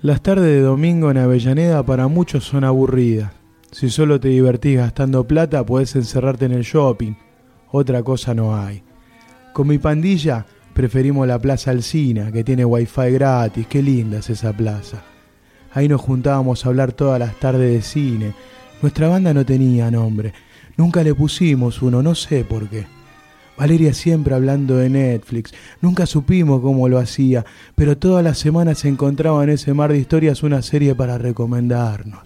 Las 0.00 0.22
tardes 0.22 0.46
de 0.46 0.60
domingo 0.60 1.10
en 1.10 1.16
Avellaneda 1.16 1.82
para 1.82 2.06
muchos 2.06 2.44
son 2.44 2.62
aburridas. 2.62 3.32
Si 3.72 3.90
solo 3.90 4.20
te 4.20 4.28
divertís 4.28 4.76
gastando 4.76 5.26
plata, 5.26 5.66
podés 5.66 5.96
encerrarte 5.96 6.44
en 6.44 6.52
el 6.52 6.62
shopping. 6.62 7.14
Otra 7.72 8.04
cosa 8.04 8.32
no 8.32 8.56
hay. 8.56 8.84
Con 9.52 9.66
mi 9.66 9.78
pandilla 9.78 10.46
preferimos 10.72 11.26
la 11.26 11.40
Plaza 11.40 11.72
Alcina, 11.72 12.30
que 12.30 12.44
tiene 12.44 12.64
wifi 12.64 13.10
gratis. 13.10 13.66
Qué 13.66 13.82
linda 13.82 14.18
es 14.18 14.30
esa 14.30 14.52
plaza. 14.52 15.02
Ahí 15.72 15.88
nos 15.88 16.00
juntábamos 16.00 16.64
a 16.64 16.68
hablar 16.68 16.92
todas 16.92 17.18
las 17.18 17.34
tardes 17.40 17.72
de 17.72 17.82
cine. 17.82 18.34
Nuestra 18.80 19.08
banda 19.08 19.34
no 19.34 19.44
tenía 19.44 19.90
nombre. 19.90 20.32
Nunca 20.76 21.02
le 21.02 21.12
pusimos 21.12 21.82
uno, 21.82 22.04
no 22.04 22.14
sé 22.14 22.44
por 22.44 22.68
qué. 22.68 22.86
Valeria 23.58 23.92
siempre 23.92 24.34
hablando 24.34 24.76
de 24.76 24.88
Netflix. 24.88 25.52
Nunca 25.80 26.06
supimos 26.06 26.60
cómo 26.60 26.88
lo 26.88 26.98
hacía, 26.98 27.44
pero 27.74 27.98
todas 27.98 28.22
las 28.22 28.38
semanas 28.38 28.78
se 28.78 28.88
encontraba 28.88 29.42
en 29.42 29.50
ese 29.50 29.74
mar 29.74 29.90
de 29.90 29.98
historias 29.98 30.44
una 30.44 30.62
serie 30.62 30.94
para 30.94 31.18
recomendarnos. 31.18 32.20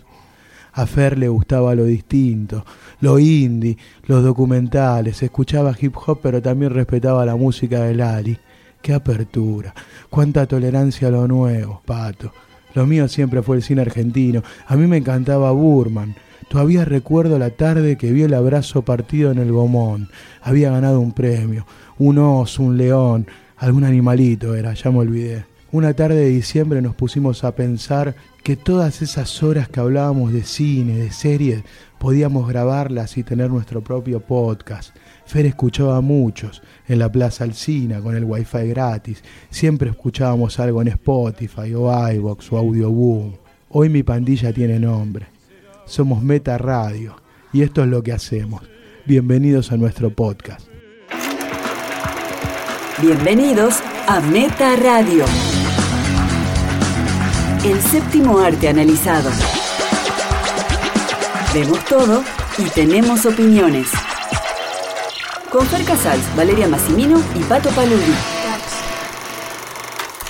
A 0.74 0.86
Fer 0.86 1.16
le 1.16 1.28
gustaba 1.28 1.74
lo 1.74 1.84
distinto, 1.84 2.66
lo 3.00 3.18
indie, 3.18 3.78
los 4.04 4.22
documentales, 4.22 5.22
escuchaba 5.22 5.74
hip 5.80 5.96
hop 6.06 6.20
pero 6.22 6.42
también 6.42 6.72
respetaba 6.72 7.24
la 7.24 7.36
música 7.36 7.80
de 7.84 7.94
Lali. 7.94 8.38
Qué 8.82 8.92
apertura, 8.92 9.72
cuánta 10.10 10.46
tolerancia 10.46 11.08
a 11.08 11.12
lo 11.12 11.26
nuevo, 11.26 11.80
pato. 11.86 12.32
Lo 12.74 12.86
mío 12.86 13.08
siempre 13.08 13.42
fue 13.42 13.56
el 13.56 13.62
cine 13.62 13.80
argentino. 13.82 14.42
A 14.66 14.76
mí 14.76 14.86
me 14.86 14.98
encantaba 14.98 15.50
Burman. 15.52 16.14
Todavía 16.52 16.84
recuerdo 16.84 17.38
la 17.38 17.48
tarde 17.48 17.96
que 17.96 18.12
vio 18.12 18.26
el 18.26 18.34
abrazo 18.34 18.82
partido 18.82 19.30
en 19.30 19.38
el 19.38 19.50
gomón. 19.50 20.10
Había 20.42 20.70
ganado 20.70 21.00
un 21.00 21.12
premio. 21.12 21.64
Un 21.98 22.18
oso, 22.18 22.62
un 22.62 22.76
león, 22.76 23.26
algún 23.56 23.84
animalito 23.84 24.54
era, 24.54 24.74
ya 24.74 24.90
me 24.90 24.98
olvidé. 24.98 25.46
Una 25.70 25.94
tarde 25.94 26.16
de 26.16 26.28
diciembre 26.28 26.82
nos 26.82 26.94
pusimos 26.94 27.42
a 27.42 27.54
pensar 27.54 28.14
que 28.42 28.56
todas 28.56 29.00
esas 29.00 29.42
horas 29.42 29.70
que 29.70 29.80
hablábamos 29.80 30.30
de 30.34 30.42
cine, 30.42 30.98
de 30.98 31.10
series, 31.10 31.64
podíamos 31.98 32.46
grabarlas 32.46 33.16
y 33.16 33.22
tener 33.22 33.48
nuestro 33.48 33.80
propio 33.80 34.20
podcast. 34.20 34.94
Fer 35.24 35.46
escuchaba 35.46 35.96
a 35.96 36.02
muchos 36.02 36.60
en 36.86 36.98
la 36.98 37.10
Plaza 37.10 37.44
Alcina 37.44 38.02
con 38.02 38.14
el 38.14 38.24
wifi 38.24 38.68
gratis. 38.68 39.24
Siempre 39.48 39.88
escuchábamos 39.88 40.60
algo 40.60 40.82
en 40.82 40.88
Spotify 40.88 41.72
o 41.74 42.12
iVox 42.12 42.52
o 42.52 42.58
Audioboom. 42.58 43.36
Hoy 43.70 43.88
mi 43.88 44.02
pandilla 44.02 44.52
tiene 44.52 44.78
nombre. 44.78 45.31
Somos 45.92 46.22
Meta 46.22 46.56
Radio 46.56 47.16
y 47.52 47.60
esto 47.60 47.82
es 47.82 47.88
lo 47.88 48.02
que 48.02 48.14
hacemos. 48.14 48.62
Bienvenidos 49.04 49.72
a 49.72 49.76
nuestro 49.76 50.08
podcast. 50.08 50.66
Bienvenidos 53.02 53.74
a 54.06 54.20
Meta 54.20 54.74
Radio. 54.76 55.26
El 57.62 57.78
séptimo 57.82 58.38
arte 58.38 58.70
analizado. 58.70 59.28
Vemos 61.52 61.84
todo 61.84 62.24
y 62.56 62.70
tenemos 62.70 63.26
opiniones. 63.26 63.88
Con 65.50 65.66
Fer 65.66 65.84
Casals, 65.84 66.24
Valeria 66.34 66.68
Massimino 66.68 67.20
y 67.38 67.42
Pato 67.42 67.68
Paludi. 67.68 68.14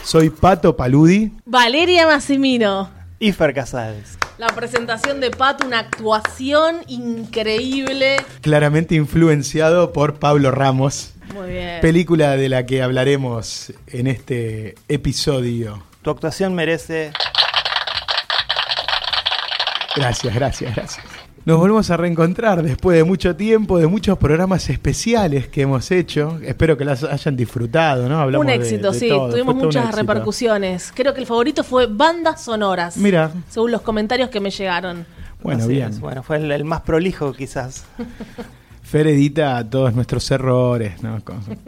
Soy 0.02 0.28
Pato 0.28 0.76
Paludi. 0.76 1.30
Valeria 1.44 2.08
Massimino. 2.08 2.91
Y 3.20 3.30
Fer 3.30 3.54
Casals. 3.54 4.19
La 4.42 4.48
presentación 4.48 5.20
de 5.20 5.30
Pato, 5.30 5.64
una 5.64 5.78
actuación 5.78 6.78
increíble. 6.88 8.16
Claramente 8.40 8.96
influenciado 8.96 9.92
por 9.92 10.18
Pablo 10.18 10.50
Ramos. 10.50 11.14
Muy 11.32 11.50
bien. 11.50 11.80
Película 11.80 12.36
de 12.36 12.48
la 12.48 12.66
que 12.66 12.82
hablaremos 12.82 13.72
en 13.86 14.08
este 14.08 14.74
episodio. 14.88 15.84
Tu 16.02 16.10
actuación 16.10 16.56
merece. 16.56 17.12
Gracias, 19.94 20.34
gracias, 20.34 20.74
gracias. 20.74 21.11
Nos 21.44 21.58
volvemos 21.58 21.91
a 21.91 21.97
reencontrar 21.97 22.62
después 22.62 22.97
de 22.97 23.03
mucho 23.03 23.34
tiempo, 23.34 23.78
de 23.78 23.88
muchos 23.88 24.16
programas 24.16 24.70
especiales 24.70 25.48
que 25.48 25.62
hemos 25.62 25.91
hecho. 25.91 26.38
Espero 26.44 26.76
que 26.76 26.84
las 26.84 27.03
hayan 27.03 27.34
disfrutado, 27.36 28.08
¿no? 28.08 28.38
Un 28.38 28.48
éxito, 28.48 28.92
sí. 28.92 29.08
Tuvimos 29.08 29.56
muchas 29.56 29.92
repercusiones. 29.92 30.92
Creo 30.94 31.12
que 31.12 31.20
el 31.20 31.26
favorito 31.26 31.64
fue 31.64 31.86
bandas 31.86 32.44
sonoras. 32.44 32.97
Mira. 32.97 33.32
Según 33.48 33.72
los 33.72 33.81
comentarios 33.81 34.31
que 34.31 34.38
me 34.38 34.50
llegaron. 34.50 35.04
Bueno, 35.42 35.66
bien. 35.66 35.98
Bueno, 35.98 36.22
fue 36.22 36.36
el, 36.36 36.52
el, 36.52 36.64
más 36.64 36.82
prolijo 36.82 37.32
quizás. 37.32 37.86
Fer 38.82 39.06
edita 39.08 39.69
todos 39.69 39.94
nuestros 39.94 40.31
errores, 40.31 41.02
¿no? 41.02 41.19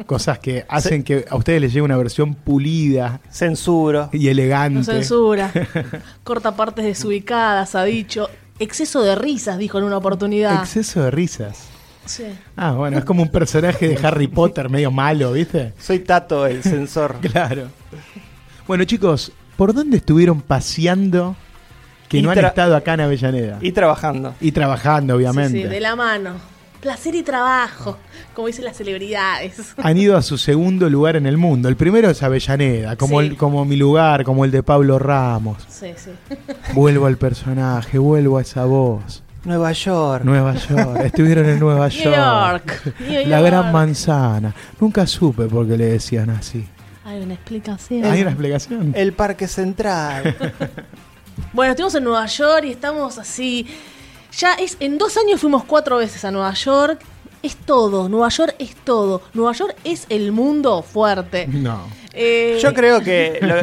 Cosas 0.06 0.38
que 0.38 0.64
hacen 0.68 1.02
que 1.02 1.24
a 1.28 1.36
ustedes 1.36 1.60
les 1.60 1.72
llegue 1.72 1.82
una 1.82 1.96
versión 1.96 2.34
pulida. 2.34 3.20
Censuro. 3.28 4.10
Y 4.12 4.28
elegante. 4.28 4.78
No 4.78 4.84
censura. 4.84 5.50
Corta 6.22 6.54
partes 6.54 6.84
desubicadas, 6.84 7.74
ha 7.74 7.82
dicho. 7.82 8.28
Exceso 8.58 9.02
de 9.02 9.14
risas, 9.14 9.58
dijo 9.58 9.78
en 9.78 9.84
una 9.84 9.96
oportunidad. 9.96 10.60
Exceso 10.60 11.02
de 11.02 11.10
risas. 11.10 11.68
Sí. 12.06 12.24
Ah, 12.56 12.72
bueno, 12.72 12.98
es 12.98 13.04
como 13.04 13.22
un 13.22 13.30
personaje 13.30 13.88
de 13.88 14.06
Harry 14.06 14.28
Potter 14.28 14.68
medio 14.68 14.90
malo, 14.90 15.32
¿viste? 15.32 15.72
Soy 15.78 16.00
Tato, 16.00 16.46
el 16.46 16.62
censor. 16.62 17.16
claro. 17.32 17.68
Bueno, 18.66 18.84
chicos, 18.84 19.32
¿por 19.56 19.72
dónde 19.72 19.96
estuvieron 19.96 20.40
paseando 20.42 21.34
que 22.08 22.22
no 22.22 22.30
han 22.30 22.38
estado 22.38 22.76
acá 22.76 22.94
en 22.94 23.00
Avellaneda? 23.00 23.58
Y 23.60 23.72
trabajando. 23.72 24.34
Y 24.40 24.52
trabajando, 24.52 25.16
obviamente. 25.16 25.58
Sí, 25.58 25.62
sí, 25.62 25.68
de 25.68 25.80
la 25.80 25.96
mano. 25.96 26.53
Placer 26.84 27.14
y 27.14 27.22
trabajo, 27.22 27.96
como 28.34 28.46
dicen 28.46 28.66
las 28.66 28.76
celebridades. 28.76 29.54
Han 29.78 29.96
ido 29.96 30.18
a 30.18 30.22
su 30.22 30.36
segundo 30.36 30.90
lugar 30.90 31.16
en 31.16 31.24
el 31.24 31.38
mundo. 31.38 31.70
El 31.70 31.76
primero 31.76 32.10
es 32.10 32.22
Avellaneda, 32.22 32.94
como, 32.96 33.20
Sí. 33.22 33.26
el, 33.28 33.36
como 33.38 33.64
mi 33.64 33.76
lugar, 33.76 34.22
como 34.22 34.44
el 34.44 34.50
de 34.50 34.62
Pablo 34.62 34.98
Ramos. 34.98 35.64
Sí, 35.66 35.92
sí. 35.96 36.10
Vuelvo 36.74 37.06
al 37.06 37.16
personaje, 37.16 37.96
vuelvo 37.98 38.36
a 38.36 38.42
esa 38.42 38.66
voz. 38.66 39.22
Nueva 39.44 39.72
York. 39.72 40.24
Nueva 40.24 40.54
York, 40.56 41.00
estuvieron 41.04 41.48
en 41.48 41.58
Nueva 41.58 41.88
New 41.88 42.02
York. 42.02 42.14
York. 42.84 42.94
New 43.00 43.28
La 43.28 43.38
York. 43.40 43.46
gran 43.46 43.72
manzana. 43.72 44.54
Nunca 44.78 45.06
supe 45.06 45.44
por 45.46 45.66
qué 45.66 45.78
le 45.78 45.86
decían 45.86 46.28
así. 46.28 46.66
Hay 47.06 47.22
una 47.22 47.32
explicación. 47.32 48.04
¿Hay 48.04 48.20
una 48.20 48.30
explicación? 48.32 48.92
El 48.94 49.14
Parque 49.14 49.48
Central. 49.48 50.36
Bueno, 51.52 51.72
estuvimos 51.72 51.94
en 51.96 52.04
Nueva 52.04 52.26
York 52.26 52.64
y 52.66 52.70
estamos 52.70 53.18
así. 53.18 53.66
Ya 54.38 54.54
es. 54.54 54.76
En 54.80 54.98
dos 54.98 55.16
años 55.16 55.40
fuimos 55.40 55.64
cuatro 55.64 55.98
veces 55.98 56.24
a 56.24 56.30
Nueva 56.30 56.52
York. 56.54 57.00
Es 57.42 57.56
todo. 57.56 58.08
Nueva 58.08 58.30
York 58.30 58.54
es 58.58 58.74
todo. 58.74 59.20
Nueva 59.34 59.52
York 59.52 59.76
es 59.84 60.06
el 60.08 60.32
mundo 60.32 60.82
fuerte. 60.82 61.46
No. 61.46 61.86
Eh, 62.14 62.58
Yo 62.62 62.72
creo 62.72 63.02
que 63.02 63.38
lo- 63.42 63.54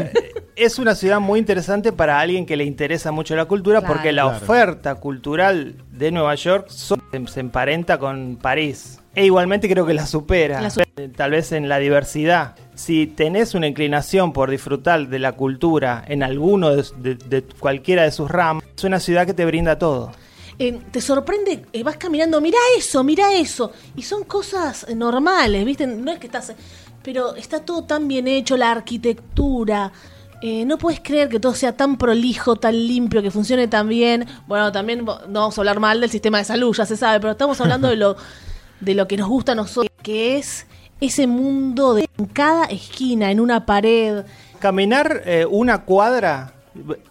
es 0.55 0.77
una 0.77 0.93
ciudad 0.93 1.19
muy 1.19 1.39
interesante 1.39 1.91
para 1.91 2.19
alguien 2.19 2.45
que 2.45 2.55
le 2.55 2.63
interesa 2.63 3.11
mucho 3.11 3.35
la 3.35 3.45
cultura 3.45 3.79
Claro. 3.79 3.93
porque 3.95 4.11
la 4.11 4.23
Claro. 4.23 4.37
oferta 4.37 4.95
cultural 4.95 5.75
de 5.91 6.11
Nueva 6.11 6.35
York 6.35 6.67
so- 6.69 6.97
se 7.27 7.39
emparenta 7.39 7.97
con 7.97 8.37
París. 8.39 8.99
E 9.15 9.25
igualmente 9.25 9.67
creo 9.67 9.85
que 9.85 9.93
la 9.93 10.05
supera, 10.05 10.61
La 10.61 10.69
su- 10.69 10.81
Eh, 10.81 11.09
tal 11.15 11.31
vez 11.31 11.51
en 11.51 11.67
la 11.67 11.79
diversidad. 11.79 12.55
Si 12.75 13.07
tenés 13.07 13.55
una 13.55 13.67
inclinación 13.67 14.31
por 14.31 14.49
disfrutar 14.51 15.07
de 15.07 15.19
la 15.19 15.31
cultura 15.31 16.03
en 16.07 16.21
alguno 16.21 16.69
de, 16.75 16.85
de- 16.97 17.15
de 17.15 17.41
cualquiera 17.59 18.03
de 18.03 18.11
sus 18.11 18.29
ramas, 18.29 18.63
es 18.77 18.83
una 18.83 18.99
ciudad 18.99 19.25
que 19.25 19.33
te 19.33 19.45
brinda 19.45 19.79
todo. 19.79 20.11
Eh, 20.63 20.79
te 20.91 21.01
sorprende, 21.01 21.65
eh, 21.73 21.81
vas 21.81 21.97
caminando, 21.97 22.39
mira 22.39 22.59
eso, 22.77 23.03
mira 23.03 23.33
eso. 23.33 23.71
Y 23.95 24.03
son 24.03 24.25
cosas 24.25 24.85
eh, 24.87 24.93
normales, 24.93 25.65
¿viste? 25.65 25.87
No 25.87 26.11
es 26.11 26.19
que 26.19 26.27
estás. 26.27 26.53
Pero 27.01 27.35
está 27.35 27.61
todo 27.61 27.85
tan 27.85 28.07
bien 28.07 28.27
hecho, 28.27 28.55
la 28.57 28.69
arquitectura. 28.69 29.91
no 30.43 30.77
puedes 30.77 30.99
creer 30.99 31.29
que 31.29 31.39
todo 31.39 31.55
sea 31.55 31.75
tan 31.75 31.97
prolijo, 31.97 32.57
tan 32.57 32.75
limpio, 32.75 33.23
que 33.23 33.31
funcione 33.31 33.67
tan 33.67 33.89
bien. 33.89 34.27
Bueno, 34.45 34.71
también 34.71 35.03
no 35.03 35.39
vamos 35.39 35.57
a 35.57 35.61
hablar 35.61 35.79
mal 35.79 35.99
del 35.99 36.11
sistema 36.11 36.37
de 36.37 36.43
salud, 36.43 36.75
ya 36.75 36.85
se 36.85 36.95
sabe, 36.95 37.19
pero 37.19 37.31
estamos 37.31 37.59
hablando 37.59 37.87
de 37.87 37.95
lo, 37.95 38.15
de 38.81 38.93
lo 38.93 39.07
que 39.07 39.17
nos 39.17 39.29
gusta 39.29 39.53
a 39.53 39.55
nosotros, 39.55 39.91
que 40.03 40.37
es 40.37 40.67
ese 40.99 41.25
mundo 41.25 41.95
de 41.95 42.07
en 42.19 42.25
cada 42.27 42.65
esquina, 42.65 43.31
en 43.31 43.39
una 43.39 43.65
pared. 43.65 44.25
Caminar 44.59 45.23
una 45.49 45.85
cuadra, 45.85 46.53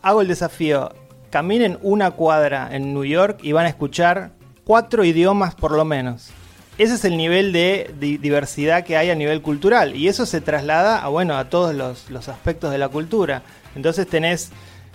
hago 0.02 0.20
el 0.20 0.28
desafío, 0.28 0.92
caminen 1.30 1.78
una 1.82 2.10
cuadra 2.12 2.68
en 2.72 2.92
New 2.92 3.04
York 3.04 3.38
y 3.42 3.52
van 3.52 3.66
a 3.66 3.68
escuchar 3.68 4.32
cuatro 4.64 5.04
idiomas 5.04 5.54
por 5.54 5.72
lo 5.72 5.84
menos. 5.84 6.30
Ese 6.78 6.94
es 6.94 7.04
el 7.04 7.16
nivel 7.16 7.52
de 7.52 7.94
di- 8.00 8.16
diversidad 8.16 8.84
que 8.84 8.96
hay 8.96 9.10
a 9.10 9.14
nivel 9.14 9.42
cultural 9.42 9.94
y 9.96 10.08
eso 10.08 10.24
se 10.26 10.40
traslada 10.40 10.98
a, 11.02 11.08
bueno, 11.08 11.36
a 11.36 11.50
todos 11.50 11.74
los, 11.74 12.10
los 12.10 12.28
aspectos 12.28 12.70
de 12.72 12.78
la 12.78 12.88
cultura. 12.88 13.42
Entonces 13.76 14.06
tenés, 14.06 14.50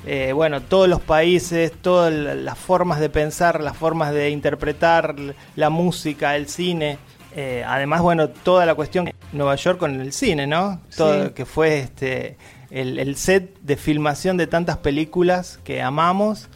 eh, 0.05 0.31
bueno, 0.33 0.61
todos 0.61 0.89
los 0.89 0.99
países, 1.01 1.71
todas 1.81 2.11
la- 2.11 2.33
las 2.35 2.57
formas 2.57 2.99
de 2.99 3.09
pensar, 3.09 3.61
las 3.61 3.77
formas 3.77 4.13
de 4.13 4.31
interpretar 4.31 5.15
la 5.55 5.69
música, 5.69 6.35
el 6.35 6.47
cine. 6.49 6.97
Eh, 7.35 7.63
además, 7.67 8.01
bueno, 8.01 8.29
toda 8.29 8.65
la 8.65 8.73
cuestión 8.75 9.11
Nueva 9.33 9.55
York 9.55 9.77
con 9.77 9.99
el 9.99 10.11
cine, 10.13 10.47
¿no? 10.47 10.79
Todo, 10.95 11.25
Sí. 11.25 11.29
que 11.35 11.45
fue 11.45 11.79
este 11.79 12.37
el, 12.71 12.99
el 12.99 13.15
set 13.15 13.57
de 13.61 13.75
filmación 13.77 14.37
de 14.37 14.47
tantas 14.47 14.77
películas 14.77 15.59
que 15.63 15.81
amamos. 15.81 16.47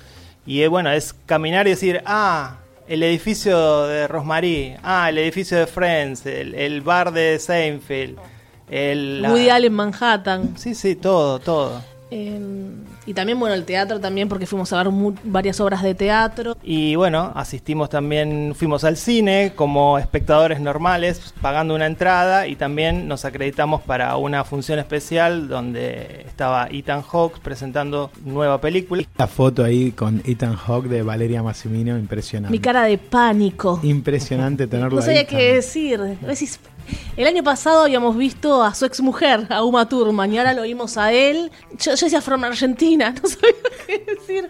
Y 0.45 0.61
eh, 0.61 0.67
bueno, 0.67 0.91
es 0.91 1.13
caminar 1.25 1.67
y 1.67 1.71
decir, 1.71 2.01
ah, 2.05 2.57
el 2.87 3.03
edificio 3.03 3.85
de 3.87 4.07
Rosemary, 4.07 4.75
ah, 4.83 5.09
el 5.09 5.17
edificio 5.19 5.57
de 5.59 5.67
Friends, 5.67 6.25
el, 6.25 6.55
el 6.55 6.81
bar 6.81 7.11
de 7.13 7.37
Seinfeld, 7.39 8.17
el... 8.69 9.21
la- 9.21 9.29
Woody 9.31 9.49
Allen 9.49 9.73
Manhattan. 9.73 10.57
Sí, 10.57 10.73
sí, 10.73 10.95
todo, 10.95 11.39
todo. 11.39 11.81
Eh, 12.11 12.39
Y 13.09 13.15
también, 13.15 13.39
bueno, 13.39 13.55
el 13.55 13.65
teatro 13.65 13.99
también, 13.99 14.29
porque 14.29 14.45
fuimos 14.45 14.71
a 14.71 14.77
ver 14.83 14.91
mu- 14.91 15.15
varias 15.23 15.59
obras 15.59 15.81
de 15.81 15.95
teatro. 15.95 16.55
Y 16.61 16.93
bueno, 16.95 17.31
asistimos 17.35 17.89
también, 17.89 18.53
fuimos 18.55 18.83
al 18.83 18.97
cine 18.97 19.53
como 19.55 19.97
espectadores 19.97 20.61
normales, 20.61 21.33
pagando 21.41 21.73
una 21.73 21.87
entrada 21.87 22.45
y 22.45 22.55
también 22.55 23.07
nos 23.07 23.25
acreditamos 23.25 23.81
para 23.81 24.15
una 24.17 24.43
función 24.43 24.77
especial 24.77 25.47
donde 25.47 26.21
estaba 26.27 26.67
Ethan 26.69 27.01
Hawke 27.01 27.39
presentando 27.39 28.11
nueva 28.23 28.61
película. 28.61 29.01
La 29.17 29.25
foto 29.25 29.63
ahí 29.63 29.91
con 29.91 30.21
Ethan 30.23 30.55
Hawke 30.55 30.87
de 30.87 31.01
Valeria 31.01 31.41
Massimino, 31.41 31.97
impresionante. 31.97 32.51
Mi 32.51 32.59
cara 32.59 32.83
de 32.83 32.99
pánico. 32.99 33.79
Impresionante 33.81 34.67
tenerlo 34.67 34.97
No 34.97 35.01
sabía 35.01 35.21
ahí. 35.21 35.25
qué 35.25 35.53
decir. 35.55 35.99
El 37.17 37.27
año 37.27 37.43
pasado 37.43 37.83
habíamos 37.83 38.15
visto 38.15 38.63
a 38.63 38.73
su 38.73 38.85
ex 38.85 39.01
mujer, 39.01 39.47
a 39.49 39.63
Uma 39.63 39.87
Thurman, 39.87 40.31
y 40.33 40.37
ahora 40.37 40.53
lo 40.53 40.63
vimos 40.63 40.97
a 40.97 41.11
él. 41.11 41.51
Yo, 41.77 41.95
yo 41.95 42.05
decía 42.05 42.21
from 42.21 42.43
Argentina, 42.43 43.11
no 43.23 43.29
sabía 43.29 43.53
qué 43.85 44.05
decir. 44.05 44.49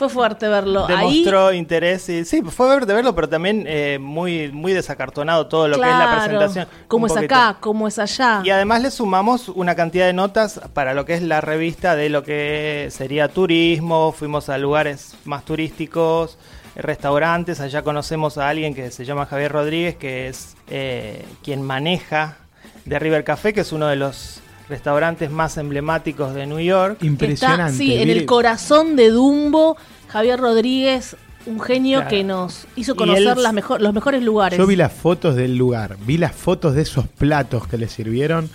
Fue 0.00 0.08
fuerte 0.08 0.48
verlo. 0.48 0.86
Ahí, 0.86 1.18
Demostró 1.18 1.52
interés 1.52 2.08
y 2.08 2.24
sí, 2.24 2.40
fue 2.40 2.80
de 2.86 2.94
verlo, 2.94 3.14
pero 3.14 3.28
también 3.28 3.64
eh, 3.66 3.98
muy, 4.00 4.50
muy 4.50 4.72
desacartonado 4.72 5.46
todo 5.46 5.68
lo 5.68 5.76
que 5.76 5.82
es 5.82 5.94
la 5.94 6.16
presentación. 6.16 6.68
cómo 6.88 7.06
es 7.06 7.12
poquito. 7.12 7.34
acá, 7.34 7.58
cómo 7.60 7.86
es 7.86 7.98
allá. 7.98 8.40
Y 8.42 8.48
además 8.48 8.80
le 8.80 8.90
sumamos 8.90 9.50
una 9.50 9.74
cantidad 9.74 10.06
de 10.06 10.14
notas 10.14 10.58
para 10.72 10.94
lo 10.94 11.04
que 11.04 11.12
es 11.12 11.22
la 11.22 11.42
revista 11.42 11.96
de 11.96 12.08
lo 12.08 12.22
que 12.22 12.88
sería 12.90 13.28
turismo, 13.28 14.12
fuimos 14.12 14.48
a 14.48 14.56
lugares 14.56 15.16
más 15.26 15.44
turísticos, 15.44 16.38
restaurantes, 16.76 17.60
allá 17.60 17.82
conocemos 17.82 18.38
a 18.38 18.48
alguien 18.48 18.74
que 18.74 18.90
se 18.90 19.04
llama 19.04 19.26
Javier 19.26 19.52
Rodríguez, 19.52 19.96
que 19.96 20.28
es 20.28 20.56
eh, 20.68 21.24
quien 21.42 21.62
maneja 21.62 22.36
de 22.84 22.98
River 22.98 23.24
Café, 23.24 23.52
que 23.52 23.60
es 23.62 23.72
uno 23.72 23.86
de 23.88 23.96
los 23.96 24.40
restaurantes 24.68 25.30
más 25.30 25.56
emblemáticos 25.58 26.34
de 26.34 26.46
New 26.46 26.60
York. 26.60 26.98
que 26.98 27.06
está, 27.06 27.06
Impresionante. 27.06 27.76
sí, 27.76 27.94
en 27.96 28.08
el 28.08 28.24
corazón 28.24 28.96
de 28.96 29.10
Dumbo, 29.10 29.76
Javier 30.08 30.38
Rodríguez, 30.40 31.16
un 31.46 31.58
genio 31.60 31.98
Claro. 32.00 32.10
que 32.10 32.24
nos 32.24 32.66
hizo 32.76 32.94
conocer 32.94 33.22
él- 33.36 33.42
las 33.42 33.52
mejor, 33.52 33.80
los 33.80 33.92
mejores 33.94 34.22
lugares. 34.22 34.58
Yo 34.58 34.66
vi 34.66 34.76
las 34.76 34.92
fotos 34.92 35.34
del 35.36 35.56
lugar, 35.56 35.96
vi 36.06 36.18
las 36.18 36.34
fotos 36.34 36.74
de 36.74 36.82
esos 36.82 37.08
platos 37.08 37.66
que 37.66 37.78
le 37.78 37.88
sirvieron 37.88 38.48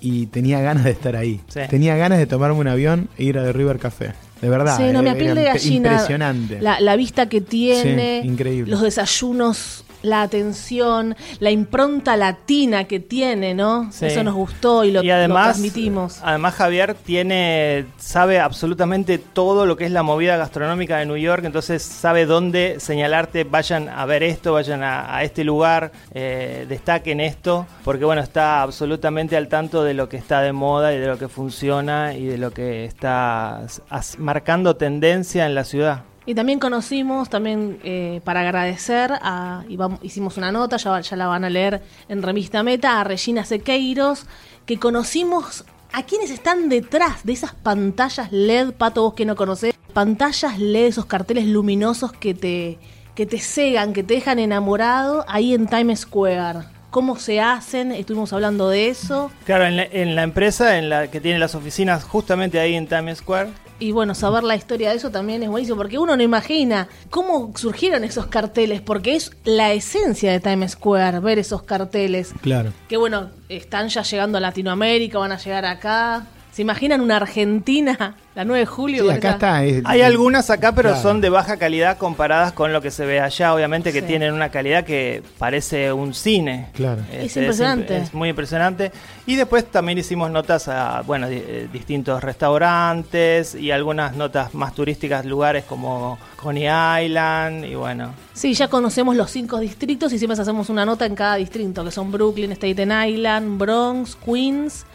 y 0.00 0.26
tenía 0.26 0.60
ganas 0.60 0.84
de 0.84 0.90
estar 0.90 1.16
ahí. 1.16 1.40
Sí. 1.48 1.60
Tenía 1.68 1.96
ganas 1.96 2.18
de 2.18 2.26
tomarme 2.26 2.58
un 2.58 2.68
avión 2.68 3.08
e 3.18 3.24
ir 3.24 3.38
a 3.38 3.42
The 3.42 3.52
River 3.52 3.78
Café. 3.78 4.12
De 4.46 4.50
verdad. 4.50 4.76
Sí, 4.76 4.84
no, 4.92 5.02
me 5.02 5.10
eh, 5.10 5.14
piel 5.16 5.34
de 5.34 5.42
era 5.42 5.52
gallina. 5.54 5.90
Impresionante. 5.90 6.60
La, 6.60 6.78
la 6.80 6.94
vista 6.96 7.28
que 7.28 7.40
tiene, 7.40 8.20
Sí, 8.22 8.28
increíble. 8.28 8.70
los 8.70 8.80
desayunos, 8.82 9.82
la 10.02 10.22
atención, 10.22 11.16
la 11.40 11.50
impronta 11.50 12.16
latina 12.16 12.84
que 12.84 13.00
tiene, 13.00 13.54
¿no? 13.54 13.90
Sí. 13.90 14.06
Eso 14.06 14.22
nos 14.22 14.34
gustó 14.34 14.84
y 14.84 14.92
lo, 14.92 15.02
y 15.02 15.08
lo 15.08 15.14
además, 15.14 15.44
transmitimos. 15.46 16.20
además 16.22 16.54
Javier 16.54 16.94
tiene, 16.94 17.86
sabe 17.96 18.38
absolutamente 18.38 19.18
todo 19.18 19.66
lo 19.66 19.76
que 19.76 19.84
es 19.86 19.90
la 19.90 20.04
movida 20.04 20.36
gastronómica 20.36 20.98
de 20.98 21.06
New 21.06 21.16
York, 21.16 21.42
entonces 21.44 21.82
sabe 21.82 22.24
dónde 22.24 22.76
señalarte, 22.78 23.42
vayan 23.44 23.88
a 23.88 24.04
ver 24.06 24.22
esto, 24.22 24.52
vayan 24.52 24.84
a, 24.84 25.16
a 25.16 25.24
este 25.24 25.42
lugar, 25.42 25.90
eh, 26.14 26.66
destaquen 26.68 27.18
esto, 27.20 27.66
porque 27.82 28.04
bueno, 28.04 28.20
está 28.22 28.62
absolutamente 28.62 29.36
al 29.36 29.48
tanto 29.48 29.82
de 29.82 29.94
lo 29.94 30.08
que 30.08 30.18
está 30.18 30.40
de 30.40 30.52
moda 30.52 30.94
y 30.94 30.98
de 30.98 31.06
lo 31.08 31.18
que 31.18 31.26
funciona 31.26 32.14
y 32.14 32.26
de 32.26 32.38
lo 32.38 32.52
que 32.52 32.84
está 32.84 33.56
as- 33.90 34.18
marcando 34.36 34.76
tendencia 34.76 35.46
en 35.46 35.54
la 35.54 35.64
ciudad. 35.64 36.02
Y 36.26 36.34
también 36.34 36.58
conocimos, 36.58 37.30
también 37.30 37.78
eh, 37.84 38.20
para 38.22 38.40
agradecer, 38.40 39.10
a, 39.22 39.64
y 39.66 39.78
hicimos 40.02 40.36
una 40.36 40.52
nota, 40.52 40.76
ya 40.76 41.16
la 41.16 41.26
van 41.26 41.44
a 41.44 41.48
leer 41.48 41.80
en 42.10 42.22
Revista 42.22 42.62
Meta, 42.62 43.00
a 43.00 43.04
Regina 43.04 43.46
Sequeiros, 43.46 44.26
que 44.66 44.78
conocimos 44.78 45.64
a 45.90 46.02
quienes 46.02 46.30
están 46.30 46.68
detrás 46.68 47.24
de 47.24 47.32
esas 47.32 47.54
pantallas 47.54 48.30
LED, 48.30 48.72
Pato, 48.72 49.04
vos 49.04 49.14
que 49.14 49.24
no 49.24 49.36
conocés, 49.36 49.74
pantallas 49.94 50.58
LED, 50.58 50.88
esos 50.88 51.06
carteles 51.06 51.46
luminosos 51.46 52.12
que 52.12 52.34
te, 52.34 52.78
que 53.14 53.24
te 53.24 53.38
cegan, 53.38 53.94
que 53.94 54.02
te 54.02 54.14
dejan 54.14 54.38
enamorado 54.38 55.24
ahí 55.28 55.54
en 55.54 55.66
Times 55.66 56.00
Square. 56.00 56.66
¿Cómo 56.90 57.16
se 57.16 57.40
hacen? 57.40 57.90
Estuvimos 57.90 58.34
hablando 58.34 58.68
de 58.68 58.88
eso. 58.90 59.30
Claro, 59.46 59.64
en 59.64 59.76
la, 59.76 59.84
en 59.84 60.14
la 60.14 60.24
empresa 60.24 60.76
en 60.76 60.90
la 60.90 61.10
que 61.10 61.22
tiene 61.22 61.38
las 61.38 61.54
oficinas 61.54 62.04
justamente 62.04 62.60
ahí 62.60 62.74
en 62.74 62.86
Times 62.86 63.18
Square, 63.18 63.50
Y 63.78 63.92
bueno, 63.92 64.14
saber 64.14 64.42
la 64.42 64.56
historia 64.56 64.90
de 64.90 64.96
eso 64.96 65.10
también 65.10 65.42
es 65.42 65.50
buenísimo, 65.50 65.76
porque 65.76 65.98
uno 65.98 66.16
no 66.16 66.22
imagina 66.22 66.88
cómo 67.10 67.52
surgieron 67.56 68.04
esos 68.04 68.26
carteles, 68.26 68.80
porque 68.80 69.16
es 69.16 69.32
la 69.44 69.72
esencia 69.72 70.32
de 70.32 70.40
Times 70.40 70.72
Square, 70.72 71.20
ver 71.20 71.38
esos 71.38 71.62
carteles. 71.62 72.32
Claro. 72.40 72.72
Que 72.88 72.96
bueno, 72.96 73.30
están 73.48 73.88
ya 73.88 74.02
llegando 74.02 74.38
a 74.38 74.40
Latinoamérica, 74.40 75.18
van 75.18 75.32
a 75.32 75.38
llegar 75.38 75.66
acá. 75.66 76.26
¿Se 76.56 76.62
imaginan 76.62 77.02
una 77.02 77.16
Argentina, 77.18 78.14
la 78.34 78.46
9 78.46 78.60
de 78.60 78.64
julio? 78.64 79.02
Sí, 79.04 79.10
acá 79.10 79.32
está. 79.32 79.62
es- 79.62 79.82
Hay 79.84 80.00
algunas 80.00 80.48
acá, 80.48 80.72
pero 80.72 80.88
Claro. 80.88 81.02
son 81.02 81.20
de 81.20 81.28
baja 81.28 81.58
calidad 81.58 81.98
comparadas 81.98 82.52
con 82.54 82.72
lo 82.72 82.80
que 82.80 82.90
se 82.90 83.04
ve 83.04 83.20
allá. 83.20 83.52
Obviamente 83.52 83.92
que 83.92 84.00
Sí. 84.00 84.06
tienen 84.06 84.32
una 84.32 84.48
calidad 84.48 84.82
que 84.84 85.22
parece 85.36 85.92
un 85.92 86.14
cine. 86.14 86.68
Claro. 86.72 87.02
Es 87.12 87.36
impresionante. 87.36 87.98
Es, 87.98 88.14
muy 88.14 88.30
impresionante. 88.30 88.90
Y 89.26 89.34
después 89.36 89.66
también 89.66 89.98
hicimos 89.98 90.30
notas 90.30 90.66
a 90.68 91.02
bueno 91.02 91.28
di- 91.28 91.42
eh, 91.46 91.68
distintos 91.70 92.24
restaurantes 92.24 93.54
y 93.54 93.70
algunas 93.70 94.16
notas 94.16 94.54
más 94.54 94.74
turísticas, 94.74 95.26
lugares 95.26 95.64
como 95.64 96.18
Coney 96.42 96.68
Island 97.04 97.66
y 97.66 97.74
bueno. 97.74 98.14
Sí, 98.32 98.54
ya 98.54 98.68
conocemos 98.68 99.14
los 99.14 99.30
cinco 99.30 99.58
distritos 99.58 100.10
y 100.14 100.18
siempre 100.18 100.40
hacemos 100.40 100.70
una 100.70 100.86
nota 100.86 101.04
en 101.04 101.14
cada 101.16 101.34
distrito, 101.36 101.84
que 101.84 101.90
son 101.90 102.10
Brooklyn, 102.10 102.50
Staten 102.52 102.92
Island, 103.10 103.58
Bronx, 103.58 104.16
Queens 104.16 104.86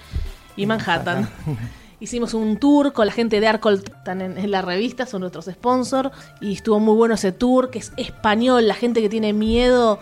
y 0.55 0.65
Manhattan. 0.65 1.29
Hicimos 1.99 2.33
un 2.33 2.57
tour 2.57 2.93
con 2.93 3.05
la 3.05 3.11
gente 3.11 3.39
de 3.39 3.47
Arcol, 3.47 3.75
están 3.75 4.21
en, 4.21 4.37
en 4.37 4.49
la 4.49 4.63
revista, 4.63 5.05
son 5.05 5.21
nuestros 5.21 5.45
sponsors, 5.45 6.09
y 6.39 6.53
estuvo 6.53 6.79
muy 6.79 6.95
bueno 6.95 7.13
ese 7.13 7.31
tour, 7.31 7.69
que 7.69 7.77
es 7.77 7.93
español, 7.95 8.67
la 8.67 8.73
gente 8.73 9.01
que 9.01 9.09
tiene 9.09 9.33
miedo, 9.33 9.99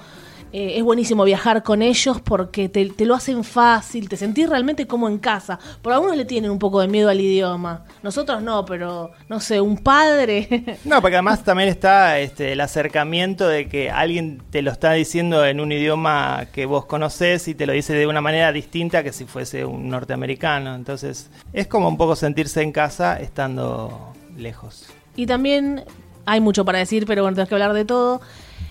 eh, 0.51 0.73
es 0.77 0.83
buenísimo 0.83 1.23
viajar 1.23 1.63
con 1.63 1.81
ellos 1.81 2.21
porque 2.21 2.69
te, 2.69 2.89
te 2.89 3.05
lo 3.05 3.15
hacen 3.15 3.43
fácil, 3.43 4.09
te 4.09 4.17
sentís 4.17 4.49
realmente 4.49 4.87
como 4.87 5.07
en 5.07 5.19
casa. 5.19 5.59
Por 5.81 5.93
algunos 5.93 6.17
le 6.17 6.25
tienen 6.25 6.49
un 6.49 6.59
poco 6.59 6.81
de 6.81 6.87
miedo 6.87 7.09
al 7.09 7.21
idioma, 7.21 7.85
nosotros 8.01 8.41
no, 8.41 8.65
pero 8.65 9.11
no 9.27 9.39
sé, 9.39 9.61
un 9.61 9.77
padre... 9.77 10.79
No, 10.85 11.01
porque 11.01 11.17
además 11.17 11.43
también 11.43 11.69
está 11.69 12.19
este, 12.19 12.53
el 12.53 12.61
acercamiento 12.61 13.47
de 13.47 13.67
que 13.67 13.91
alguien 13.91 14.41
te 14.49 14.61
lo 14.61 14.71
está 14.71 14.93
diciendo 14.93 15.45
en 15.45 15.59
un 15.59 15.71
idioma 15.71 16.47
que 16.51 16.65
vos 16.65 16.85
conocés 16.85 17.47
y 17.47 17.53
te 17.53 17.65
lo 17.65 17.73
dice 17.73 17.93
de 17.93 18.07
una 18.07 18.21
manera 18.21 18.51
distinta 18.51 19.03
que 19.03 19.11
si 19.11 19.25
fuese 19.25 19.65
un 19.65 19.89
norteamericano. 19.89 20.73
Entonces 20.73 21.29
es 21.53 21.67
como 21.67 21.87
un 21.87 21.97
poco 21.97 22.15
sentirse 22.15 22.61
en 22.61 22.71
casa 22.71 23.19
estando 23.19 24.13
lejos. 24.37 24.87
Y 25.15 25.25
también 25.25 25.83
hay 26.25 26.41
mucho 26.41 26.65
para 26.65 26.79
decir, 26.79 27.05
pero 27.05 27.23
bueno, 27.23 27.35
tenemos 27.35 27.49
que 27.49 27.55
hablar 27.55 27.73
de 27.73 27.85
todo. 27.85 28.21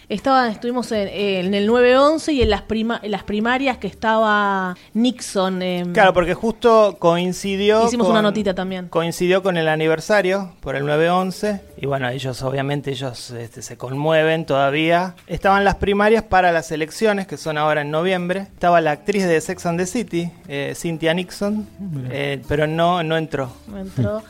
Estaba, 0.08 0.48
estuvimos 0.48 0.90
en, 0.92 1.06
en 1.08 1.52
el 1.52 1.68
9-11 1.68 2.32
y 2.32 2.40
en 2.40 2.48
las, 2.48 2.62
prima, 2.62 2.98
en 3.02 3.10
las 3.10 3.24
primarias 3.24 3.76
que 3.76 3.86
estaba 3.88 4.74
Nixon. 4.94 5.60
em, 5.60 5.92
Claro, 5.92 6.14
porque 6.14 6.32
justo 6.32 6.96
coincidió. 6.98 7.84
Hicimos 7.86 8.06
con- 8.06 8.12
una 8.12 8.22
notita 8.22 8.54
también. 8.54 8.88
Coincidió 8.88 9.42
con 9.42 9.58
el 9.58 9.68
aniversario 9.68 10.52
por 10.60 10.76
el 10.76 10.84
9-11. 10.84 11.60
Y 11.76 11.84
bueno, 11.84 12.08
ellos 12.08 12.40
obviamente 12.42 12.90
ellos 12.90 13.30
este, 13.32 13.60
se 13.60 13.76
conmueven 13.76 14.46
todavía. 14.46 15.14
Estaban 15.26 15.62
las 15.64 15.74
primarias 15.74 16.22
para 16.22 16.52
las 16.52 16.72
elecciones, 16.72 17.26
que 17.26 17.36
son 17.36 17.58
ahora 17.58 17.82
en 17.82 17.90
noviembre. 17.90 18.46
Estaba 18.54 18.80
la 18.80 18.92
actriz 18.92 19.26
de 19.26 19.38
Sex 19.42 19.66
and 19.66 19.78
the 19.78 19.84
City, 19.86 20.30
eh, 20.48 20.72
Cynthia 20.74 21.12
Nixon, 21.12 21.66
eh, 22.10 22.40
pero 22.48 22.66
no, 22.66 23.02
no 23.02 23.18
entró. 23.18 23.50
entró. 23.78 24.22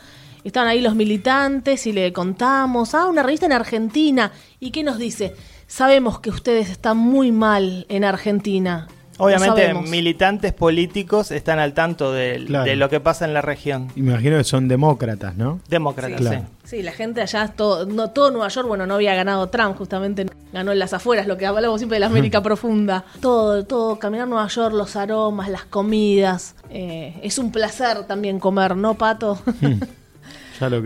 Estaban 0.43 0.69
ahí 0.69 0.81
los 0.81 0.95
militantes 0.95 1.85
y 1.87 1.91
le 1.93 2.11
contamos, 2.11 2.93
ah, 2.95 3.07
una 3.07 3.23
revista 3.23 3.45
en 3.45 3.53
Argentina. 3.53 4.31
¿Y 4.59 4.71
qué 4.71 4.83
nos 4.83 4.97
dice? 4.97 5.35
Sabemos 5.73 6.19
que 6.19 6.31
ustedes 6.31 6.67
están 6.71 6.97
muy 6.97 7.31
mal 7.31 7.85
en 7.89 8.03
Argentina. 8.03 8.87
Obviamente, 9.19 9.73
militantes 9.73 10.51
políticos 10.53 11.29
están 11.31 11.59
al 11.59 11.73
tanto 11.73 12.11
Claro. 12.47 12.65
de 12.65 12.75
lo 12.75 12.89
que 12.89 12.99
pasa 12.99 13.25
en 13.25 13.33
la 13.35 13.41
región. 13.41 13.89
Imagino 13.95 14.37
que 14.37 14.43
son 14.45 14.67
demócratas, 14.67 15.35
¿no? 15.35 15.59
Demócratas, 15.69 16.17
Sí. 16.19 16.23
Claro. 16.25 16.39
sí. 16.63 16.77
Sí, 16.77 16.81
la 16.83 16.91
gente 16.93 17.21
allá, 17.21 17.49
todo, 17.49 17.85
no, 17.85 18.09
todo 18.11 18.31
Nueva 18.31 18.47
York, 18.47 18.67
bueno, 18.67 18.87
no 18.87 18.95
había 18.95 19.13
ganado 19.15 19.47
Trump, 19.49 19.77
justamente 19.77 20.25
ganó 20.53 20.71
en 20.71 20.79
las 20.79 20.93
afueras, 20.93 21.27
lo 21.27 21.37
que 21.37 21.45
hablamos 21.45 21.79
siempre 21.79 21.97
de 21.97 21.99
la 21.99 22.05
América 22.07 22.41
profunda. 22.41 23.03
Todo, 23.21 23.63
todo, 23.65 23.99
caminar 23.99 24.27
Nueva 24.27 24.47
York, 24.47 24.73
los 24.73 24.95
aromas, 24.95 25.49
las 25.49 25.65
comidas. 25.65 26.55
eh, 26.71 27.19
es 27.21 27.37
un 27.37 27.51
placer 27.51 28.05
también 28.05 28.39
comer, 28.39 28.75
¿no, 28.75 28.95
Pato? 28.95 29.37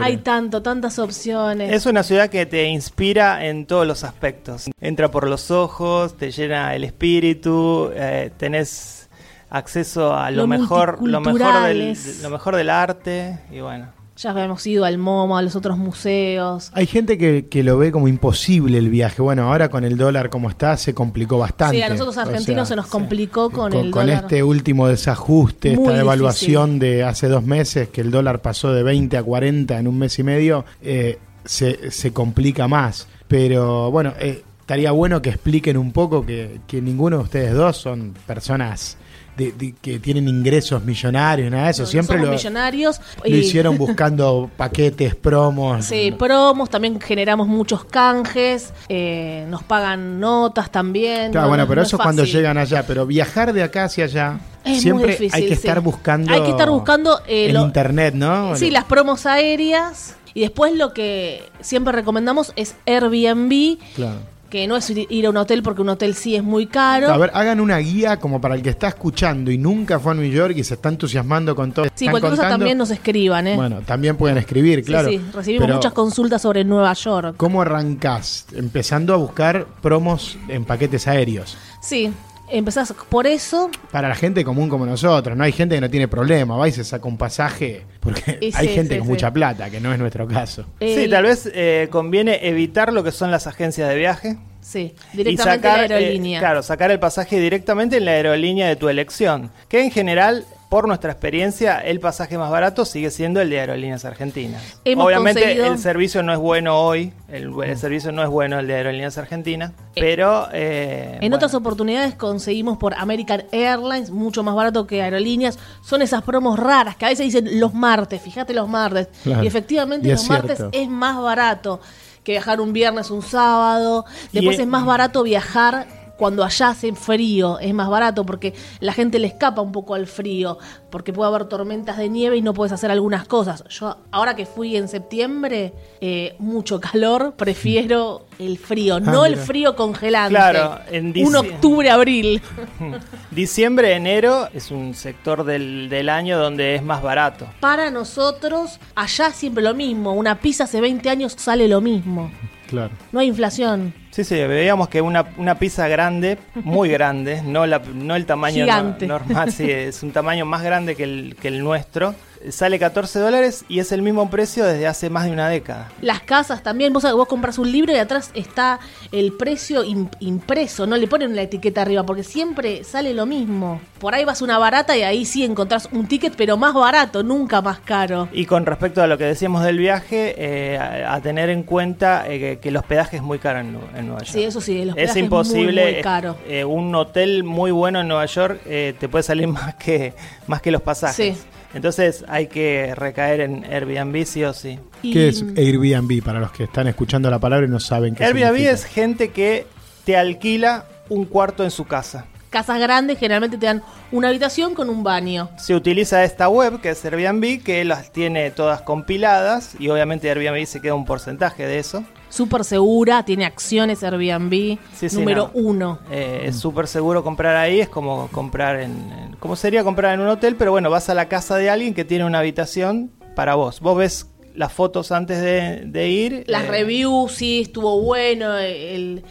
Hay 0.01 0.17
tanto, 0.17 0.61
tantas 0.61 0.99
opciones. 0.99 1.71
Es 1.71 1.85
una 1.85 2.03
ciudad 2.03 2.29
que 2.29 2.45
te 2.45 2.65
inspira 2.65 3.45
en 3.45 3.65
todos 3.65 3.87
los 3.87 4.03
aspectos. 4.03 4.69
Entra 4.79 5.09
por 5.09 5.27
los 5.27 5.51
ojos, 5.51 6.17
te 6.17 6.31
llena 6.31 6.75
el 6.75 6.83
espíritu, 6.83 7.91
eh, 7.93 8.31
tenés 8.37 9.09
acceso 9.49 10.15
a 10.15 10.31
lo, 10.31 10.43
Lo 10.43 10.47
mejor, 10.47 10.99
lo 11.01 11.21
mejor 11.21 11.63
del, 11.63 11.97
lo 12.21 12.29
mejor 12.29 12.55
del 12.55 12.69
arte 12.69 13.39
y 13.51 13.59
bueno. 13.61 14.02
Ya 14.15 14.29
habíamos 14.29 14.65
ido 14.67 14.85
al 14.85 14.99
MoMA, 14.99 15.39
a 15.39 15.41
los 15.41 15.55
otros 15.55 15.77
museos. 15.77 16.69
Hay 16.73 16.85
gente 16.85 17.17
que, 17.17 17.47
que 17.47 17.63
lo 17.63 17.77
ve 17.79 17.91
como 17.91 18.07
imposible 18.07 18.77
el 18.77 18.89
viaje. 18.89 19.21
Bueno, 19.21 19.51
ahora 19.51 19.69
con 19.69 19.83
el 19.83 19.97
dólar 19.97 20.29
como 20.29 20.49
está, 20.49 20.77
se 20.77 20.93
complicó 20.93 21.39
bastante. 21.39 21.77
Sí, 21.77 21.81
a 21.81 21.89
nosotros 21.89 22.17
O 22.17 22.21
argentinos 22.21 22.67
sea, 22.67 22.75
se 22.75 22.75
nos 22.75 22.87
complicó 22.87 23.49
con, 23.49 23.71
con, 23.71 23.85
el 23.85 23.91
con 23.91 24.05
dólar. 24.05 24.23
este 24.25 24.43
último 24.43 24.87
desajuste, 24.87 25.75
Muy 25.75 25.85
esta 25.85 25.97
devaluación 25.97 26.77
de 26.77 27.03
hace 27.03 27.27
dos 27.27 27.43
meses, 27.43 27.89
que 27.89 28.01
el 28.01 28.11
dólar 28.11 28.41
pasó 28.41 28.71
de 28.71 28.83
20 28.83 29.17
a 29.17 29.23
40 29.23 29.79
en 29.79 29.87
un 29.87 29.97
mes 29.97 30.17
y 30.19 30.23
medio, 30.23 30.63
eh, 30.81 31.17
se, 31.43 31.89
se 31.91 32.13
complica 32.13 32.67
más. 32.67 33.07
Pero 33.27 33.89
bueno, 33.89 34.13
eh, 34.19 34.43
estaría 34.59 34.91
bueno 34.91 35.21
que 35.23 35.29
expliquen 35.31 35.75
un 35.75 35.91
poco 35.91 36.23
que, 36.23 36.61
que 36.67 36.81
ninguno 36.81 37.17
de 37.17 37.23
ustedes 37.23 37.53
dos 37.53 37.77
son 37.77 38.13
personas 38.27 38.97
de- 39.37 39.51
de- 39.51 39.73
que 39.81 39.99
tienen 39.99 40.27
ingresos 40.27 40.83
millonarios, 40.83 41.51
nada 41.51 41.65
de 41.65 41.71
eso. 41.71 41.83
No, 41.83 41.87
Siempre 41.87 42.19
lo, 42.19 42.31
millonarios. 42.31 43.01
lo 43.23 43.35
y- 43.35 43.39
hicieron 43.39 43.77
buscando 43.77 44.49
paquetes, 44.57 45.15
promos. 45.15 45.85
Sí, 45.85 46.13
promos, 46.17 46.69
también 46.69 46.99
generamos 47.01 47.47
muchos 47.47 47.83
canjes, 47.85 48.73
eh, 48.89 49.45
nos 49.49 49.63
pagan 49.63 50.19
notas 50.19 50.71
también. 50.71 51.31
Claro, 51.31 51.45
no- 51.45 51.49
bueno, 51.49 51.63
no- 51.63 51.69
pero 51.69 51.81
eso 51.81 51.95
es 51.97 52.01
cuando 52.03 52.23
llegan 52.25 52.57
allá. 52.57 52.85
Pero 52.85 53.05
viajar 53.05 53.53
de 53.53 53.63
acá 53.63 53.85
hacia 53.85 54.05
allá, 54.05 54.39
Es 54.63 54.71
muy 54.71 54.79
siempre 54.79 55.07
difícil, 55.13 55.31
hay 55.33 55.41
que 55.43 55.55
sí. 55.55 55.67
estar 55.67 55.79
buscando. 55.81 56.31
Hay 56.33 56.41
que 56.43 56.49
estar 56.49 56.69
buscando 56.69 57.19
eh, 57.27 57.47
en 57.47 57.53
lo- 57.55 57.63
internet, 57.65 58.13
¿no? 58.15 58.55
Sí, 58.55 58.69
las 58.71 58.83
promos 58.85 59.25
aéreas. 59.25 60.15
Y 60.35 60.41
después 60.41 60.73
lo 60.75 60.93
que 60.93 61.43
siempre 61.61 61.91
recomendamos 61.93 62.53
es 62.55 62.75
Airbnb, 62.87 63.77
Claro. 63.95 64.17
Que 64.53 64.67
no 64.67 64.77
es 64.77 64.87
ir 64.91 65.25
a 65.25 65.31
un 65.31 65.37
hotel 65.37 65.63
porque 65.63 65.81
un 65.81 65.89
hotel 65.89 66.13
sí 66.13 66.35
es 66.35 66.43
muy 66.43 66.67
caro. 66.67 67.09
A 67.11 67.17
ver, 67.17 67.31
hagan 67.33 67.59
una 67.59 67.79
guía 67.79 68.17
como 68.19 68.39
para 68.39 68.53
el 68.53 68.61
que 68.61 68.69
está 68.69 68.87
escuchando 68.89 69.49
y 69.49 69.57
nunca 69.57 69.99
fue 69.99 70.11
a 70.11 70.15
New 70.15 70.31
York 70.31 70.53
y 70.55 70.63
se 70.63 70.75
está 70.75 70.89
entusiasmando 70.89 71.55
con 71.55 71.71
todo. 71.71 71.87
sí, 71.95 72.05
cualquier 72.05 72.33
cosa 72.33 72.43
contando. 72.43 72.57
también 72.59 72.77
nos 72.77 72.91
escriban, 72.91 73.47
¿eh? 73.47 73.55
Bueno, 73.55 73.81
también 73.83 74.15
pueden 74.15 74.37
escribir, 74.37 74.81
Sí, 74.81 74.85
claro. 74.85 75.09
sí, 75.09 75.19
recibimos 75.33 75.65
Pero, 75.65 75.75
muchas 75.77 75.93
consultas 75.93 76.39
sobre 76.43 76.63
Nueva 76.63 76.93
York. 76.93 77.33
¿Cómo 77.35 77.63
arrancás? 77.63 78.45
Empezando 78.53 79.15
a 79.15 79.17
buscar 79.17 79.65
promos 79.81 80.37
en 80.47 80.65
paquetes 80.65 81.07
aéreos. 81.07 81.57
Sí, 81.81 82.11
empezás 82.49 82.93
por 83.09 83.27
eso. 83.27 83.69
Para 83.91 84.09
la 84.09 84.15
gente 84.15 84.43
común 84.43 84.69
como 84.69 84.85
nosotros, 84.85 85.35
no 85.37 85.43
hay 85.43 85.51
gente 85.51 85.75
que 85.75 85.81
no 85.81 85.89
tiene 85.89 86.07
problema, 86.07 86.55
va 86.57 86.67
y 86.67 86.71
se 86.71 86.83
saca 86.83 87.07
un 87.07 87.17
pasaje, 87.17 87.83
porque 87.99 88.37
Y 88.41 88.45
hay 88.55 88.67
sí, 88.67 88.73
gente 88.73 88.93
sí, 88.95 88.99
con 88.99 89.07
sí. 89.07 89.11
mucha 89.11 89.31
plata, 89.31 89.69
que 89.69 89.79
no 89.79 89.91
es 89.93 89.99
nuestro 89.99 90.27
caso. 90.27 90.65
Sí, 90.79 91.07
tal 91.09 91.23
vez 91.23 91.49
eh, 91.53 91.87
conviene 91.91 92.47
evitar 92.47 92.93
lo 92.93 93.03
que 93.03 93.11
son 93.11 93.31
las 93.31 93.47
agencias 93.47 93.89
de 93.89 93.95
viaje. 93.95 94.37
Sí, 94.61 94.95
y 95.13 95.17
directamente 95.17 95.67
a 95.67 95.77
la 95.77 95.85
eh, 95.85 95.93
aerolínea. 95.93 96.39
claro, 96.39 96.63
sacar 96.63 96.89
el 96.89 96.99
pasaje 96.99 97.39
directamente 97.39 97.97
en 97.97 98.05
la 98.05 98.11
aerolínea 98.11 98.67
de 98.67 98.77
tu 98.77 98.87
elección. 98.87 99.51
Que 99.67 99.83
en 99.83 99.91
general, 99.91 100.45
por 100.73 100.87
nuestra 100.87 101.11
experiencia, 101.11 101.77
el 101.77 101.99
pasaje 101.99 102.35
más 102.35 102.49
barato 102.49 102.83
sigue 102.83 103.11
siendo 103.11 103.39
el 103.41 103.51
de 103.51 103.59
Aerolíneas 103.59 104.05
Argentinas. 104.05 104.79
Hemos 104.83 105.05
Obviamente 105.05 105.41
conseguido- 105.41 105.67
el 105.71 105.77
servicio 105.77 106.23
no 106.23 106.33
es 106.33 106.39
bueno 106.39 106.79
hoy, 106.81 107.13
el, 107.27 107.53
el 107.63 107.77
servicio 107.77 108.11
no 108.11 108.23
es 108.23 108.29
bueno 108.29 108.57
el 108.57 108.65
de 108.65 108.73
Aerolíneas 108.73 109.19
Argentinas, 109.19 109.71
pero... 109.93 110.47
eh, 110.51 111.11
En 111.13 111.19
bueno. 111.19 111.35
otras 111.35 111.53
oportunidades 111.53 112.15
conseguimos 112.15 112.79
por 112.79 112.95
American 112.95 113.43
Airlines, 113.51 114.09
mucho 114.09 114.41
más 114.41 114.55
barato 114.55 114.87
que 114.87 115.03
aerolíneas. 115.03 115.59
Son 115.83 116.01
esas 116.01 116.23
promos 116.23 116.57
raras 116.57 116.95
que 116.95 117.05
a 117.05 117.09
veces 117.09 117.27
dicen 117.31 117.59
los 117.59 117.75
martes, 117.75 118.19
fíjate 118.19 118.55
los 118.55 118.67
martes. 118.67 119.09
Claro. 119.21 119.43
Y 119.43 119.47
efectivamente 119.47 120.07
Y 120.07 120.11
los 120.11 120.23
es 120.23 120.29
martes 120.29 120.63
es 120.71 120.89
más 120.89 121.21
barato 121.21 121.81
que 122.23 122.31
viajar 122.31 122.59
un 122.59 122.73
viernes, 122.73 123.11
un 123.11 123.21
sábado. 123.21 124.05
Después 124.31 124.57
Y, 124.57 124.61
eh, 124.61 124.63
es 124.63 124.67
más 124.67 124.87
barato 124.87 125.21
viajar 125.21 125.85
cuando 126.23 126.45
allá 126.45 126.69
hace 126.69 126.93
frío. 126.95 127.59
Es 127.59 127.73
más 127.73 127.89
barato 127.89 128.25
porque 128.25 128.53
la 128.79 128.93
gente 128.93 129.19
le 129.19 129.27
escapa 129.27 129.61
un 129.61 129.73
poco 129.73 129.93
al 129.93 130.07
frío. 130.07 130.57
Porque 130.89 131.11
puede 131.11 131.27
haber 131.27 131.45
tormentas 131.49 131.97
de 131.97 132.07
nieve 132.07 132.37
y 132.37 132.41
no 132.41 132.53
puedes 132.53 132.71
hacer 132.71 132.91
algunas 132.91 133.27
cosas. 133.27 133.65
Yo, 133.67 133.97
ahora 134.11 134.33
que 134.37 134.45
fui 134.45 134.77
en 134.77 134.87
septiembre, 134.87 135.73
eh, 135.99 136.35
mucho 136.39 136.79
calor, 136.79 137.33
prefiero 137.37 138.25
el 138.39 138.57
frío, 138.57 139.01
no 139.01 139.25
el 139.25 139.35
frío 139.35 139.75
congelante. 139.75 140.29
Claro, 140.33 140.79
en 140.89 141.07
un 141.07 141.13
dici- 141.13 141.35
octubre, 141.39 141.89
abril. 141.89 142.41
Diciembre, 143.31 143.93
enero 143.95 144.47
es 144.53 144.71
un 144.71 144.93
sector 144.93 145.43
del, 145.43 145.89
del 145.89 146.07
año 146.07 146.37
donde 146.39 146.75
es 146.75 146.83
más 146.83 147.01
barato. 147.03 147.47
Para 147.59 147.91
nosotros, 147.91 148.79
allá 148.95 149.31
siempre 149.31 149.61
lo 149.61 149.73
mismo. 149.73 150.13
Una 150.13 150.39
pizza 150.39 150.63
hace 150.63 150.79
20 150.79 151.09
años 151.09 151.35
sale 151.37 151.67
lo 151.67 151.81
mismo. 151.81 152.31
Claro. 152.69 152.91
No 153.11 153.19
hay 153.19 153.27
inflación. 153.27 153.93
Sí, 154.13 154.23
sí, 154.23 154.35
veíamos 154.35 154.89
que 154.89 155.01
una, 155.01 155.25
una 155.37 155.55
pizza 155.57 155.87
grande, 155.87 156.37
muy 156.53 156.87
grande, 156.97 157.41
no, 157.41 157.65
la, 157.65 157.79
no 157.79 158.15
el 158.15 158.27
tamaño 158.27 158.63
no- 159.07 159.07
normal, 159.07 159.51
sí, 159.51 159.71
es 159.71 160.03
un 160.03 160.11
tamaño 160.11 160.45
más 160.45 160.61
grande 160.61 160.95
que 160.95 161.03
el, 161.03 161.35
que 161.41 161.47
el 161.47 161.63
nuestro. 161.63 162.13
Sale 162.51 162.77
14 162.79 163.19
dólares 163.19 163.65
y 163.69 163.79
es 163.79 163.91
el 163.91 164.01
mismo 164.01 164.29
precio 164.29 164.65
desde 164.65 164.87
hace 164.87 165.09
más 165.09 165.25
de 165.25 165.31
una 165.31 165.47
década. 165.49 165.89
Las 166.01 166.21
casas 166.21 166.61
también, 166.63 166.91
vos, 166.93 167.03
vos 167.13 167.27
compras 167.27 167.57
un 167.57 167.71
libro 167.71 167.93
y 167.93 167.97
atrás 167.97 168.31
está 168.33 168.79
el 169.11 169.33
precio 169.33 169.83
im- 169.83 170.09
impreso, 170.19 170.85
no 170.87 170.97
le 170.97 171.07
ponen 171.07 171.35
la 171.35 171.43
etiqueta 171.43 171.81
arriba, 171.83 172.05
porque 172.05 172.23
siempre 172.23 172.83
sale 172.83 173.13
lo 173.13 173.25
mismo. 173.25 173.79
Por 173.99 174.13
ahí 174.15 174.25
vas 174.25 174.41
una 174.41 174.57
barata 174.57 174.97
y 174.97 175.03
ahí 175.03 175.25
sí 175.25 175.43
encontrás 175.43 175.87
un 175.91 176.07
ticket, 176.07 176.33
pero 176.35 176.57
más 176.57 176.73
barato, 176.73 177.23
nunca 177.23 177.61
más 177.61 177.79
caro. 177.79 178.27
Y 178.33 178.45
con 178.45 178.65
respecto 178.65 179.01
a 179.01 179.07
lo 179.07 179.17
que 179.17 179.23
decíamos 179.25 179.63
del 179.63 179.77
viaje, 179.77 180.35
eh, 180.37 180.77
a, 180.77 181.13
a 181.15 181.21
tener 181.21 181.49
en 181.49 181.63
cuenta 181.63 182.25
eh, 182.27 182.39
que, 182.39 182.59
que 182.59 182.69
el 182.69 182.77
hospedaje 182.77 183.17
es 183.17 183.23
muy 183.23 183.39
caro 183.39 183.59
en, 183.59 183.73
Nu- 183.73 183.79
en 183.95 184.07
Nueva 184.07 184.21
York. 184.23 184.33
Sí, 184.33 184.43
eso 184.43 184.59
sí, 184.59 184.81
el 184.81 184.89
hospedaje 184.89 185.11
es 185.11 185.15
es 185.17 185.23
imposible. 185.23 185.83
muy, 185.83 185.93
muy 185.93 186.01
caro. 186.01 186.35
eh, 186.47 186.65
un 186.65 186.93
hotel 186.95 187.43
muy 187.43 187.71
bueno 187.71 188.01
en 188.01 188.07
Nueva 188.07 188.25
York 188.25 188.59
eh, 188.65 188.93
te 188.99 189.07
puede 189.07 189.23
salir 189.23 189.47
más 189.49 189.75
que, 189.75 190.13
más 190.47 190.61
que 190.61 190.71
los 190.71 190.81
pasajes. 190.81 191.37
Sí. 191.37 191.43
Entonces 191.73 192.23
hay 192.27 192.47
que 192.47 192.93
recaer 192.95 193.41
en 193.41 193.63
Airbnb 193.65 194.25
sí 194.25 194.43
o 194.43 194.53
sí. 194.53 194.79
Y- 195.01 195.13
¿Qué 195.13 195.27
es 195.29 195.43
Airbnb 195.57 196.23
para 196.23 196.39
los 196.39 196.51
que 196.51 196.63
están 196.65 196.87
escuchando 196.87 197.29
la 197.29 197.39
palabra 197.39 197.65
y 197.65 197.69
no 197.69 197.79
saben 197.79 198.15
qué 198.15 198.23
Airbnb 198.23 198.45
significa? 198.47 198.71
es 198.71 198.85
gente 198.85 199.29
que 199.31 199.65
te 200.05 200.15
alquila 200.17 200.85
un 201.09 201.25
cuarto 201.25 201.63
en 201.63 201.71
su 201.71 201.85
casa. 201.85 202.25
Casas 202.49 202.79
grandes 202.79 203.17
generalmente 203.17 203.57
te 203.57 203.65
dan 203.65 203.81
una 204.11 204.27
habitación 204.27 204.75
con 204.75 204.87
un 204.89 205.03
baño. 205.03 205.49
Se 205.57 205.73
utiliza 205.73 206.23
esta 206.23 206.47
web 206.49 206.79
que 206.81 206.91
es 206.91 207.03
Airbnb, 207.03 207.63
que 207.63 207.83
las 207.83 208.11
tiene 208.11 208.51
todas 208.51 208.81
compiladas 208.81 209.73
y 209.79 209.89
obviamente 209.89 210.29
Airbnb 210.29 210.65
se 210.67 210.79
queda 210.79 210.93
un 210.93 211.05
porcentaje 211.05 211.65
de 211.65 211.79
eso. 211.79 212.03
Súper 212.33 212.63
segura, 212.63 213.23
tiene 213.25 213.45
acciones 213.45 214.01
Airbnb, 214.03 214.79
Sí, 214.95 215.07
sí, 215.09 215.15
número 215.17 215.51
no. 215.53 215.61
uno. 215.61 215.99
Eh, 216.09 216.45
es 216.47 216.55
súper 216.57 216.87
seguro 216.87 217.23
comprar 217.23 217.55
ahí, 217.55 217.79
es 217.79 217.89
como 217.89 218.27
comprar 218.29 218.79
en, 218.79 218.91
en- 219.11 219.35
como 219.39 219.55
sería 219.55 219.83
comprar 219.83 220.15
en 220.15 220.21
un 220.21 220.29
hotel, 220.29 220.55
pero 220.55 220.71
bueno, 220.71 220.89
vas 220.89 221.09
a 221.09 221.13
la 221.13 221.27
casa 221.27 221.57
de 221.57 221.69
alguien 221.69 221.93
que 221.93 222.05
tiene 222.05 222.25
una 222.25 222.39
habitación 222.39 223.11
para 223.35 223.53
vos. 223.53 223.81
Vos 223.81 223.95
ves 223.97 224.29
las 224.55 224.73
fotos 224.73 225.11
antes 225.11 225.41
de, 225.41 225.83
de 225.85 226.09
ir. 226.09 226.43
Las 226.47 226.63
eh, 226.63 226.67
reviews, 226.69 227.33
sí, 227.33 227.61
estuvo 227.61 228.01
bueno, 228.01 228.57
el, 228.57 228.65
el 228.75 229.23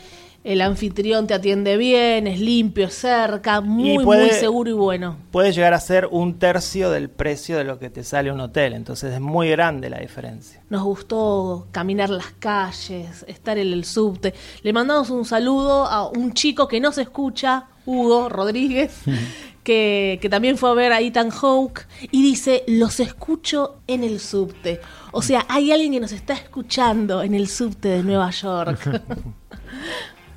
anfitrión 0.60 1.28
te 1.28 1.34
atiende 1.34 1.76
bien, 1.76 2.26
es 2.26 2.40
limpio, 2.40 2.86
es 2.86 2.94
cerca, 2.94 3.60
muy, 3.60 4.04
puede- 4.04 4.24
muy 4.26 4.30
seguro 4.34 4.70
y 4.70 4.72
bueno. 4.72 5.16
Puede 5.30 5.52
llegar 5.52 5.72
a 5.72 5.78
ser 5.78 6.08
un 6.10 6.38
tercio 6.40 6.90
del 6.90 7.08
precio 7.10 7.56
de 7.58 7.64
lo 7.64 7.78
que 7.78 7.90
te 7.90 8.02
sale 8.02 8.32
un 8.32 8.40
hotel, 8.40 8.72
entonces 8.72 9.14
es 9.14 9.20
muy 9.20 9.48
grande 9.50 9.88
la 9.88 9.98
diferencia. 10.00 10.60
Nos 10.68 10.82
gustó 10.82 11.68
caminar 11.70 12.10
las 12.10 12.32
calles, 12.40 13.24
estar 13.28 13.56
en 13.56 13.72
el 13.72 13.84
subte. 13.84 14.34
Le 14.62 14.72
mandamos 14.72 15.10
un 15.10 15.24
saludo 15.24 15.86
a 15.86 16.08
un 16.08 16.32
chico 16.34 16.66
que 16.66 16.80
no 16.80 16.90
se 16.90 17.02
escucha, 17.02 17.66
Hugo 17.86 18.28
Rodríguez, 18.28 18.96
que, 19.62 20.18
que 20.20 20.28
también 20.28 20.58
fue 20.58 20.70
a 20.70 20.74
ver 20.74 20.92
a 20.92 21.00
Ethan 21.00 21.30
Hawke 21.30 21.86
y 22.10 22.20
dice, 22.20 22.64
los 22.66 22.98
escucho 22.98 23.76
en 23.86 24.02
el 24.02 24.18
subte. 24.18 24.80
O 25.12 25.22
sea, 25.22 25.46
hay 25.48 25.70
alguien 25.70 25.92
que 25.92 26.00
nos 26.00 26.10
está 26.10 26.32
escuchando 26.34 27.22
en 27.22 27.34
el 27.34 27.46
subte 27.48 27.88
de 27.88 28.02
Nueva 28.02 28.30
York. 28.30 29.02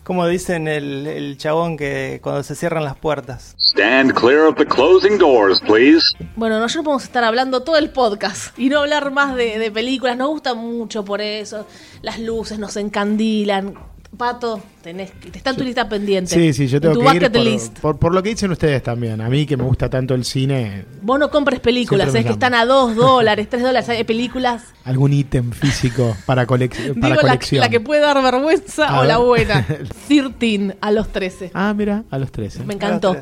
Como 0.05 0.27
dicen 0.27 0.67
el, 0.67 1.07
el 1.07 1.35
chabón 1.39 1.77
que 1.77 2.19
cuando 2.21 2.43
se 2.43 2.53
cierran 2.53 2.83
las 2.83 2.95
puertas. 2.95 3.55
Stand 3.57 4.13
clear 4.13 4.45
of 4.45 4.55
the 4.55 4.65
closing 4.65 5.17
doors, 5.17 5.59
please. 5.61 6.05
Bueno, 6.35 6.59
nosotros 6.59 6.85
podemos 6.85 7.03
estar 7.05 7.23
hablando 7.23 7.63
todo 7.63 7.75
el 7.77 7.89
podcast 7.89 8.53
y 8.59 8.69
no 8.69 8.81
hablar 8.81 9.09
más 9.09 9.35
de, 9.35 9.57
de 9.57 9.71
películas. 9.71 10.15
Nos 10.15 10.27
gusta 10.27 10.53
mucho 10.53 11.03
por 11.03 11.21
eso. 11.21 11.65
Las 12.03 12.19
luces 12.19 12.59
nos 12.59 12.77
encandilan. 12.77 13.73
Pato, 14.17 14.61
tenés, 14.81 15.11
está 15.33 15.51
en 15.51 15.55
tu 15.57 15.63
lista 15.63 15.87
pendiente. 15.89 16.33
Sí, 16.33 16.53
sí, 16.53 16.67
yo 16.67 16.77
En 16.77 16.81
tengo 16.83 16.95
tu 16.95 17.01
que 17.01 17.15
ir 17.17 17.31
por, 17.31 17.41
list. 17.41 17.79
por- 17.79 17.97
por 17.99 18.13
lo 18.13 18.23
que 18.23 18.29
dicen 18.29 18.51
ustedes 18.51 18.81
también. 18.83 19.21
A 19.21 19.29
mí 19.29 19.45
que 19.45 19.57
me 19.57 19.63
gusta 19.63 19.89
tanto 19.89 20.13
el 20.15 20.23
cine, 20.25 20.85
Vos 21.01 21.19
no 21.19 21.29
compres 21.29 21.59
películas, 21.59 22.13
es 22.15 22.25
que 22.25 22.31
están 22.31 22.53
a 22.53 22.65
2 22.65 22.95
dólares, 22.95 23.47
3 23.49 23.63
dólares. 23.63 23.89
Hay 23.89 24.03
películas, 24.03 24.63
algún 24.83 25.13
ítem 25.13 25.51
físico 25.51 26.15
para, 26.25 26.45
colec- 26.47 26.71
para 26.99 27.15
digo, 27.15 27.21
la, 27.21 27.21
colección. 27.21 27.61
la 27.61 27.69
que 27.69 27.79
puede 27.79 28.01
dar 28.01 28.21
vergüenza 28.21 28.87
A 28.87 28.99
o 29.01 29.03
la 29.05 29.17
buena. 29.17 29.65
13 30.07 30.77
a 30.81 30.91
los 30.91 31.09
13. 31.09 31.51
Ah, 31.53 31.73
mira, 31.75 32.03
a 32.09 32.17
los 32.17 32.31
13. 32.31 32.63
Me 32.65 32.73
encantó. 32.75 33.17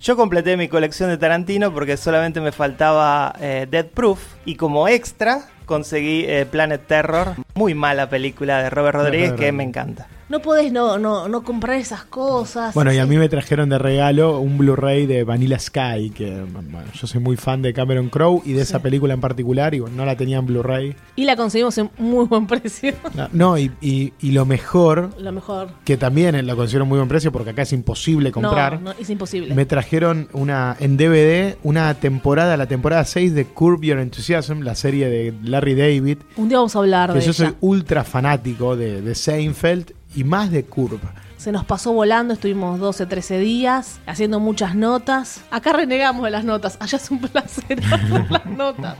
Yo 0.00 0.14
completé 0.16 0.56
mi 0.58 0.68
colección 0.68 1.08
de 1.08 1.16
Tarantino 1.16 1.72
porque 1.72 1.96
solamente 1.96 2.40
me 2.40 2.52
faltaba 2.52 3.34
eh, 3.40 3.66
Dead 3.70 3.86
Proof 3.86 4.20
y 4.44 4.54
como 4.56 4.88
extra 4.88 5.48
conseguí 5.64 6.24
eh, 6.28 6.46
Planet 6.48 6.86
Terror, 6.86 7.34
muy 7.54 7.74
mala 7.74 8.08
película 8.08 8.62
de 8.62 8.70
Robert 8.70 8.96
Rodríguez 8.98 9.32
que 9.32 9.50
me 9.52 9.64
encanta. 9.64 10.06
No 10.28 10.40
podés 10.40 10.72
no, 10.72 10.98
no, 10.98 11.28
no 11.28 11.42
comprar 11.44 11.76
esas 11.76 12.04
cosas. 12.04 12.74
Bueno, 12.74 12.92
y 12.92 12.98
a 12.98 13.06
mí 13.06 13.16
me 13.16 13.28
trajeron 13.28 13.68
de 13.68 13.78
regalo 13.78 14.40
un 14.40 14.58
Blu-ray 14.58 15.06
de 15.06 15.22
Vanilla 15.24 15.58
Sky, 15.58 16.10
que 16.14 16.42
bueno, 16.52 16.82
yo 16.94 17.06
soy 17.06 17.20
muy 17.20 17.36
fan 17.36 17.62
de 17.62 17.72
Cameron 17.72 18.08
Crowe 18.08 18.42
y 18.44 18.52
de 18.52 18.62
esa 18.62 18.80
película 18.80 19.14
en 19.14 19.20
particular, 19.20 19.74
y 19.74 19.80
bueno, 19.80 19.96
no 19.96 20.04
la 20.04 20.16
tenía 20.16 20.38
en 20.38 20.46
Blu-ray. 20.46 20.96
Y 21.14 21.24
la 21.24 21.36
conseguimos 21.36 21.78
en 21.78 21.90
muy 21.98 22.24
buen 22.26 22.46
precio. 22.46 22.92
No, 23.14 23.28
no, 23.32 23.58
y, 23.58 23.70
y- 23.80 24.12
y 24.20 24.32
lo 24.32 24.44
mejor, 24.44 25.10
Lo 25.18 25.32
mejor. 25.32 25.68
que 25.84 25.96
también 25.96 26.44
lo 26.46 26.56
considero 26.56 26.84
muy 26.84 26.96
buen 26.98 27.08
precio 27.08 27.30
porque 27.32 27.50
acá 27.50 27.62
es 27.62 27.72
imposible 27.72 28.30
comprar, 28.32 28.74
No, 28.80 28.92
no, 28.92 28.98
es 28.98 29.08
imposible. 29.08 29.54
me 29.54 29.64
trajeron 29.64 30.28
una 30.32 30.76
en 30.80 30.96
DVD 30.96 31.56
una 31.62 31.94
temporada, 31.94 32.56
la 32.56 32.66
temporada 32.66 33.04
6 33.04 33.32
de 33.34 33.44
Curb 33.46 33.82
Your 33.82 33.98
Enthusiasm, 34.00 34.60
la 34.62 34.74
serie 34.74 35.08
de 35.08 35.32
Larry 35.44 35.74
David, 35.74 36.18
Un 36.36 36.48
día 36.48 36.58
vamos 36.58 36.74
a 36.76 36.80
hablar 36.80 37.12
que 37.12 37.20
de 37.20 37.24
yo 37.24 37.30
ella. 37.30 37.48
soy 37.50 37.54
ultra 37.60 38.04
fanático 38.04 38.76
de, 38.76 39.00
de 39.00 39.14
Seinfeld 39.14 39.92
y 40.16 40.24
más 40.24 40.50
de 40.50 40.64
Curb. 40.64 41.00
Se 41.36 41.52
nos 41.52 41.66
pasó 41.66 41.92
volando, 41.92 42.32
estuvimos 42.32 42.80
12, 42.80 43.04
13 43.04 43.38
días 43.38 44.00
haciendo 44.06 44.40
muchas 44.40 44.74
notas. 44.74 45.42
Acá 45.50 45.74
renegamos 45.74 46.24
de 46.24 46.30
las 46.30 46.44
notas, 46.44 46.76
allá 46.80 46.96
es 46.96 47.10
un 47.10 47.20
placer 47.20 47.78
hacer 47.84 48.30
las 48.30 48.46
notas. 48.56 48.96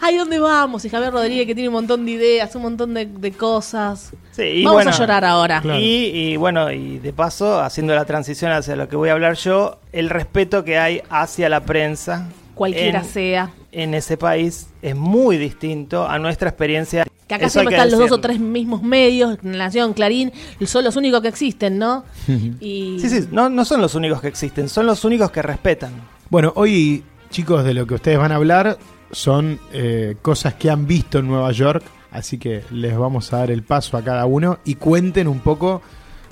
Ay, 0.00 0.18
¿dónde 0.18 0.38
vamos? 0.38 0.84
Y 0.84 0.90
Javier 0.90 1.12
Rodríguez 1.12 1.46
que 1.46 1.54
tiene 1.54 1.68
un 1.68 1.74
montón 1.74 2.04
de 2.04 2.12
ideas, 2.12 2.54
un 2.54 2.62
montón 2.62 2.92
de, 2.92 3.06
de 3.06 3.32
cosas. 3.32 4.12
Sí, 4.32 4.42
y 4.42 4.64
vamos 4.64 4.84
bueno, 4.84 4.90
a 4.90 4.98
llorar 4.98 5.24
ahora. 5.24 5.60
Claro. 5.62 5.80
Y, 5.80 5.84
y 5.84 6.36
bueno, 6.36 6.70
y 6.70 6.98
de 6.98 7.12
paso, 7.14 7.60
haciendo 7.60 7.94
la 7.94 8.04
transición 8.04 8.52
hacia 8.52 8.76
lo 8.76 8.88
que 8.88 8.96
voy 8.96 9.08
a 9.08 9.12
hablar 9.12 9.34
yo, 9.36 9.78
el 9.92 10.10
respeto 10.10 10.62
que 10.64 10.78
hay 10.78 11.02
hacia 11.08 11.48
la 11.48 11.60
prensa. 11.60 12.28
Cualquiera 12.60 12.98
en, 12.98 13.04
sea. 13.06 13.50
En 13.72 13.94
ese 13.94 14.18
país 14.18 14.66
es 14.82 14.94
muy 14.94 15.38
distinto 15.38 16.06
a 16.06 16.18
nuestra 16.18 16.50
experiencia. 16.50 17.06
Que 17.26 17.34
acá 17.34 17.48
siempre 17.48 17.70
que 17.70 17.76
están 17.76 17.90
los 17.90 18.00
dos 18.00 18.18
o 18.18 18.20
tres 18.20 18.38
mismos 18.38 18.82
medios, 18.82 19.42
Nación, 19.42 19.94
Clarín, 19.94 20.30
son 20.66 20.84
los 20.84 20.94
únicos 20.96 21.22
que 21.22 21.28
existen, 21.28 21.78
¿no? 21.78 22.04
y 22.60 22.98
Sí, 23.00 23.08
sí, 23.08 23.28
no, 23.32 23.48
no 23.48 23.64
son 23.64 23.80
los 23.80 23.94
únicos 23.94 24.20
que 24.20 24.28
existen, 24.28 24.68
son 24.68 24.84
los 24.84 25.06
únicos 25.06 25.30
que 25.30 25.40
respetan. 25.40 25.92
Bueno, 26.28 26.52
hoy, 26.54 27.02
chicos, 27.30 27.64
de 27.64 27.72
lo 27.72 27.86
que 27.86 27.94
ustedes 27.94 28.18
van 28.18 28.30
a 28.30 28.34
hablar 28.34 28.76
son 29.10 29.58
eh, 29.72 30.16
cosas 30.20 30.52
que 30.52 30.68
han 30.68 30.86
visto 30.86 31.20
en 31.20 31.28
Nueva 31.28 31.52
York, 31.52 31.82
así 32.10 32.36
que 32.36 32.62
les 32.72 32.94
vamos 32.94 33.32
a 33.32 33.38
dar 33.38 33.50
el 33.50 33.62
paso 33.62 33.96
a 33.96 34.04
cada 34.04 34.26
uno 34.26 34.58
y 34.66 34.74
cuenten 34.74 35.28
un 35.28 35.40
poco, 35.40 35.80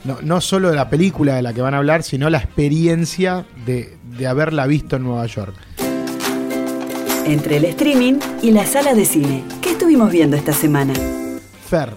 no, 0.04 0.18
no 0.20 0.42
solo 0.42 0.68
de 0.68 0.76
la 0.76 0.90
película 0.90 1.36
de 1.36 1.40
la 1.40 1.54
que 1.54 1.62
van 1.62 1.72
a 1.72 1.78
hablar, 1.78 2.02
sino 2.02 2.28
la 2.28 2.36
experiencia 2.36 3.46
de, 3.64 3.96
de 4.18 4.26
haberla 4.26 4.66
visto 4.66 4.96
en 4.96 5.04
Nueva 5.04 5.24
York. 5.24 5.54
Entre 7.28 7.58
el 7.58 7.64
streaming 7.66 8.14
y 8.42 8.50
la 8.52 8.64
sala 8.64 8.94
de 8.94 9.04
cine. 9.04 9.44
¿Qué 9.60 9.70
estuvimos 9.72 10.10
viendo 10.10 10.36
esta 10.36 10.52
semana? 10.52 10.94
Fer, 11.68 11.90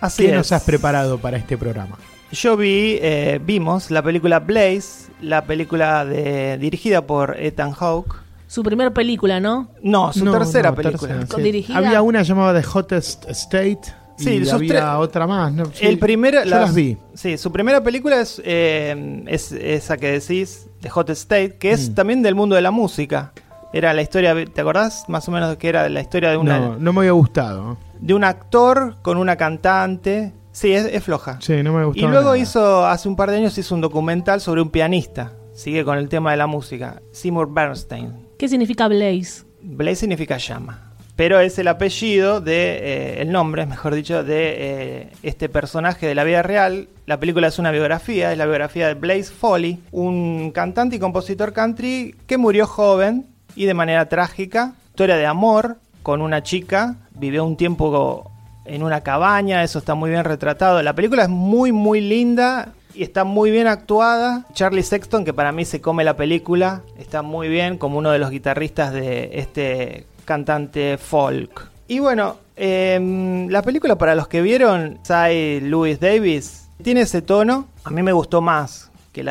Así 0.00 0.24
¿qué 0.24 0.30
es. 0.30 0.34
nos 0.34 0.50
has 0.52 0.62
preparado 0.64 1.18
para 1.18 1.36
este 1.36 1.56
programa? 1.56 1.96
Yo 2.32 2.56
vi, 2.56 2.98
eh, 3.00 3.40
vimos 3.44 3.90
la 3.92 4.02
película 4.02 4.40
Blaze, 4.40 5.10
la 5.20 5.44
película 5.44 6.04
de, 6.04 6.58
dirigida 6.58 7.06
por 7.06 7.36
Ethan 7.38 7.70
Hawke. 7.72 8.16
su 8.48 8.62
primer 8.64 8.92
película, 8.92 9.38
¿no? 9.40 9.68
No, 9.82 10.12
su 10.12 10.24
No, 10.24 10.32
tercera 10.32 10.70
no, 10.70 10.76
película. 10.76 11.08
tercera, 11.12 11.26
Con 11.32 11.42
dirigida. 11.44 11.78
Había 11.78 12.02
una 12.02 12.22
llamada 12.22 12.60
The 12.60 12.66
Hottest 12.72 13.28
State 13.30 13.78
y 14.18 14.22
Sí, 14.24 14.40
sus 14.44 14.52
había 14.54 14.80
tre- 14.94 14.98
otra 14.98 15.26
más. 15.28 15.52
¿no? 15.52 15.66
Sí, 15.66 15.86
el 15.86 15.98
primero, 15.98 16.42
yo 16.44 16.50
las 16.50 16.74
vi. 16.74 16.96
Sí, 17.14 17.36
su 17.38 17.50
primera 17.52 17.82
película 17.82 18.20
es, 18.20 18.40
eh, 18.44 19.22
es 19.28 19.52
esa 19.52 19.96
que 19.96 20.10
decís, 20.18 20.66
The 20.80 20.88
Hot 20.90 21.10
State, 21.10 21.56
que 21.58 21.70
es 21.72 21.90
Mm. 21.90 21.94
también 21.94 22.22
del 22.22 22.34
mundo 22.34 22.54
de 22.56 22.62
la 22.62 22.70
música. 22.72 23.32
Era 23.74 23.92
la 23.92 24.02
historia, 24.02 24.36
¿te 24.46 24.60
acordás? 24.60 25.08
Más 25.08 25.28
o 25.28 25.32
menos 25.32 25.50
de 25.50 25.58
que 25.58 25.68
era 25.68 25.88
la 25.88 26.00
historia 26.00 26.30
de, 26.30 26.36
una, 26.36 26.58
No, 26.60 26.76
no 26.78 26.92
me 26.92 27.00
había 27.00 27.10
gustado. 27.10 27.76
de 28.00 28.14
un 28.14 28.22
actor 28.22 28.94
con 29.02 29.16
una 29.18 29.34
cantante. 29.36 30.32
Sí, 30.52 30.72
es, 30.72 30.84
es 30.86 31.02
floja. 31.02 31.38
Sí, 31.40 31.60
no 31.64 31.72
me 31.72 31.82
y 31.82 31.86
gustó. 31.86 32.08
luego 32.08 32.26
nada. 32.26 32.38
hizo, 32.38 32.86
hace 32.86 33.08
un 33.08 33.16
par 33.16 33.32
de 33.32 33.38
años, 33.38 33.58
hizo 33.58 33.74
un 33.74 33.80
documental 33.80 34.40
sobre 34.40 34.62
un 34.62 34.70
pianista. 34.70 35.32
Sigue 35.54 35.84
con 35.84 35.98
el 35.98 36.08
tema 36.08 36.30
de 36.30 36.36
la 36.36 36.46
música. 36.46 37.02
Seymour 37.10 37.52
Bernstein. 37.52 38.12
¿Qué 38.38 38.46
significa 38.48 38.86
Blaze? 38.86 39.42
Blaze 39.60 39.96
significa 39.96 40.36
llama. 40.36 40.92
Pero 41.16 41.40
es 41.40 41.58
el 41.58 41.66
apellido 41.66 42.40
de. 42.40 42.78
eh, 42.80 43.22
el 43.22 43.32
nombre, 43.32 43.66
mejor 43.66 43.94
dicho, 43.96 44.22
de 44.22 44.54
eh, 44.56 45.12
este 45.24 45.48
personaje 45.48 46.06
de 46.06 46.14
la 46.14 46.22
vida 46.22 46.42
real. 46.42 46.88
La 47.06 47.18
película 47.18 47.48
es 47.48 47.58
una 47.58 47.72
biografía, 47.72 48.30
es 48.30 48.38
la 48.38 48.44
biografía 48.46 48.86
de 48.86 48.94
Blaze 48.94 49.32
Foley, 49.32 49.80
un 49.90 50.52
cantante 50.52 50.94
y 50.96 50.98
compositor 51.00 51.52
country 51.52 52.14
que 52.28 52.36
murió 52.38 52.66
joven 52.68 53.26
y 53.56 53.66
de 53.66 53.74
manera 53.74 54.08
trágica. 54.08 54.74
Historia 54.88 55.16
de 55.16 55.26
amor 55.26 55.78
con 56.02 56.22
una 56.22 56.42
chica. 56.42 56.96
Vivió 57.14 57.44
un 57.44 57.56
tiempo 57.56 58.30
en 58.64 58.82
una 58.82 59.02
cabaña, 59.02 59.62
eso 59.62 59.78
está 59.78 59.94
muy 59.94 60.10
bien 60.10 60.24
retratado. 60.24 60.82
La 60.82 60.94
película 60.94 61.24
es 61.24 61.28
muy, 61.28 61.72
muy 61.72 62.00
linda 62.00 62.72
y 62.94 63.02
está 63.02 63.24
muy 63.24 63.50
bien 63.50 63.66
actuada. 63.66 64.46
Charlie 64.52 64.82
Sexton, 64.82 65.24
que 65.24 65.32
para 65.32 65.52
mí 65.52 65.64
se 65.64 65.80
come 65.80 66.04
la 66.04 66.16
película, 66.16 66.82
está 66.98 67.22
muy 67.22 67.48
bien 67.48 67.78
como 67.78 67.98
uno 67.98 68.10
de 68.10 68.18
los 68.18 68.30
guitarristas 68.30 68.92
de 68.92 69.30
este 69.34 70.06
cantante 70.24 70.96
folk. 70.98 71.70
Y 71.88 71.98
bueno, 71.98 72.36
em, 72.56 73.48
la 73.48 73.62
película 73.62 73.96
para 73.96 74.14
los 74.14 74.28
que 74.28 74.40
vieron, 74.40 74.98
Cy 75.02 75.60
Louis 75.60 76.00
Davis, 76.00 76.68
tiene 76.82 77.02
ese 77.02 77.20
tono. 77.20 77.68
A 77.84 77.90
mí 77.90 78.02
me 78.02 78.12
gustó 78.12 78.40
más 78.40 78.90
que 79.14 79.22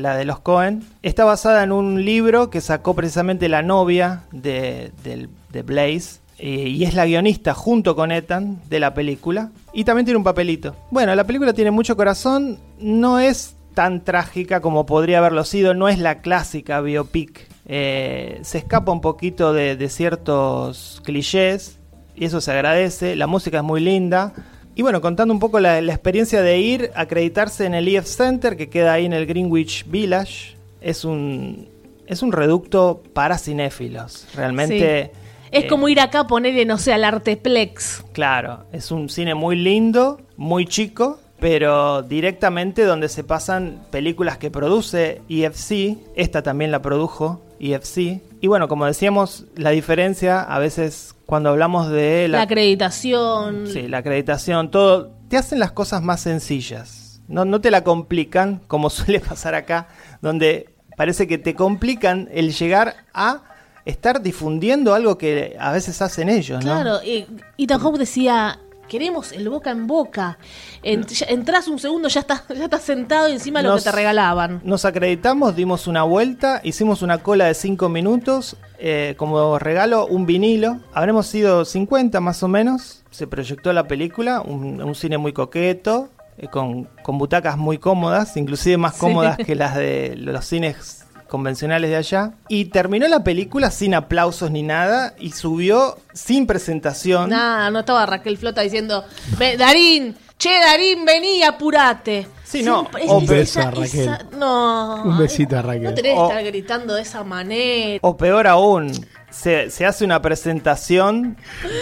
la 0.00 0.14
de, 0.16 0.24
los 0.24 0.38
Cohen. 0.40 0.84
Está 1.02 1.24
basada 1.24 1.64
en 1.64 1.72
un 1.72 2.04
libro 2.04 2.50
que 2.50 2.60
sacó 2.60 2.94
precisamente 2.94 3.48
la 3.48 3.62
novia 3.62 4.22
de, 4.30 4.92
de 5.02 5.62
Blaze. 5.62 6.20
eh, 6.38 6.68
y 6.68 6.84
es 6.84 6.94
la 6.94 7.06
guionista 7.06 7.54
junto 7.54 7.96
con 7.96 8.12
Ethan 8.12 8.60
de 8.68 8.78
la 8.80 8.94
película. 8.94 9.50
Y 9.72 9.84
también 9.84 10.04
tiene 10.04 10.18
un 10.18 10.24
papelito. 10.24 10.76
Bueno, 10.90 11.14
la 11.14 11.24
película 11.24 11.52
tiene 11.52 11.70
mucho 11.70 11.96
corazón. 11.96 12.58
No 12.78 13.18
es 13.18 13.56
tan 13.74 14.04
trágica 14.04 14.60
como 14.60 14.84
podría 14.84 15.18
haberlo 15.18 15.44
sido. 15.44 15.72
No 15.72 15.88
es 15.88 15.98
la 15.98 16.20
clásica 16.20 16.80
biopic. 16.80 17.48
Eh, 17.66 18.40
se 18.42 18.58
escapa 18.58 18.92
un 18.92 19.00
poquito 19.00 19.52
de, 19.52 19.76
de 19.76 19.88
ciertos 19.88 21.00
clichés. 21.04 21.78
Y 22.14 22.26
eso 22.26 22.40
se 22.40 22.50
agradece. 22.52 23.16
La 23.16 23.26
música 23.26 23.58
es 23.58 23.64
muy 23.64 23.80
linda. 23.80 24.34
Y 24.74 24.82
bueno, 24.82 25.00
contando 25.00 25.34
un 25.34 25.40
poco 25.40 25.60
la, 25.60 25.80
la 25.80 25.92
experiencia 25.92 26.40
de 26.42 26.58
ir 26.58 26.90
a 26.94 27.02
acreditarse 27.02 27.66
en 27.66 27.74
el 27.74 27.88
EF 27.88 28.06
Center, 28.06 28.56
que 28.56 28.68
queda 28.70 28.94
ahí 28.94 29.04
en 29.04 29.12
el 29.12 29.26
Greenwich 29.26 29.84
Village. 29.88 30.56
Es 30.80 31.04
un, 31.04 31.68
es 32.06 32.22
un 32.22 32.32
reducto 32.32 33.02
para 33.12 33.38
cinéfilos. 33.38 34.26
Realmente. 34.34 35.12
Es 35.50 35.64
eh, 35.64 35.66
como 35.68 35.88
ir 35.88 36.00
acá 36.00 36.20
a 36.20 36.26
ponerle, 36.26 36.64
no 36.64 36.78
sé, 36.78 36.92
al 36.92 37.04
Arteplex. 37.04 38.04
Claro, 38.12 38.64
es 38.72 38.90
un 38.90 39.08
cine 39.08 39.34
muy 39.34 39.56
lindo, 39.56 40.20
muy 40.36 40.64
chico, 40.66 41.20
pero 41.38 42.02
directamente 42.02 42.84
donde 42.84 43.08
se 43.08 43.24
pasan 43.24 43.86
películas 43.90 44.38
que 44.38 44.50
produce 44.50 45.20
EFC. 45.28 45.98
Esta 46.16 46.42
también 46.42 46.70
la 46.70 46.80
produjo 46.80 47.42
EFC. 47.60 48.22
Y 48.40 48.46
bueno, 48.46 48.66
como 48.68 48.86
decíamos, 48.86 49.44
la 49.54 49.70
diferencia 49.70 50.40
a 50.40 50.58
veces 50.58 51.14
cuando 51.32 51.48
hablamos 51.48 51.88
de 51.88 52.28
La, 52.28 52.36
la, 52.36 52.42
acreditación. 52.42 53.66
sí, 53.66 53.88
la 53.88 53.96
acreditación, 53.96 54.70
todo, 54.70 55.12
te 55.30 55.38
hacen 55.38 55.60
las 55.60 55.72
cosas 55.72 56.02
más 56.02 56.20
sencillas. 56.20 57.22
No, 57.26 57.46
no 57.46 57.62
te 57.62 57.70
la 57.70 57.82
complican, 57.82 58.60
como 58.66 58.90
suele 58.90 59.18
pasar 59.18 59.54
acá, 59.54 59.88
donde 60.20 60.74
parece 60.94 61.26
que 61.26 61.38
te 61.38 61.54
complican 61.54 62.28
el 62.32 62.52
llegar 62.52 62.96
a 63.14 63.44
estar 63.86 64.20
difundiendo 64.20 64.92
algo 64.92 65.16
que 65.16 65.56
a 65.58 65.72
veces 65.72 66.02
hacen 66.02 66.28
ellos, 66.28 66.62
¿no? 66.62 66.70
Claro, 66.70 67.02
y 67.02 67.26
Ethan 67.56 67.80
Hawke 67.80 67.96
decía, 67.96 68.60
queremos 68.92 69.32
el 69.32 69.48
boca 69.48 69.70
en 69.70 69.86
boca. 69.86 70.36
Entras 70.82 71.66
un 71.68 71.78
segundo, 71.78 72.08
ya 72.08 72.20
estás 72.20 72.42
ya 72.54 72.64
estás 72.64 72.82
sentado 72.82 73.26
encima 73.26 73.60
de 73.60 73.64
lo 73.68 73.70
Nos- 73.74 73.84
que 73.84 73.90
te 73.90 73.96
regalaban. 73.96 74.60
Nos 74.64 74.84
acreditamos, 74.84 75.56
dimos 75.56 75.86
una 75.86 76.02
vuelta, 76.02 76.60
hicimos 76.62 77.00
una 77.00 77.18
cola 77.22 77.46
de 77.46 77.54
5 77.54 77.88
minutos, 77.88 78.56
eh, 78.78 79.14
como 79.16 79.58
regalo 79.58 80.06
un 80.06 80.26
vinilo. 80.26 80.80
Habremos 80.92 81.26
sido 81.26 81.64
50 81.64 82.20
más 82.20 82.42
o 82.42 82.48
menos. 82.48 83.02
Se 83.10 83.26
proyectó 83.26 83.72
la 83.72 83.88
película, 83.88 84.42
un, 84.42 84.82
un 84.82 84.94
cine 84.94 85.16
muy 85.16 85.32
coqueto, 85.32 86.10
eh, 86.36 86.48
con, 86.48 86.84
con 87.02 87.16
butacas 87.16 87.56
muy 87.56 87.78
cómodas, 87.78 88.36
inclusive 88.36 88.76
más 88.76 88.94
Sí. 88.94 89.00
cómodas 89.00 89.36
que 89.46 89.54
las 89.54 89.74
de 89.74 90.14
los 90.18 90.44
cines 90.44 91.01
convencionales 91.32 91.88
de 91.90 91.96
allá. 91.96 92.32
Y 92.48 92.66
terminó 92.66 93.08
la 93.08 93.24
película 93.24 93.70
sin 93.70 93.94
aplausos 93.94 94.50
ni 94.50 94.62
nada 94.62 95.14
y 95.18 95.32
subió 95.32 95.96
sin 96.12 96.46
presentación. 96.46 97.30
Nada, 97.30 97.70
no 97.70 97.80
estaba 97.80 98.04
Raquel 98.04 98.36
Flota 98.36 98.60
diciendo, 98.60 99.02
"Ve, 99.38 99.56
Darín, 99.56 100.14
che, 100.38 100.50
Darín, 100.60 101.06
vení, 101.06 101.42
apurate. 101.42 102.26
Sí, 102.44 102.62
no, 102.62 102.86
es- 103.00 103.08
un 103.08 103.22
es 103.24 103.28
beso 103.30 103.60
esa- 103.60 103.68
a 103.68 103.70
Raquel. 103.70 104.00
esa- 104.00 104.26
no. 104.38 105.04
Un 105.04 105.16
besito 105.18 105.56
a 105.58 105.62
Raquel. 105.62 105.84
No 105.84 105.94
tenés 105.94 106.12
que 106.12 106.18
O- 106.18 106.28
estar 106.28 106.44
gritando 106.44 106.94
de 106.94 107.00
esa 107.02 107.24
manera. 107.24 107.98
O 108.02 108.14
peor 108.14 108.46
aún, 108.46 108.92
se, 109.30 109.70
se 109.70 109.86
hace 109.86 110.04
una 110.04 110.20
presentación, 110.20 111.38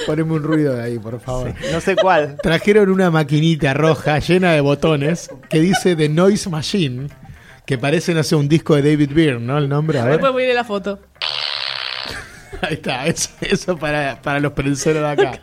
Poneme 0.07 0.33
un 0.35 0.43
ruido 0.45 0.75
de 0.75 0.83
ahí, 0.85 0.99
por 1.01 1.19
favor. 1.21 1.53
no 1.73 1.81
sé 1.81 1.97
cuál. 1.97 2.37
Trajeron 2.41 2.89
una 2.89 3.11
maquinita 3.11 3.75
roja 3.75 4.21
llena 4.21 4.53
de 4.53 4.61
botones 4.61 5.29
que 5.49 5.59
dice 5.61 5.97
The 5.97 6.09
Noise 6.09 6.49
Machine, 6.51 7.09
que 7.71 7.79
parece, 7.79 8.13
no 8.15 8.25
sé, 8.25 8.35
un 8.35 8.49
disco 8.49 8.75
de 8.75 8.83
David 8.83 9.13
Byrne, 9.15 9.47
¿no? 9.47 9.57
El 9.57 9.69
nombre, 9.69 10.01
a 10.01 10.03
ver. 10.03 10.15
Después 10.15 10.33
voy 10.33 10.43
a 10.43 10.47
ir 10.47 10.51
a 10.51 10.55
la 10.55 10.65
foto. 10.65 10.99
Ahí 12.63 12.75
está, 12.75 13.07
eso, 13.07 13.31
eso 13.41 13.77
para, 13.77 14.21
para 14.21 14.41
los 14.41 14.55
prenseros 14.55 15.01
de 15.01 15.09
acá. 15.09 15.41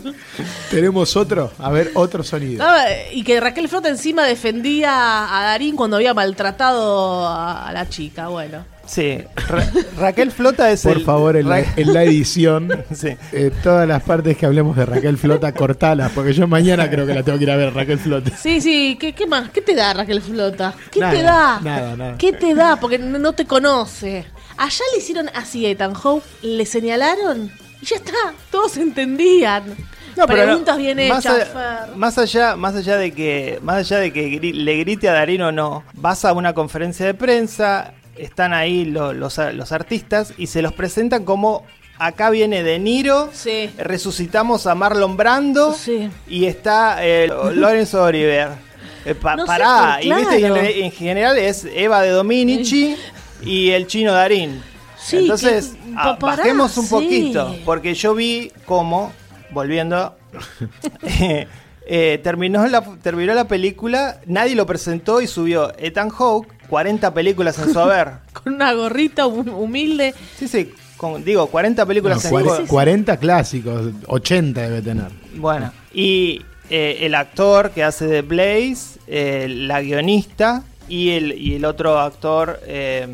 Tenemos 0.70 1.14
otro, 1.14 1.52
a 1.58 1.70
ver, 1.70 1.90
otro 1.92 2.22
sonido. 2.22 2.64
No, 2.66 2.74
y 3.12 3.22
que 3.22 3.38
Raquel 3.38 3.68
Flota 3.68 3.90
encima 3.90 4.24
defendía 4.24 5.26
a 5.38 5.42
Darín 5.42 5.76
cuando 5.76 5.96
había 5.96 6.14
maltratado 6.14 7.28
a, 7.28 7.68
a 7.68 7.72
la 7.74 7.86
chica. 7.86 8.28
Bueno, 8.28 8.64
Sí, 8.88 9.18
Ra- 9.48 9.70
Raquel 9.98 10.32
Flota 10.32 10.70
es 10.70 10.82
Por 10.82 10.96
el. 10.96 11.04
favor, 11.04 11.36
en 11.36 11.48
la, 11.48 11.60
en 11.60 11.92
la 11.92 12.02
edición, 12.04 12.68
Sí. 12.94 13.16
eh, 13.32 13.50
todas 13.62 13.86
las 13.86 14.02
partes 14.02 14.36
que 14.38 14.46
hablemos 14.46 14.76
de 14.76 14.86
Raquel 14.86 15.18
Flota, 15.18 15.52
cortalas, 15.52 16.10
porque 16.14 16.32
yo 16.32 16.48
mañana 16.48 16.88
creo 16.88 17.06
que 17.06 17.12
la 17.14 17.22
tengo 17.22 17.36
que 17.38 17.44
ir 17.44 17.50
a 17.50 17.56
ver, 17.56 17.74
Raquel 17.74 17.98
Flota. 17.98 18.30
sí, 18.36 18.60
sí, 18.62 18.96
¿qué, 18.98 19.12
qué 19.12 19.26
más? 19.26 19.50
¿Qué 19.50 19.60
te 19.60 19.74
da 19.74 19.92
Raquel 19.92 20.22
Flota? 20.22 20.74
¿Qué 20.90 21.00
Nada, 21.00 21.12
te 21.12 21.22
da? 21.22 21.60
nada, 21.60 21.96
nada. 21.96 22.18
¿Qué 22.18 22.32
te 22.32 22.54
da? 22.54 22.76
Porque 22.80 22.98
no, 22.98 23.32
te 23.34 23.44
conoce. 23.44 24.24
Allá 24.56 24.84
le 24.92 24.98
hicieron 24.98 25.28
así 25.34 25.66
a 25.66 25.70
Ethan 25.70 25.92
Hawke, 25.94 26.24
le 26.42 26.64
señalaron 26.66 27.50
y 27.82 27.84
ya 27.86 27.96
está, 27.96 28.12
todos 28.50 28.76
entendían. 28.78 29.64
No, 30.16 30.26
pero 30.26 30.42
Preguntas 30.44 30.76
no, 30.76 30.82
bien 30.82 31.08
más 31.10 31.24
hechas, 31.24 31.48
más 31.94 32.18
allá, 32.18 32.56
más 32.56 32.74
allá 32.74 32.96
de 32.96 33.12
que, 33.12 33.60
más 33.62 33.76
allá 33.76 33.98
de 33.98 34.12
que 34.12 34.40
gri- 34.40 34.52
le 34.54 34.76
grite 34.78 35.08
a 35.08 35.12
Darín 35.12 35.42
o 35.42 35.52
no, 35.52 35.84
vas 35.94 36.24
a 36.24 36.32
una 36.32 36.54
conferencia 36.54 37.06
de 37.06 37.14
prensa, 37.14 37.92
están 38.18 38.52
ahí 38.52 38.84
lo- 38.84 39.12
los, 39.12 39.38
los 39.54 39.72
artistas 39.72 40.32
y 40.38 40.46
se 40.48 40.62
los 40.62 40.72
presentan 40.72 41.24
como 41.24 41.64
acá 41.98 42.30
viene 42.30 42.62
De 42.62 42.78
Niro, 42.78 43.30
Sí. 43.32 43.70
resucitamos 43.76 44.66
a 44.66 44.74
Marlon 44.74 45.16
Brando 45.16 45.72
Sí. 45.74 46.08
y 46.28 46.44
está 46.46 47.04
eh, 47.04 47.28
Lorenzo 47.54 48.04
Oliver. 48.04 48.48
Eh, 49.04 49.14
pa- 49.14 49.36
No 49.36 49.42
sé, 49.42 49.46
pará, 49.46 49.98
y 50.02 50.12
viste, 50.12 50.84
en, 50.84 50.92
general 50.92 51.38
es 51.38 51.64
Eva 51.74 52.02
de 52.02 52.10
Dominici 52.10 52.96
y 53.42 53.70
el 53.70 53.86
chino 53.86 54.12
Darín. 54.12 54.62
Sí, 54.98 55.18
Entonces, 55.18 55.68
que- 55.82 55.92
a- 55.96 56.02
pa- 56.02 56.18
pará, 56.18 56.36
bajemos 56.38 56.76
un 56.76 56.88
poquito, 56.88 57.56
porque 57.64 57.94
yo 57.94 58.14
vi 58.14 58.52
cómo, 58.66 59.12
volviendo, 59.50 60.14
eh, 61.90 62.20
terminó, 62.22 62.66
la, 62.66 62.82
terminó 63.02 63.32
la 63.34 63.48
película, 63.48 64.20
nadie 64.26 64.54
lo 64.54 64.66
presentó 64.66 65.22
y 65.22 65.26
subió 65.26 65.72
Ethan 65.78 66.10
Hawke, 66.10 66.48
40 66.68 67.14
películas 67.14 67.58
en 67.58 67.72
su 67.72 67.80
haber. 67.80 68.10
Con 68.34 68.54
una 68.54 68.74
gorrita 68.74 69.26
hum- 69.26 69.48
humilde. 69.58 70.14
Sí, 70.36 70.46
sí, 70.48 70.70
con- 70.98 71.24
digo, 71.24 71.46
40 71.46 71.86
películas 71.86 72.30
No, 72.30 72.38
en 72.40 72.46
su 72.46 72.66
40 72.66 73.16
clásicos, 73.16 73.90
80 74.06 74.60
debe 74.60 74.82
tener. 74.82 75.08
Bueno, 75.36 75.72
y 75.94 76.42
eh, 76.68 76.98
el 77.00 77.14
actor 77.14 77.70
que 77.70 77.82
hace 77.82 78.06
de 78.06 78.20
Blaze, 78.22 78.98
eh, 79.06 79.46
la 79.48 79.80
guionista 79.80 80.62
y 80.88 81.10
el, 81.10 81.32
y 81.32 81.54
el 81.54 81.64
otro 81.64 81.98
actor, 81.98 82.60
eh, 82.66 83.08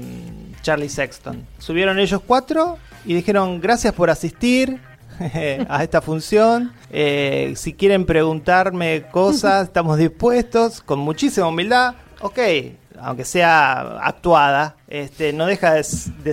Charlie 0.62 0.88
Sexton. 0.88 1.46
Subieron 1.58 1.98
ellos 2.00 2.20
cuatro 2.26 2.78
y 3.04 3.14
dijeron 3.14 3.60
gracias 3.60 3.92
por 3.94 4.10
asistir 4.10 4.80
a 5.68 5.82
esta 5.82 6.00
función. 6.00 6.72
Eh, 6.90 7.54
si 7.56 7.74
quieren 7.74 8.06
preguntarme 8.06 9.04
cosas, 9.10 9.64
estamos 9.68 9.98
dispuestos, 9.98 10.80
con 10.80 10.98
muchísima 10.98 11.48
humildad. 11.48 11.94
Ok, 12.20 12.38
aunque 13.00 13.24
sea 13.24 13.98
actuada, 13.98 14.76
este, 14.88 15.32
no 15.32 15.46
deja 15.46 15.74
de, 15.74 15.84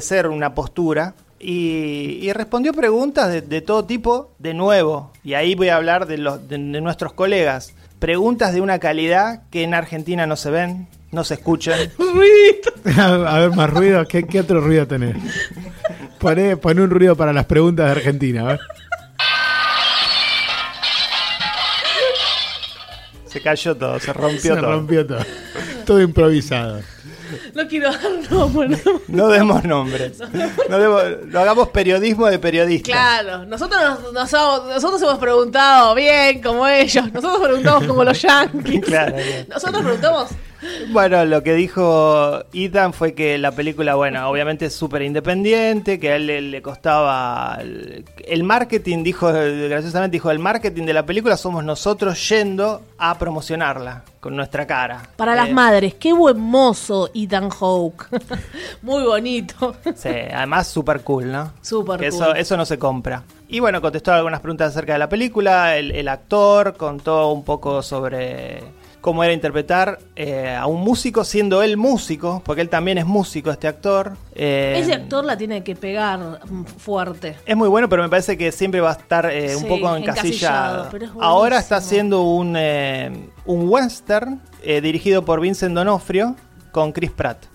ser 0.01 0.27
una 0.27 0.53
postura. 0.53 1.15
Y, 1.39 2.19
y 2.21 2.31
respondió 2.33 2.71
preguntas 2.71 3.31
de, 3.31 3.41
de 3.41 3.61
todo 3.61 3.85
tipo, 3.85 4.29
de 4.37 4.53
nuevo. 4.53 5.11
Y 5.23 5.33
ahí 5.33 5.55
voy 5.55 5.69
a 5.69 5.77
hablar 5.77 6.05
de, 6.05 6.19
los, 6.19 6.47
de, 6.47 6.57
de 6.57 6.81
nuestros 6.81 7.13
colegas. 7.13 7.73
Preguntas 7.97 8.53
de 8.53 8.61
una 8.61 8.79
calidad 8.79 9.43
que 9.49 9.63
en 9.63 9.73
Argentina 9.73 10.27
no 10.27 10.35
se 10.35 10.51
ven, 10.51 10.87
no 11.11 11.23
se 11.23 11.35
escuchan. 11.35 11.79
A 12.97 13.39
ver, 13.39 13.51
más 13.51 13.69
ruido. 13.69 14.05
¿Qué, 14.07 14.23
qué 14.23 14.39
otro 14.39 14.61
ruido 14.61 14.87
tenés? 14.87 15.15
Poné, 16.21 16.55
poné 16.55 16.81
un 16.83 16.89
ruido 16.91 17.15
para 17.15 17.33
las 17.33 17.45
preguntas 17.45 17.85
de 17.87 17.91
Argentina. 17.93 18.41
a 18.41 18.45
ver. 18.45 18.59
Se 23.25 23.41
cayó 23.41 23.75
todo, 23.77 23.99
se 23.99 24.11
rompió 24.13 24.39
Se 24.41 24.49
todo. 24.61 24.71
rompió 24.71 25.07
todo. 25.07 25.25
Todo 25.85 26.01
improvisado. 26.01 26.81
No 27.55 27.65
quiero 27.67 27.89
dar 27.91 28.01
nombres. 28.29 28.81
No 29.07 29.29
demos 29.29 29.63
nombres. 29.63 30.19
No 30.69 30.77
demos- 30.79 31.03
no 31.27 31.39
hagamos 31.39 31.69
periodismo 31.69 32.27
de 32.27 32.39
periodistas. 32.39 32.91
Claro, 32.93 33.45
nosotros 33.45 33.81
nos, 33.81 34.13
nos 34.13 34.33
hemos- 34.33 34.65
nosotros 34.67 35.01
hemos 35.01 35.17
preguntado 35.17 35.95
bien 35.95 36.41
como 36.41 36.67
ellos, 36.67 37.11
nosotros 37.13 37.39
preguntamos 37.41 37.85
como 37.87 38.03
los 38.03 38.21
yankees. 38.21 38.81
Claro, 38.85 39.15
bien. 39.15 39.47
Nosotros 39.49 39.81
preguntamos 39.81 40.29
Bueno, 40.91 41.25
lo 41.25 41.41
que 41.43 41.53
dijo 41.53 42.43
Ethan 42.53 42.93
fue 42.93 43.13
que 43.13 43.37
la 43.37 43.51
película, 43.51 43.95
bueno, 43.95 44.29
obviamente 44.29 44.65
es 44.65 44.75
súper 44.75 45.01
independiente, 45.01 45.99
que 45.99 46.11
a 46.11 46.15
él 46.17 46.27
le, 46.27 46.41
le 46.41 46.61
costaba... 46.61 47.57
El, 47.59 48.05
el 48.27 48.43
marketing, 48.43 49.03
dijo, 49.03 49.27
graciosamente 49.31 50.15
dijo, 50.15 50.29
el 50.31 50.39
marketing 50.39 50.85
de 50.85 50.93
la 50.93 51.05
película 51.05 51.37
somos 51.37 51.63
nosotros 51.63 52.29
yendo 52.29 52.81
a 52.97 53.17
promocionarla 53.17 54.03
con 54.19 54.35
nuestra 54.35 54.67
cara. 54.67 55.01
para 55.15 55.33
las 55.33 55.49
Eh, 55.49 55.53
madres, 55.53 55.95
qué 55.95 56.13
buen 56.13 56.39
mozo 56.39 57.09
Ethan 57.15 57.49
Hawke. 57.49 58.05
Muy 58.83 59.03
bonito. 59.03 59.75
Sí, 59.95 60.09
además 60.09 60.67
súper 60.67 61.01
cool, 61.01 61.31
¿no? 61.31 61.53
Súper 61.61 61.97
cool. 61.97 62.05
Eso, 62.05 62.35
eso 62.35 62.55
no 62.55 62.65
se 62.65 62.77
compra. 62.77 63.23
Y 63.49 63.59
bueno, 63.59 63.81
contestó 63.81 64.13
algunas 64.13 64.39
preguntas 64.39 64.69
acerca 64.69 64.93
de 64.93 64.99
la 64.99 65.09
película, 65.09 65.75
el, 65.75 65.91
el 65.91 66.07
actor 66.07 66.75
contó 66.77 67.31
un 67.31 67.43
poco 67.43 67.81
sobre 67.81 68.63
cómo 69.01 69.23
era 69.23 69.33
interpretar 69.33 69.97
eh, 70.15 70.55
a 70.55 70.67
un 70.67 70.81
músico 70.81 71.23
siendo 71.23 71.61
él 71.63 71.75
músico, 71.75 72.41
porque 72.45 72.61
él 72.61 72.69
también 72.69 72.97
es 72.99 73.05
músico, 73.05 73.49
este 73.51 73.67
actor. 73.67 74.13
Eh, 74.35 74.75
Ese 74.77 74.93
actor 74.93 75.25
la 75.25 75.35
tiene 75.37 75.63
que 75.63 75.75
pegar 75.75 76.39
fuerte. 76.77 77.35
Es 77.45 77.57
muy 77.57 77.67
bueno, 77.67 77.89
pero 77.89 78.03
me 78.03 78.09
parece 78.09 78.37
que 78.37 78.51
siempre 78.51 78.79
va 78.79 78.89
a 78.91 78.93
estar 78.93 79.25
eh, 79.31 79.55
un 79.55 79.63
Sí, 79.63 79.67
poco 79.67 79.95
encasillado, 79.95 80.05
encasillado. 80.85 80.87
pero 80.91 81.05
es 81.05 81.11
Ahora 81.19 81.57
está 81.57 81.77
haciendo 81.77 82.21
un, 82.23 82.55
un 83.45 83.69
western 83.69 84.39
dirigido 84.63 85.25
por 85.25 85.41
Vincent 85.41 85.75
Donofrio 85.75 86.35
con 86.71 86.91
Chris 86.91 87.11
Pratt. 87.11 87.45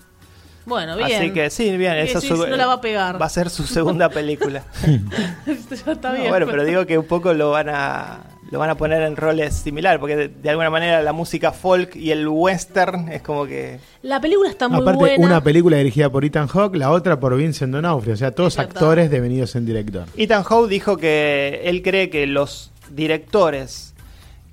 Bueno, 0.65 0.97
bien. 0.97 1.21
Así 1.21 1.31
que 1.31 1.49
sí, 1.49 1.77
bien. 1.77 2.05
Sí, 2.19 2.27
su- 2.27 2.35
no 2.45 2.57
la 2.57 2.67
va 2.67 2.73
a 2.73 2.81
pegar. 2.81 3.21
Va 3.21 3.25
a 3.27 3.29
ser 3.29 3.49
su 3.49 3.63
segunda 3.65 4.09
película. 4.09 4.63
está 5.47 6.09
No, 6.11 6.17
bien. 6.17 6.29
bueno, 6.29 6.45
pero 6.45 6.65
digo 6.65 6.85
que 6.85 6.97
un 6.97 7.05
poco 7.05 7.33
lo 7.33 7.51
van 7.51 7.69
a 7.69 8.19
lo 8.51 8.59
van 8.59 8.69
a 8.69 8.75
poner 8.75 9.01
en 9.03 9.15
roles 9.15 9.55
similares, 9.55 9.99
porque 9.99 10.15
de, 10.15 10.27
de 10.29 10.49
alguna 10.49 10.69
manera 10.69 11.01
la 11.01 11.11
música 11.13 11.51
folk 11.51 11.95
y 11.95 12.11
el 12.11 12.27
western 12.27 13.09
es 13.09 13.21
como 13.21 13.45
que... 13.45 13.79
La 14.03 14.21
película 14.21 14.49
está 14.49 14.67
muy 14.69 14.81
Aparte, 14.81 14.99
buena. 14.99 15.25
una 15.25 15.43
película 15.43 15.77
dirigida 15.77 16.09
por 16.09 16.23
Ethan 16.23 16.47
Hawke, 16.47 16.75
la 16.77 16.91
otra 16.91 17.19
por 17.19 17.35
Vincent 17.35 17.73
D'Onofrio. 17.73 18.13
O 18.13 18.17
sea, 18.17 18.31
todos 18.31 18.53
Exacto. 18.55 18.79
actores 18.79 19.09
devenidos 19.11 19.55
en 19.55 19.65
director. 19.65 20.05
Ethan 20.15 20.43
Howe 20.49 20.67
dijo 20.67 20.95
que 20.97 21.61
él 21.65 21.81
cree 21.81 22.09
que 22.09 22.25
los 22.27 22.71
directores 22.89 23.93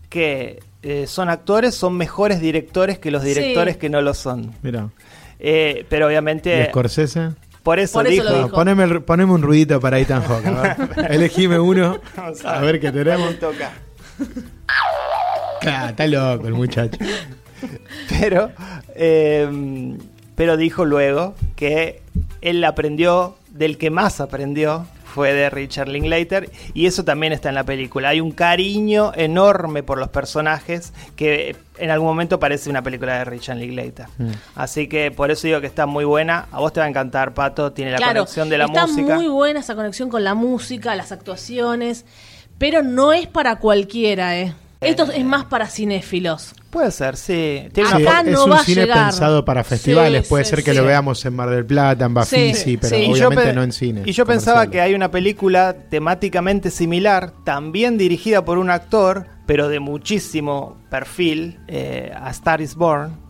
que 0.08 0.60
eh, 0.82 1.06
son 1.06 1.28
actores 1.28 1.74
son 1.74 1.96
mejores 1.96 2.40
directores 2.40 2.98
que 2.98 3.10
los 3.10 3.22
Sí. 3.22 3.28
directores 3.28 3.76
que 3.76 3.88
no 3.88 4.00
lo 4.02 4.12
son. 4.14 4.52
Mira. 4.62 4.88
Eh, 5.40 5.84
pero 5.88 6.06
¿Y 6.06 6.08
obviamente 6.08 6.66
Scorsese? 6.66 7.30
Por 7.64 7.80
eso 7.80 7.94
Por 7.94 8.06
eso 8.06 8.22
dijo... 8.22 8.24
lo 8.32 8.44
dijo. 8.44 8.50
Poneme, 8.56 8.84
el- 8.84 9.02
poneme 9.02 9.32
un 9.32 9.42
ruidito 9.42 9.80
para 9.80 9.98
Ethan 9.98 10.22
Hawke. 10.22 10.76
Elegime 11.10 11.58
uno. 11.58 11.98
Vamos 12.16 12.44
A 12.44 12.60
ver 12.60 12.78
qué 12.78 12.92
tenemos. 12.92 13.36
toca. 13.40 13.72
Ah, 15.66 15.88
está 15.90 16.06
loco 16.06 16.46
el 16.46 16.54
muchacho. 16.54 16.98
Pero, 18.20 18.50
eh, 18.94 19.96
pero 20.36 20.56
dijo 20.56 20.84
luego 20.84 21.34
que 21.56 22.02
él 22.42 22.62
aprendió, 22.64 23.36
del 23.50 23.78
que 23.78 23.90
más 23.90 24.20
aprendió, 24.20 24.86
fue 25.14 25.32
de 25.32 25.48
Richard 25.48 25.88
Linklater, 25.88 26.50
y 26.74 26.86
eso 26.86 27.04
también 27.04 27.32
está 27.32 27.48
en 27.48 27.54
la 27.54 27.62
película. 27.62 28.08
Hay 28.08 28.20
un 28.20 28.32
cariño 28.32 29.12
enorme 29.14 29.84
por 29.84 29.98
los 29.98 30.08
personajes 30.08 30.92
que 31.14 31.54
en 31.78 31.90
algún 31.90 32.08
momento 32.08 32.40
parece 32.40 32.68
una 32.68 32.82
película 32.82 33.18
de 33.18 33.24
Richard 33.24 33.58
Linklater. 33.58 34.06
Mm. 34.18 34.30
Así 34.56 34.88
que 34.88 35.12
por 35.12 35.30
eso 35.30 35.46
digo 35.46 35.60
que 35.60 35.68
está 35.68 35.86
muy 35.86 36.04
buena. 36.04 36.48
A 36.50 36.58
vos 36.58 36.72
te 36.72 36.80
va 36.80 36.86
a 36.86 36.88
encantar, 36.88 37.32
Pato, 37.32 37.72
tiene 37.72 37.92
la 37.92 37.98
claro, 37.98 38.20
conexión 38.20 38.48
de 38.48 38.58
la 38.58 38.64
está 38.64 38.86
música. 38.88 39.14
muy 39.14 39.28
buena 39.28 39.60
esa 39.60 39.76
conexión 39.76 40.08
con 40.08 40.24
la 40.24 40.34
música, 40.34 40.96
las 40.96 41.12
actuaciones, 41.12 42.04
pero 42.58 42.82
no 42.82 43.12
es 43.12 43.28
para 43.28 43.56
cualquiera, 43.56 44.36
¿eh? 44.36 44.52
Esto 44.84 45.04
es 45.12 45.24
más 45.24 45.44
para 45.44 45.66
cinéfilos. 45.66 46.54
Puede 46.70 46.90
ser, 46.90 47.16
sí. 47.16 47.68
Tiene 47.72 47.88
Acá 47.88 47.96
una 47.98 47.98
Sí, 47.98 48.04
fo- 48.26 48.28
es 48.28 48.32
no 48.34 48.44
un 48.44 48.50
va 48.50 48.56
a 48.56 48.64
cine 48.64 48.80
llegar. 48.82 49.04
pensado 49.10 49.44
para 49.44 49.62
festivales. 49.64 50.24
Sí, 50.24 50.28
Puede 50.28 50.44
sí, 50.44 50.50
ser 50.50 50.64
que 50.64 50.72
sí. 50.72 50.76
lo 50.76 50.84
veamos 50.84 51.24
en 51.24 51.34
Mar 51.36 51.48
del 51.50 51.64
Plata, 51.64 52.04
en 52.04 52.14
Bafisi, 52.14 52.54
Sí, 52.54 52.76
pero 52.76 52.96
sí. 52.96 53.02
Y 53.02 53.06
yo 53.06 53.28
obviamente 53.28 53.42
pe- 53.44 53.52
no 53.52 53.62
en 53.62 53.72
cine. 53.72 54.02
Y 54.04 54.12
yo 54.12 54.26
pensaba 54.26 54.66
que 54.68 54.80
hay 54.80 54.94
una 54.94 55.10
película 55.10 55.74
temáticamente 55.88 56.70
similar, 56.70 57.32
también 57.44 57.96
dirigida 57.96 58.44
por 58.44 58.58
un 58.58 58.70
actor, 58.70 59.26
pero 59.46 59.68
de 59.68 59.78
muchísimo 59.78 60.78
perfil, 60.90 61.60
eh, 61.68 62.12
A 62.20 62.30
Star 62.30 62.60
is 62.60 62.74
Born. 62.74 63.22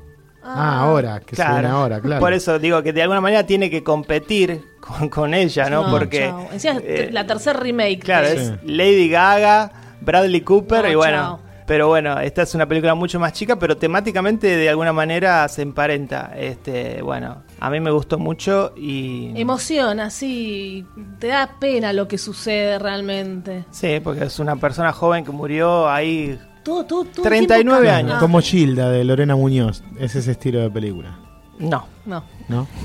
Ah, 0.47 0.81
ahora, 0.81 1.21
que 1.21 1.37
se 1.37 1.43
viene 1.47 1.69
ahora, 1.69 2.01
claro. 2.01 2.21
Por 2.21 2.33
eso 2.35 2.59
digo 2.59 2.83
que 2.83 2.93
de 2.93 3.01
alguna 3.03 3.21
manera 3.23 3.45
tiene 3.47 3.71
que 3.71 3.83
competir 3.83 4.63
con, 4.81 5.09
con 5.09 5.33
ella, 5.35 5.71
¿no? 5.71 5.91
Porque. 5.91 6.27
chao. 6.29 6.49
Encima 6.53 6.75
es 6.75 6.83
eh, 6.85 7.09
la 7.13 7.27
tercera 7.27 7.59
remake. 7.59 8.01
Claro, 8.01 8.27
es 8.27 8.53
Lady 8.63 9.09
Gaga, 9.09 9.71
Bradley 10.03 10.43
Cooper 10.43 10.85
No, 10.85 10.91
y 10.91 10.95
bueno. 10.95 11.17
chao. 11.17 11.41
Pero 11.67 11.89
bueno, 11.89 12.19
esta 12.21 12.43
es 12.43 12.55
una 12.55 12.67
película 12.67 12.95
mucho 12.95 13.19
más 13.19 13.33
chica, 13.33 13.59
pero 13.59 13.77
temáticamente 13.77 14.57
de 14.57 14.69
alguna 14.69 14.93
manera 14.93 15.49
se 15.49 15.63
emparenta. 15.63 16.33
Este, 16.37 17.01
bueno, 17.01 17.43
a 17.59 17.71
mí 17.71 17.81
me 17.81 17.91
gustó 17.91 18.19
mucho 18.19 18.75
y. 18.77 19.33
Emociona, 19.35 20.11
sí. 20.11 20.85
Te 21.19 21.29
da 21.29 21.57
pena 21.59 21.93
lo 21.93 22.07
que 22.07 22.19
sucede 22.19 22.79
realmente. 22.79 23.65
Sí, 23.71 24.01
porque 24.03 24.25
es 24.25 24.39
una 24.39 24.57
persona 24.57 24.93
joven 24.93 25.25
que 25.25 25.31
murió 25.33 25.89
ahí. 25.89 26.39
Todo, 26.63 26.85
todo, 26.85 27.05
todo 27.05 27.25
el 27.25 27.29
39 27.29 27.83
tiempo 27.83 27.99
años. 27.99 28.21
Como 28.21 28.41
Gilda 28.41 28.91
de 28.91 29.05
Lorena 29.05 29.37
Muñoz. 29.37 29.83
Es 29.99 30.15
ese 30.17 30.33
estilo 30.33 30.61
de 30.61 30.71
película. 30.71 31.19
No. 31.59 31.87
No. 32.05 32.25
¿No? 32.49 32.67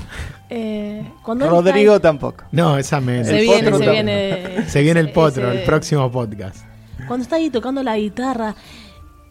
Eh, 0.52 1.08
Rodrigo 1.24 2.00
tampoco. 2.00 2.42
No, 2.50 2.76
esa 2.76 3.00
me. 3.00 3.24
se 3.24 3.38
el 3.38 3.42
viene, 3.42 3.70
potro 3.70 3.78
se 3.78 3.90
viene. 3.92 4.68
Se 4.68 4.82
viene 4.82 4.98
el 4.98 5.12
potro, 5.12 5.52
el 5.52 5.62
próximo 5.62 6.10
podcast. 6.10 6.64
Cuando 7.10 7.24
está 7.24 7.36
ahí 7.36 7.50
tocando 7.50 7.82
la 7.82 7.96
guitarra, 7.98 8.54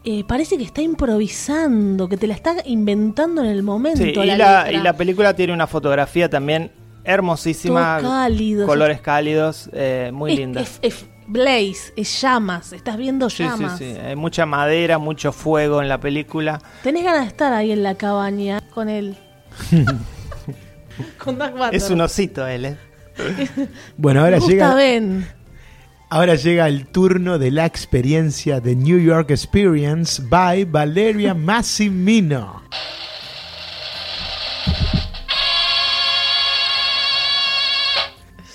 eh, 0.04 0.22
parece 0.28 0.58
que 0.58 0.64
está 0.64 0.82
improvisando, 0.82 2.08
que 2.10 2.18
te 2.18 2.26
la 2.26 2.34
está 2.34 2.56
inventando 2.66 3.42
en 3.42 3.48
el 3.48 3.62
momento. 3.62 4.02
Sí, 4.02 4.10
y 4.10 4.14
la 4.14 4.36
la, 4.36 4.64
letra. 4.64 4.72
y 4.72 4.82
la 4.82 4.92
película 4.92 5.34
tiene 5.34 5.54
una 5.54 5.66
fotografía 5.66 6.28
también 6.28 6.70
hermosísima. 7.04 7.98
Cálido. 8.02 8.66
Colores 8.66 9.00
cálidos, 9.00 9.70
eh, 9.72 10.10
muy 10.12 10.32
Es- 10.32 10.38
linda. 10.38 10.60
Es, 10.60 10.78
es 10.82 11.06
blaze, 11.26 11.94
es 11.96 12.20
llamas, 12.20 12.74
estás 12.74 12.98
viendo 12.98 13.30
Sí, 13.30 13.36
sí, 13.38 13.42
llamas. 13.44 13.78
sí. 13.78 13.84
Hay 14.04 14.14
mucha 14.16 14.44
madera, 14.44 14.98
mucho 14.98 15.32
fuego 15.32 15.80
en 15.80 15.88
la 15.88 15.98
película. 15.98 16.60
Tenés 16.82 17.04
ganas 17.04 17.22
de 17.22 17.28
estar 17.28 17.52
ahí 17.54 17.72
en 17.72 17.82
la 17.82 17.94
cabaña 17.94 18.60
con 18.74 18.90
él. 18.90 19.16
con 21.18 21.38
Doug 21.38 21.52
Butler. 21.52 21.74
Es 21.74 21.88
un 21.90 22.00
osito 22.02 22.46
él, 22.46 22.64
¿eh? 22.66 22.76
Bueno, 23.96 24.20
ahora 24.20 24.32
Me 24.32 24.38
gusta 24.38 24.50
llega, 24.52 24.74
Ben. 24.74 25.26
Ahora 26.10 26.34
llega 26.34 26.66
el 26.68 26.86
turno 26.86 27.38
de 27.38 27.52
la 27.52 27.64
experiencia 27.64 28.60
de 28.60 28.74
New 28.74 28.98
York 28.98 29.30
Experience 29.30 30.20
by 30.20 30.64
Valeria 30.64 31.34
Massimino. 31.34 32.60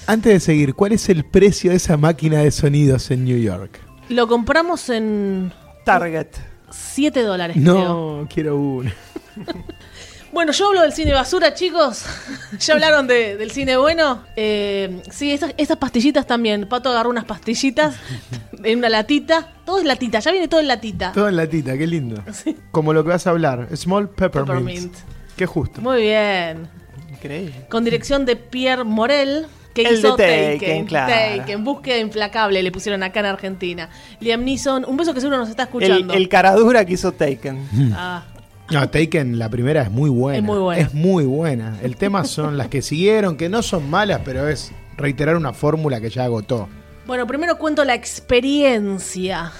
Antes 0.07 0.33
de 0.33 0.39
seguir, 0.39 0.75
¿cuál 0.75 0.91
es 0.91 1.09
el 1.09 1.25
precio 1.25 1.71
de 1.71 1.77
esa 1.77 1.97
máquina 1.97 2.39
de 2.39 2.51
sonidos 2.51 3.09
en 3.09 3.25
New 3.25 3.39
York? 3.39 3.79
Lo 4.09 4.27
compramos 4.27 4.87
en 4.89 5.51
Target. 5.83 6.27
7 6.69 7.21
dólares, 7.23 7.57
creo. 7.59 7.73
No, 7.73 8.27
quiero 8.31 8.57
una. 8.57 8.93
Bueno, 10.35 10.51
yo 10.51 10.67
hablo 10.67 10.81
del 10.81 10.91
cine 10.91 11.13
basura, 11.13 11.53
chicos. 11.53 12.03
¿Ya 12.59 12.73
hablaron 12.73 13.07
de- 13.07 13.37
del 13.37 13.51
cine 13.51 13.77
bueno? 13.77 14.23
Eh, 14.35 15.01
sí, 15.09 15.31
estas, 15.31 15.53
estas 15.55 15.77
pastillitas 15.77 16.27
también. 16.27 16.67
Pato 16.67 16.89
agarró 16.89 17.09
unas 17.09 17.23
pastillitas 17.23 17.95
en 18.63 18.79
una 18.79 18.89
latita. 18.89 19.47
Todo 19.65 19.79
es 19.79 19.85
latita, 19.85 20.19
ya 20.19 20.31
viene 20.31 20.49
todo 20.49 20.59
en 20.59 20.67
latita. 20.67 21.13
Todo 21.13 21.29
en 21.29 21.37
latita, 21.37 21.77
qué 21.77 21.87
lindo. 21.87 22.21
Como 22.71 22.91
lo 22.91 23.03
que 23.05 23.11
vas 23.11 23.25
a 23.27 23.29
hablar, 23.29 23.69
Small 23.77 24.09
Peppermint. 24.09 24.57
Peppermint. 24.57 24.93
Qué 25.37 25.45
justo. 25.45 25.79
Muy 25.79 26.01
bien. 26.01 26.67
Increíble. 27.09 27.65
Con 27.69 27.85
dirección 27.85 28.25
de 28.25 28.35
Pierre 28.35 28.83
Morel, 28.83 29.47
que 29.73 29.83
El 29.83 29.99
hizo 29.99 30.17
de 30.17 30.57
Taken, 30.59 30.85
claro. 30.85 31.37
Taken, 31.39 31.63
Búsqueda 31.63 31.97
Implacable, 31.97 32.61
le 32.61 32.71
pusieron 32.73 33.03
acá 33.03 33.21
en 33.21 33.27
Argentina. 33.27 33.89
Liam 34.19 34.43
Neeson, 34.43 34.83
un 34.85 34.97
beso 34.97 35.13
que 35.13 35.21
seguro 35.21 35.37
nos 35.37 35.49
está 35.49 35.63
El, 35.63 35.67
escuchando. 35.69 36.13
el 36.13 36.27
caradura 36.27 36.83
que 36.83 36.93
hizo 36.93 37.13
Taken. 37.13 37.93
Ah, 37.95 38.25
No, 38.71 38.89
Taken, 38.89 39.37
la 39.37 39.49
primera 39.49 39.83
es 39.83 39.91
muy 39.91 40.09
buena. 40.09 40.37
Es 40.39 40.43
muy 40.43 40.57
buena. 40.59 40.81
Es 40.81 40.93
muy 40.93 41.25
buena. 41.25 41.77
El 41.83 41.95
tema 41.97 42.25
son 42.25 42.57
las 42.57 42.67
que 42.67 42.81
siguieron, 42.81 43.37
que 43.37 43.47
no 43.49 43.61
son 43.61 43.89
malas, 43.89 44.21
pero 44.25 44.47
es 44.47 44.71
reiterar 44.97 45.35
una 45.35 45.53
fórmula 45.53 46.01
que 46.01 46.09
ya 46.09 46.23
agotó. 46.23 46.67
Bueno, 47.05 47.27
primero 47.27 47.57
cuento 47.59 47.83
la 47.85 47.93
experiencia. 47.93 49.51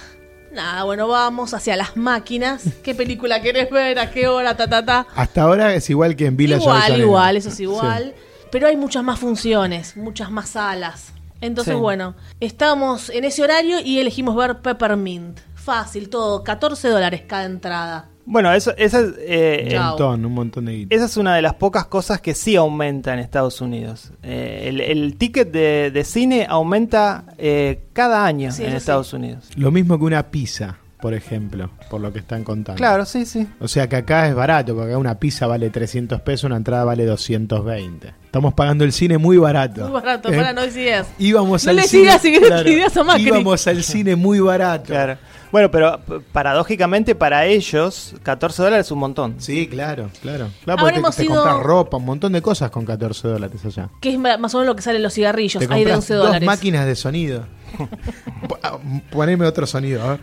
Nada, 0.52 0.84
bueno, 0.86 1.08
vamos 1.08 1.54
hacia 1.54 1.76
las 1.76 1.98
máquinas. 1.98 2.64
¿Qué 2.84 2.96
película 2.96 3.42
querés 3.42 3.70
ver? 3.70 4.00
¿A 4.00 4.10
qué 4.10 4.28
hora? 4.28 4.56
Ta, 4.56 4.68
ta, 4.68 4.84
ta. 4.86 5.06
Hasta 5.16 5.42
ahora 5.44 5.76
es 5.76 5.90
igual 5.90 6.16
que 6.16 6.26
en 6.26 6.38
Village 6.38 6.64
Igual, 6.64 6.78
Avellaneda. 6.82 7.06
igual, 7.06 7.38
eso 7.38 7.50
es 7.50 7.60
igual. 7.60 8.14
Pero 8.52 8.68
hay 8.68 8.78
muchas 8.78 9.04
más 9.04 9.20
funciones, 9.20 9.98
muchas 9.98 10.32
más 10.32 10.50
salas. 10.50 11.10
Entonces, 11.42 11.74
Sí. 11.76 11.80
bueno, 11.80 12.16
estamos 12.40 13.10
en 13.10 13.26
ese 13.26 13.44
horario 13.44 13.82
y 13.82 14.00
elegimos 14.00 14.36
ver 14.36 14.62
Peppermint. 14.62 15.40
Fácil, 15.56 16.10
todo, 16.10 16.44
14 16.44 16.88
dólares 16.88 17.24
cada 17.28 17.44
entrada. 17.46 18.10
Bueno, 18.28 18.52
eso, 18.54 18.74
esa, 18.78 19.02
es, 19.02 19.14
eh, 19.20 19.62
Un 19.66 19.70
Chao. 19.72 19.90
montón, 19.90 20.26
un 20.26 20.34
montón 20.34 20.66
de 20.66 20.74
guita. 20.74 20.96
esa 20.96 21.06
es 21.06 21.16
una 21.18 21.36
de 21.36 21.42
las 21.44 21.54
pocas 21.54 21.86
cosas 21.86 22.20
que 22.22 22.34
sí 22.34 22.56
aumenta 22.56 23.14
en 23.14 23.20
Estados 23.20 23.62
Unidos. 23.62 24.12
Eh, 24.24 24.66
el, 24.68 24.82
el 24.82 25.16
ticket 25.18 25.52
de, 25.52 25.92
de 25.92 26.04
cine 26.04 26.48
aumenta 26.50 27.26
eh, 27.38 27.82
cada 27.94 28.26
año 28.26 28.52
Sí, 28.52 28.64
en 28.64 28.74
Estados 28.74 29.10
sí. 29.10 29.16
Unidos. 29.18 29.50
Lo 29.56 29.70
mismo 29.72 30.00
que 30.00 30.06
una 30.06 30.24
pizza, 30.32 30.78
por 31.00 31.14
ejemplo, 31.14 31.70
por 31.90 32.02
lo 32.02 32.12
que 32.12 32.18
están 32.20 32.44
contando. 32.44 32.78
Claro, 32.80 33.06
sí, 33.06 33.26
sí. 33.28 33.48
O 33.60 33.68
sea 33.68 33.88
que 33.88 33.98
acá 33.98 34.28
es 34.28 34.34
barato, 34.34 34.74
porque 34.74 34.90
acá 34.92 34.98
una 34.98 35.20
pizza 35.20 35.46
vale 35.46 35.70
300 35.70 36.20
pesos, 36.22 36.46
una 36.46 36.58
entrada 36.58 36.84
vale 36.84 37.06
220. 37.06 38.12
Estamos 38.26 38.54
pagando 38.56 38.84
el 38.84 38.92
cine 38.92 39.18
muy 39.20 39.38
barato. 39.38 39.82
Muy 39.84 39.92
barato, 39.92 40.34
Eh, 40.34 40.36
para 40.36 40.52
no 40.52 40.62
decidas. 40.64 41.08
Íbamos 41.20 41.64
No 41.64 41.70
al 41.70 41.76
le 41.76 41.84
cine, 41.84 42.18
sigas 42.20 42.96
Macri. 43.06 43.24
íbamos 43.28 43.68
al 43.68 43.84
cine 43.84 44.16
muy 44.16 44.40
barato. 44.40 44.86
Claro. 44.86 45.18
Bueno, 45.56 45.72
pero 45.72 46.02
paradójicamente 46.34 47.16
para 47.16 47.46
ellos, 47.46 48.14
14 48.24 48.62
dólares 48.62 48.88
es 48.88 48.92
un 48.92 49.00
montón. 49.00 49.36
Sí, 49.38 49.68
claro, 49.70 50.10
claro. 50.22 50.50
Claro, 50.66 50.80
porque 50.82 50.82
Habremos 50.82 51.16
te, 51.16 51.22
te 51.24 51.32
ido- 51.32 51.42
compras 51.42 51.64
ropa, 51.64 51.96
un 51.96 52.04
montón 52.04 52.34
de 52.34 52.42
cosas 52.42 52.70
con 52.72 52.84
14 52.84 53.30
dólares 53.30 53.64
allá. 53.64 53.90
Que 54.02 54.10
es 54.10 54.20
ma- 54.20 54.36
más 54.38 54.54
o 54.54 54.58
menos 54.58 54.74
lo 54.74 54.76
que 54.76 54.82
salen 54.82 55.02
los 55.02 55.14
cigarrillos. 55.14 55.66
Te 55.66 55.74
Hay 55.74 55.86
de 55.86 55.92
compras 55.92 55.98
11 56.00 56.14
dos 56.16 56.26
dólares. 56.26 56.46
máquinas 56.46 56.86
de 56.86 56.96
sonido. 56.98 57.46
Po- 58.50 58.60
ah, 58.64 58.78
Poneme 59.10 59.46
otro 59.46 59.66
sonido, 59.66 60.04
a 60.04 60.08
ver. 60.18 60.20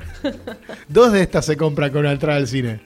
Dos 0.89 1.13
de 1.13 1.23
estas 1.23 1.47
se 1.47 1.57
compran 1.57 1.89
con 1.93 2.01
una 2.01 2.13
entrada 2.13 2.37
al 2.37 2.47
cine. 2.47 2.83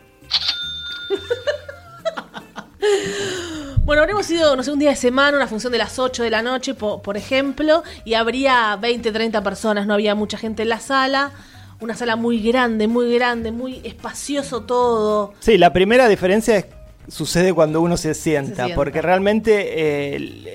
Bueno, 3.84 4.02
habremos 4.02 4.30
ido, 4.30 4.54
no 4.54 4.62
sé, 4.62 4.70
un 4.70 4.78
día 4.78 4.90
de 4.90 4.96
semana, 4.96 5.36
una 5.36 5.48
función 5.48 5.72
de 5.72 5.78
las 5.78 5.98
8 5.98 6.22
de 6.22 6.30
la 6.30 6.42
noche, 6.42 6.74
po- 6.74 7.02
por 7.02 7.16
ejemplo, 7.16 7.82
y 8.04 8.14
habría 8.14 8.76
20, 8.76 9.10
30 9.10 9.42
personas, 9.42 9.86
no 9.88 9.94
había 9.94 10.14
mucha 10.14 10.38
gente 10.38 10.62
en 10.62 10.68
la 10.68 10.78
sala. 10.78 11.32
Una 11.80 11.94
sala 11.94 12.16
muy 12.16 12.40
grande, 12.42 12.86
muy 12.88 13.14
grande, 13.14 13.52
muy 13.52 13.80
espacioso 13.84 14.62
todo. 14.62 15.34
Sí, 15.40 15.58
la 15.58 15.72
primera 15.72 16.08
diferencia 16.08 16.56
es, 16.56 16.66
sucede 17.08 17.52
cuando 17.52 17.80
uno 17.82 17.96
se 17.96 18.14
sienta, 18.14 18.48
Se 18.50 18.54
sienta. 18.56 18.74
porque 18.74 19.02
realmente 19.02 20.12
eh, 20.12 20.16
el- 20.16 20.48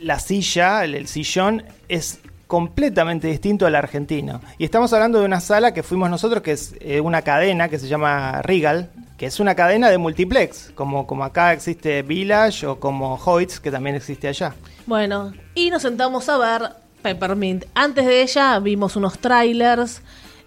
la 0.00 0.18
silla, 0.18 0.84
el, 0.84 0.94
el 0.96 1.06
sillón, 1.06 1.62
es 1.88 2.18
completamente 2.46 3.26
distinto 3.28 3.66
al 3.66 3.74
argentino. 3.74 4.40
Y 4.58 4.64
estamos 4.64 4.92
hablando 4.92 5.18
de 5.18 5.24
una 5.24 5.40
sala 5.40 5.72
que 5.72 5.82
fuimos 5.82 6.10
nosotros, 6.10 6.42
que 6.42 6.52
es 6.52 6.74
eh, 6.80 7.00
una 7.00 7.22
cadena 7.22 7.68
que 7.68 7.78
se 7.78 7.88
llama 7.88 8.42
Regal, 8.42 8.90
que 9.16 9.26
es 9.26 9.40
una 9.40 9.54
cadena 9.54 9.88
de 9.88 9.96
multiplex, 9.98 10.72
como, 10.74 11.06
como 11.06 11.24
acá 11.24 11.52
existe 11.52 12.02
Village 12.02 12.66
o 12.66 12.78
como 12.78 13.14
Hoyts, 13.14 13.60
que 13.60 13.70
también 13.70 13.96
existe 13.96 14.28
allá. 14.28 14.54
Bueno, 14.86 15.32
y 15.54 15.70
nos 15.70 15.82
sentamos 15.82 16.28
a 16.28 16.36
ver 16.36 16.70
Peppermint. 17.00 17.64
Antes 17.74 18.04
de 18.04 18.22
ella 18.22 18.58
vimos 18.58 18.96
unos 18.96 19.18
trailers 19.18 20.02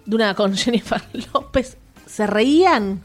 de 0.08 0.16
una 0.16 0.34
con 0.34 0.56
Jennifer 0.56 1.00
López. 1.34 1.76
¿Se 2.06 2.26
reían? 2.26 3.00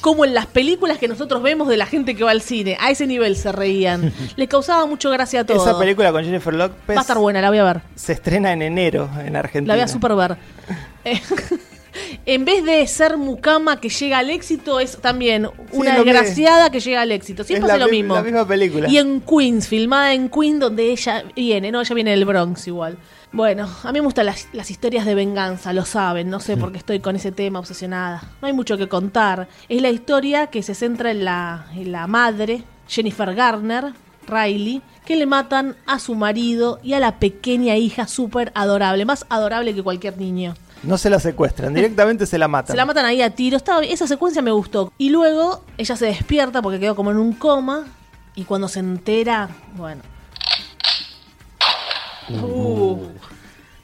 Como 0.00 0.26
en 0.26 0.34
las 0.34 0.44
películas 0.46 0.98
que 0.98 1.08
nosotros 1.08 1.42
vemos 1.42 1.66
de 1.68 1.78
la 1.78 1.86
gente 1.86 2.14
que 2.14 2.24
va 2.24 2.30
al 2.32 2.42
cine. 2.42 2.76
A 2.78 2.90
ese 2.90 3.06
nivel 3.06 3.36
se 3.36 3.52
reían. 3.52 4.12
Les 4.36 4.48
causaba 4.48 4.84
mucho 4.84 5.08
gracia 5.10 5.40
a 5.40 5.44
todos. 5.46 5.66
Esa 5.66 5.78
película 5.78 6.12
con 6.12 6.22
Jennifer 6.24 6.52
López 6.52 6.94
Va 6.96 7.00
a 7.00 7.02
estar 7.02 7.16
buena, 7.18 7.40
la 7.40 7.48
voy 7.48 7.58
a 7.58 7.64
ver. 7.64 7.80
se 7.94 8.12
estrena 8.12 8.52
en 8.52 8.60
enero 8.60 9.08
en 9.24 9.34
Argentina. 9.36 9.74
La 9.74 9.78
voy 9.78 9.84
a 9.84 9.88
super 9.88 10.14
ver. 10.14 10.36
Eh, 11.06 11.20
en 12.26 12.44
vez 12.44 12.64
de 12.64 12.86
ser 12.86 13.16
mucama 13.18 13.78
que 13.80 13.88
llega 13.88 14.18
al 14.18 14.30
éxito, 14.30 14.80
es 14.80 14.96
también 14.98 15.48
una 15.72 15.92
que- 15.96 16.02
desgraciada 16.02 16.70
que 16.70 16.80
llega 16.80 17.02
al 17.02 17.12
éxito. 17.12 17.44
Siempre 17.44 17.66
Es 17.66 17.68
la 17.68 17.74
hace 17.74 17.84
lo 17.84 17.90
mi- 17.90 17.98
mismo. 18.02 18.14
la 18.14 18.22
misma 18.22 18.48
película. 18.48 18.88
Y 18.88 18.98
en 18.98 19.20
Queens, 19.20 19.68
filmada 19.68 20.12
en 20.14 20.28
Queens, 20.30 20.60
donde 20.60 20.90
ella 20.90 21.24
viene, 21.36 21.70
¿no? 21.70 21.80
Ella 21.82 21.94
viene 21.94 22.10
del 22.12 22.24
Bronx 22.24 22.66
igual. 22.66 22.96
Bueno, 23.34 23.68
a 23.82 23.90
mí 23.90 23.98
me 23.98 24.04
gustan 24.04 24.26
las, 24.26 24.46
las 24.52 24.70
historias 24.70 25.04
de 25.04 25.16
venganza, 25.16 25.72
lo 25.72 25.84
saben, 25.84 26.30
no 26.30 26.38
sé 26.38 26.56
por 26.56 26.70
qué 26.70 26.78
estoy 26.78 27.00
con 27.00 27.16
ese 27.16 27.32
tema 27.32 27.58
obsesionada. 27.58 28.22
No 28.40 28.46
hay 28.46 28.52
mucho 28.52 28.78
que 28.78 28.88
contar. 28.88 29.48
Es 29.68 29.82
la 29.82 29.90
historia 29.90 30.46
que 30.46 30.62
se 30.62 30.76
centra 30.76 31.10
en 31.10 31.24
la, 31.24 31.66
en 31.74 31.90
la 31.90 32.06
madre, 32.06 32.62
Jennifer 32.86 33.34
Garner, 33.34 33.92
Riley, 34.28 34.82
que 35.04 35.16
le 35.16 35.26
matan 35.26 35.74
a 35.84 35.98
su 35.98 36.14
marido 36.14 36.78
y 36.80 36.92
a 36.92 37.00
la 37.00 37.18
pequeña 37.18 37.74
hija 37.74 38.06
súper 38.06 38.52
adorable, 38.54 39.04
más 39.04 39.26
adorable 39.28 39.74
que 39.74 39.82
cualquier 39.82 40.16
niño. 40.16 40.54
No 40.84 40.96
se 40.96 41.10
la 41.10 41.18
secuestran, 41.18 41.74
directamente 41.74 42.26
se 42.26 42.38
la 42.38 42.46
matan. 42.46 42.72
Se 42.72 42.76
la 42.76 42.86
matan 42.86 43.04
ahí 43.04 43.20
a 43.20 43.30
tiro. 43.30 43.56
Estaba, 43.56 43.82
esa 43.82 44.06
secuencia 44.06 44.42
me 44.42 44.52
gustó. 44.52 44.92
Y 44.96 45.10
luego 45.10 45.64
ella 45.76 45.96
se 45.96 46.06
despierta 46.06 46.62
porque 46.62 46.78
quedó 46.78 46.94
como 46.94 47.10
en 47.10 47.16
un 47.16 47.32
coma. 47.32 47.84
Y 48.36 48.44
cuando 48.44 48.68
se 48.68 48.78
entera, 48.78 49.48
bueno. 49.76 50.02
Uh. 52.30 52.98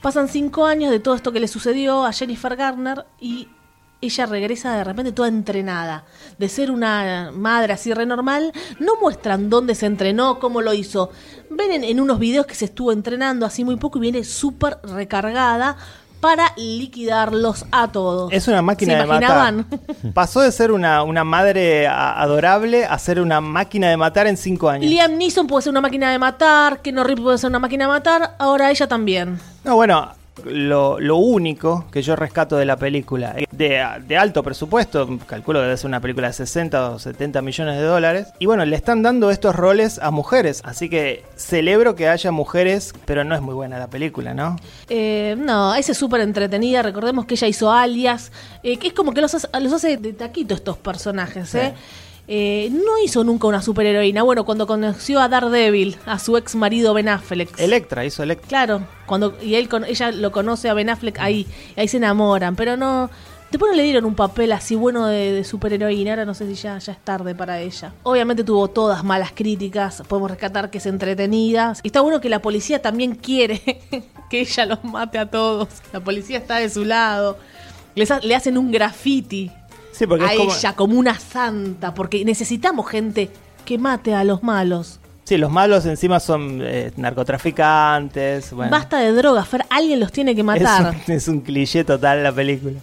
Pasan 0.01 0.29
cinco 0.29 0.65
años 0.65 0.91
de 0.91 1.01
todo 1.01 1.15
esto 1.15 1.33
que 1.33 1.41
le 1.41 1.49
sucedió 1.49 2.05
a 2.05 2.13
Jennifer 2.13 2.57
Garner 2.57 3.05
y 3.21 3.49
ella 4.01 4.25
regresa 4.25 4.75
de 4.77 4.85
repente 4.85 5.13
toda 5.13 5.29
entrenada. 5.29 6.05
De 6.39 6.49
ser 6.49 6.71
una 6.71 7.31
madre 7.35 7.75
así 7.75 7.93
re 7.93 8.07
normal, 8.07 8.53
no 8.79 8.97
muestran 9.01 9.51
dónde 9.51 9.75
se 9.75 9.87
entrenó, 9.87 10.39
cómo 10.39 10.63
lo 10.63 10.73
hizo. 10.73 11.11
Ven 11.51 11.73
en, 11.73 11.85
en 11.85 12.01
unos 12.01 12.19
videos 12.19 12.47
que 12.47 12.55
se 12.55 12.65
estuvo 12.67 12.93
entrenando 12.93 13.45
así 13.45 13.63
muy 13.63 13.77
poco 13.77 13.99
y 13.99 14.03
viene 14.03 14.25
súper 14.25 14.79
recargada. 14.85 15.77
Para 16.21 16.53
liquidarlos 16.57 17.65
a 17.73 17.89
todos. 17.89 18.33
Es 18.33 18.47
una 18.49 18.63
máquina 18.63 18.95
¿Se 18.95 19.01
de 19.01 19.07
matar. 19.07 19.55
Pasó 20.15 20.41
de 20.41 20.53
ser 20.53 20.71
una, 20.73 21.03
una 21.03 21.25
madre 21.25 21.87
a- 21.87 22.21
adorable 22.21 22.85
a 22.85 22.99
ser 22.99 23.21
una 23.21 23.41
máquina 23.41 23.89
de 23.89 23.97
matar 23.97 24.27
en 24.27 24.37
cinco 24.37 24.69
años. 24.69 24.91
Liam 24.91 25.17
Neeson 25.17 25.47
puede 25.47 25.63
ser 25.63 25.71
una 25.71 25.81
máquina 25.81 26.11
de 26.11 26.19
matar, 26.19 26.81
Ken 26.83 26.97
Reeves 26.97 27.23
puede 27.23 27.39
ser 27.39 27.49
una 27.51 27.59
máquina 27.59 27.85
de 27.85 27.89
matar, 27.89 28.37
ahora 28.39 28.71
ella 28.71 28.87
también. 28.87 29.41
No, 29.65 29.77
bueno, 29.77 30.13
lo, 30.45 30.99
lo 31.01 31.17
único 31.17 31.87
que 31.91 32.03
yo 32.03 32.17
rescato 32.17 32.57
de 32.57 32.65
la 32.65 32.77
película, 32.77 33.35
de, 33.51 33.87
de 34.07 34.17
alto 34.17 34.43
presupuesto, 34.43 35.19
calculo 35.27 35.61
que 35.61 35.65
debe 35.65 35.77
ser 35.77 35.89
una 35.89 36.01
película 36.01 36.29
de 36.29 36.33
60 36.33 36.91
o 36.91 36.99
70 36.99 37.43
millones 37.43 37.77
de 37.77 37.83
dólares, 37.83 38.29
y 38.39 38.47
bueno, 38.47 38.65
le 38.65 38.77
están 38.77 39.03
dando 39.03 39.31
estos 39.31 39.55
roles 39.55 39.99
a 39.99 40.11
mujeres, 40.11 40.63
así 40.65 40.89
que 40.89 41.25
celebro 41.37 41.95
que 41.95 42.09
haya 42.09 42.31
mujeres, 42.31 42.93
pero 43.05 43.25
no 43.25 43.35
es 43.35 43.41
muy 43.41 43.55
buena 43.55 43.79
la 43.79 43.89
película, 43.89 44.35
¿no? 44.35 44.57
Eh, 44.89 45.37
no, 45.39 45.75
esa 45.75 45.93
es 45.93 45.99
súper 45.99 46.21
entretenida. 46.21 46.83
Recordemos 46.83 47.27
que 47.27 47.35
ella 47.35 47.49
hizo 47.49 47.71
alias, 47.71 48.33
eh, 48.63 48.77
que 48.79 48.89
es 48.89 48.93
como 48.93 49.13
que 49.13 49.21
los 49.21 49.31
los 49.61 49.73
hace 49.73 49.97
de 49.97 50.13
taquito 50.13 50.55
estos 50.55 50.77
personajes, 50.79 51.55
¿eh? 51.55 51.75
Eh, 52.33 52.69
no 52.71 52.97
hizo 53.05 53.25
nunca 53.25 53.49
una 53.49 53.61
superheroína. 53.61 54.23
Bueno, 54.23 54.45
cuando 54.45 54.65
conoció 54.69 55.19
a 55.21 55.29
Daredevil, 55.29 55.97
a 56.07 56.21
su 56.21 56.37
ex 56.37 56.55
marido 56.55 56.95
Ben 56.95 57.09
Affleck. 57.09 57.59
Electra, 57.59 58.05
hizo 58.05 58.23
Electra. 58.23 58.47
Claro, 58.49 58.83
cuando 59.07 59.37
y 59.43 59.57
él 59.57 59.69
con, 59.69 59.85
ella 59.85 60.13
lo 60.13 60.31
conoce 60.31 60.69
a 60.69 60.75
Ben 60.75 60.91
Affleck 60.91 61.19
ahí, 61.19 61.45
ahí 61.77 61.89
se 61.89 61.97
enamoran, 61.97 62.55
pero 62.55 62.77
no 62.77 63.11
después 63.51 63.73
no 63.73 63.77
le 63.77 63.83
dieron 63.83 64.05
un 64.05 64.15
papel 64.15 64.53
así 64.53 64.77
bueno 64.77 65.07
de, 65.09 65.33
de 65.33 65.43
superheroína, 65.43 66.13
ahora 66.13 66.25
no 66.25 66.35
sé 66.35 66.47
si 66.47 66.55
ya, 66.55 66.79
ya 66.79 66.93
es 66.93 66.99
tarde 67.01 67.35
para 67.35 67.61
ella. 67.61 67.93
Obviamente 68.05 68.45
tuvo 68.45 68.69
todas 68.69 69.03
malas 69.03 69.33
críticas, 69.35 70.05
podemos 70.07 70.31
rescatar 70.31 70.71
que 70.71 70.79
es 70.79 70.87
entretenida. 70.87 71.73
Y 71.83 71.89
está 71.89 72.01
bueno 72.01 72.21
que 72.21 72.29
la 72.29 72.41
policía 72.41 72.81
también 72.81 73.17
quiere 73.17 73.61
que 74.31 74.43
ella 74.43 74.67
los 74.67 74.85
mate 74.85 75.19
a 75.19 75.27
todos. 75.29 75.67
La 75.93 75.99
policía 75.99 76.39
está 76.39 76.59
de 76.59 76.71
su 76.71 76.85
lado. 76.85 77.39
Les 77.97 78.09
ha- 78.13 78.21
le 78.21 78.37
hacen 78.37 78.57
un 78.57 78.71
graffiti 78.71 79.51
Sí, 80.01 80.07
porque 80.07 80.25
a 80.25 80.33
es 80.33 80.39
como... 80.39 80.55
ella 80.55 80.73
como 80.73 80.99
una 80.99 81.19
santa, 81.19 81.93
porque 81.93 82.25
necesitamos 82.25 82.89
gente 82.89 83.29
que 83.67 83.77
mate 83.77 84.15
a 84.15 84.25
los 84.25 84.43
malos. 84.43 84.99
Sí, 85.25 85.37
los 85.37 85.53
malos 85.53 85.85
encima 85.85 86.21
son 86.21 86.61
eh, 86.63 86.91
narcotraficantes. 86.97 88.51
Bueno, 88.55 88.71
Basta 88.71 88.99
de 88.99 89.13
drogas, 89.13 89.47
Fer, 89.47 89.67
alguien 89.69 90.01
los 90.01 90.11
tiene 90.11 90.35
que 90.35 90.43
matar. 90.43 90.95
Es 90.95 91.07
un, 91.07 91.15
es 91.15 91.29
un 91.29 91.41
cliché 91.43 91.85
total 91.85 92.23
la 92.23 92.33
película. 92.33 92.79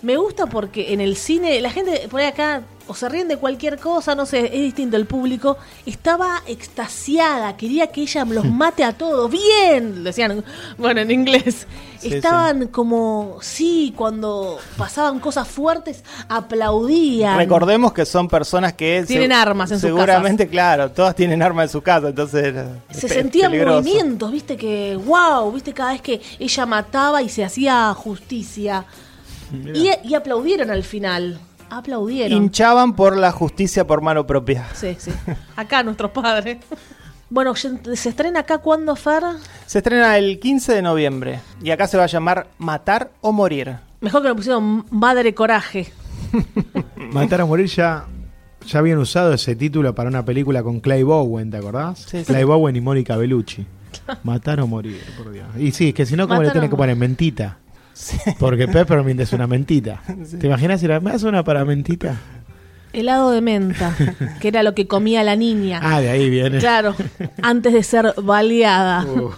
Me 0.00 0.16
gusta 0.16 0.46
porque 0.46 0.94
en 0.94 1.02
el 1.02 1.16
cine 1.16 1.60
la 1.60 1.68
gente 1.68 2.08
por 2.10 2.20
ahí 2.20 2.28
acá 2.28 2.62
o 2.86 2.94
se 2.94 3.08
ríen 3.08 3.28
de 3.28 3.36
cualquier 3.36 3.78
cosa, 3.78 4.14
no 4.14 4.26
sé, 4.26 4.46
es 4.46 4.62
distinto 4.62 4.96
el 4.96 5.06
público. 5.06 5.56
Estaba 5.86 6.42
extasiada, 6.46 7.56
quería 7.56 7.86
que 7.88 8.02
ella 8.02 8.24
los 8.24 8.44
mate 8.50 8.84
a 8.84 8.92
todos. 8.92 9.30
Bien, 9.30 10.04
decían, 10.04 10.44
bueno, 10.76 11.00
en 11.00 11.10
inglés. 11.10 11.66
Sí, 11.98 12.14
Estaban 12.14 12.68
como, 12.68 13.38
sí, 13.40 13.94
cuando 13.96 14.58
pasaban 14.76 15.20
cosas 15.20 15.48
fuertes, 15.48 16.04
aplaudían. 16.28 17.38
Recordemos 17.38 17.94
que 17.94 18.04
son 18.04 18.28
personas 18.28 18.74
que... 18.74 19.04
Tienen 19.06 19.32
armas 19.32 19.70
en 19.70 19.78
sus 19.78 19.88
Seguramente, 19.88 20.46
claro, 20.46 20.90
todas 20.90 21.14
tienen 21.14 21.42
armas 21.42 21.64
en 21.64 21.70
su 21.70 21.80
casa, 21.80 22.08
entonces... 22.08 22.54
Se 22.90 23.08
sentían 23.08 23.50
peligroso. 23.50 23.80
movimientos, 23.80 24.30
viste 24.30 24.56
que, 24.56 24.96
wow, 24.96 25.50
viste 25.50 25.72
cada 25.72 25.92
vez 25.92 26.02
que 26.02 26.20
ella 26.38 26.66
mataba 26.66 27.22
y 27.22 27.30
se 27.30 27.42
hacía 27.42 27.94
justicia. 27.94 28.84
Y, 29.72 29.88
y 30.02 30.14
aplaudieron 30.14 30.70
al 30.70 30.82
final. 30.82 31.38
Aplaudieron. 31.78 32.36
Hinchaban 32.36 32.94
por 32.94 33.16
la 33.16 33.32
justicia 33.32 33.86
por 33.86 34.00
mano 34.00 34.26
propia. 34.26 34.66
Sí, 34.74 34.96
sí. 34.98 35.10
Acá 35.56 35.82
nuestros 35.82 36.12
padres. 36.12 36.58
Bueno, 37.30 37.54
¿se 37.56 38.08
estrena 38.08 38.40
acá 38.40 38.58
cuándo, 38.58 38.94
Fer? 38.94 39.24
Se 39.66 39.78
estrena 39.78 40.16
el 40.18 40.38
15 40.38 40.72
de 40.72 40.82
noviembre 40.82 41.40
y 41.62 41.70
acá 41.70 41.88
se 41.88 41.96
va 41.96 42.04
a 42.04 42.06
llamar 42.06 42.46
Matar 42.58 43.10
o 43.22 43.32
Morir. 43.32 43.76
Mejor 44.00 44.22
que 44.22 44.28
lo 44.28 44.36
pusieron 44.36 44.86
Madre 44.90 45.34
Coraje. 45.34 45.92
Matar 46.96 47.40
o 47.40 47.48
morir 47.48 47.66
ya, 47.66 48.04
ya 48.66 48.78
habían 48.78 48.98
usado 48.98 49.32
ese 49.32 49.56
título 49.56 49.94
para 49.96 50.08
una 50.08 50.24
película 50.24 50.62
con 50.62 50.78
Clay 50.78 51.02
Bowen, 51.02 51.50
¿te 51.50 51.56
acordás? 51.56 52.00
Sí, 52.00 52.18
sí. 52.18 52.24
Clay 52.24 52.44
Bowen 52.44 52.76
y 52.76 52.80
Mónica 52.80 53.16
Bellucci. 53.16 53.66
Matar 54.22 54.60
o 54.60 54.66
morir, 54.68 55.00
por 55.16 55.32
Dios. 55.32 55.46
Y 55.58 55.72
sí, 55.72 55.88
es 55.88 55.94
que 55.94 56.06
si 56.06 56.14
no, 56.14 56.28
¿cómo 56.28 56.40
le 56.40 56.48
Matar 56.48 56.52
tienen 56.52 56.70
que 56.70 56.76
poner 56.76 56.96
mentita? 56.96 57.58
Porque 58.38 58.66
Peppermint 58.68 59.20
es 59.20 59.32
una 59.32 59.46
mentita. 59.46 60.02
¿Te 60.40 60.46
imaginas 60.46 60.80
si 60.80 60.86
era, 60.86 60.96
hace 61.12 61.26
una 61.26 61.44
para 61.44 61.64
mentita? 61.64 62.16
Helado 62.92 63.30
de 63.32 63.40
menta, 63.40 63.94
que 64.40 64.48
era 64.48 64.62
lo 64.62 64.74
que 64.74 64.86
comía 64.86 65.22
la 65.24 65.34
niña. 65.36 65.80
Ah, 65.82 66.00
de 66.00 66.10
ahí 66.10 66.30
viene. 66.30 66.58
Claro, 66.58 66.94
antes 67.42 67.72
de 67.72 67.82
ser 67.82 68.14
baleada. 68.22 69.04
Uh. 69.04 69.30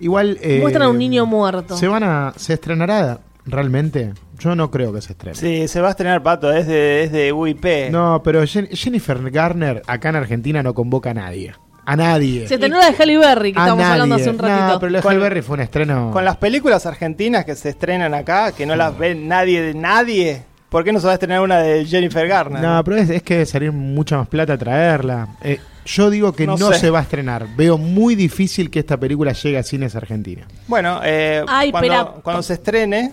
Igual. 0.00 0.38
eh, 0.40 0.58
Muestran 0.60 0.86
a 0.86 0.90
un 0.90 0.98
niño 0.98 1.26
muerto. 1.26 1.76
¿Se 1.76 1.86
van 1.88 2.02
a. 2.02 2.32
¿Se 2.36 2.54
estrenará 2.54 3.20
realmente? 3.44 4.12
Yo 4.38 4.54
no 4.54 4.70
creo 4.70 4.92
que 4.92 5.00
se 5.00 5.12
estrene. 5.12 5.36
Sí, 5.36 5.66
se 5.68 5.80
va 5.80 5.88
a 5.88 5.90
estrenar 5.92 6.22
Pato, 6.22 6.52
es 6.52 6.66
de, 6.66 7.04
es 7.04 7.12
de 7.12 7.32
UIP. 7.32 7.90
No, 7.90 8.20
pero 8.22 8.42
Jen- 8.42 8.68
Jennifer 8.70 9.30
Garner 9.30 9.82
acá 9.86 10.10
en 10.10 10.16
Argentina 10.16 10.62
no 10.62 10.74
convoca 10.74 11.10
a 11.10 11.14
nadie. 11.14 11.54
A 11.86 11.96
nadie. 11.96 12.46
Se 12.48 12.54
estrenó 12.54 12.78
la 12.78 12.90
de 12.90 12.96
Halle 12.96 13.16
Berry, 13.18 13.52
que 13.52 13.58
a 13.58 13.62
estábamos 13.62 13.86
hablando 13.86 14.14
hace 14.16 14.30
un 14.30 14.38
ratito. 14.38 14.66
No, 14.66 14.80
pero 14.80 14.90
la 14.90 15.00
de 15.00 15.08
Halle 15.08 15.18
Berry 15.20 15.42
fue 15.42 15.54
un 15.54 15.60
estreno. 15.60 16.10
Con 16.12 16.24
las 16.24 16.36
películas 16.36 16.84
argentinas 16.86 17.44
que 17.44 17.54
se 17.54 17.68
estrenan 17.70 18.12
acá, 18.12 18.52
que 18.52 18.66
no 18.66 18.74
las 18.76 18.96
ve 18.98 19.14
nadie 19.14 19.62
de 19.62 19.74
nadie, 19.74 20.42
¿por 20.68 20.82
qué 20.84 20.92
no 20.92 20.98
se 21.00 21.06
va 21.06 21.12
a 21.12 21.14
estrenar 21.14 21.40
una 21.42 21.58
de 21.58 21.84
Jennifer 21.86 22.26
Garner? 22.26 22.60
No, 22.60 22.82
pero 22.84 22.96
es, 22.96 23.08
es 23.10 23.22
que 23.22 23.34
debe 23.34 23.46
salir 23.46 23.72
mucha 23.72 24.16
más 24.18 24.26
plata 24.28 24.58
traerla. 24.58 25.28
Eh, 25.42 25.60
yo 25.84 26.10
digo 26.10 26.32
que 26.32 26.46
no, 26.46 26.56
No 26.56 26.72
sé. 26.72 26.80
se 26.80 26.90
va 26.90 26.98
a 26.98 27.02
estrenar. 27.02 27.46
Veo 27.56 27.78
muy 27.78 28.16
difícil 28.16 28.68
que 28.70 28.80
esta 28.80 28.96
película 28.98 29.32
llegue 29.32 29.56
a 29.58 29.62
cines 29.62 29.94
argentinos. 29.94 30.46
Bueno, 30.66 31.00
eh, 31.04 31.44
Ay, 31.46 31.70
cuando, 31.70 31.92
espera. 31.92 32.12
cuando 32.22 32.42
se 32.42 32.54
estrene, 32.54 33.12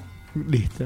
Listo. 0.49 0.85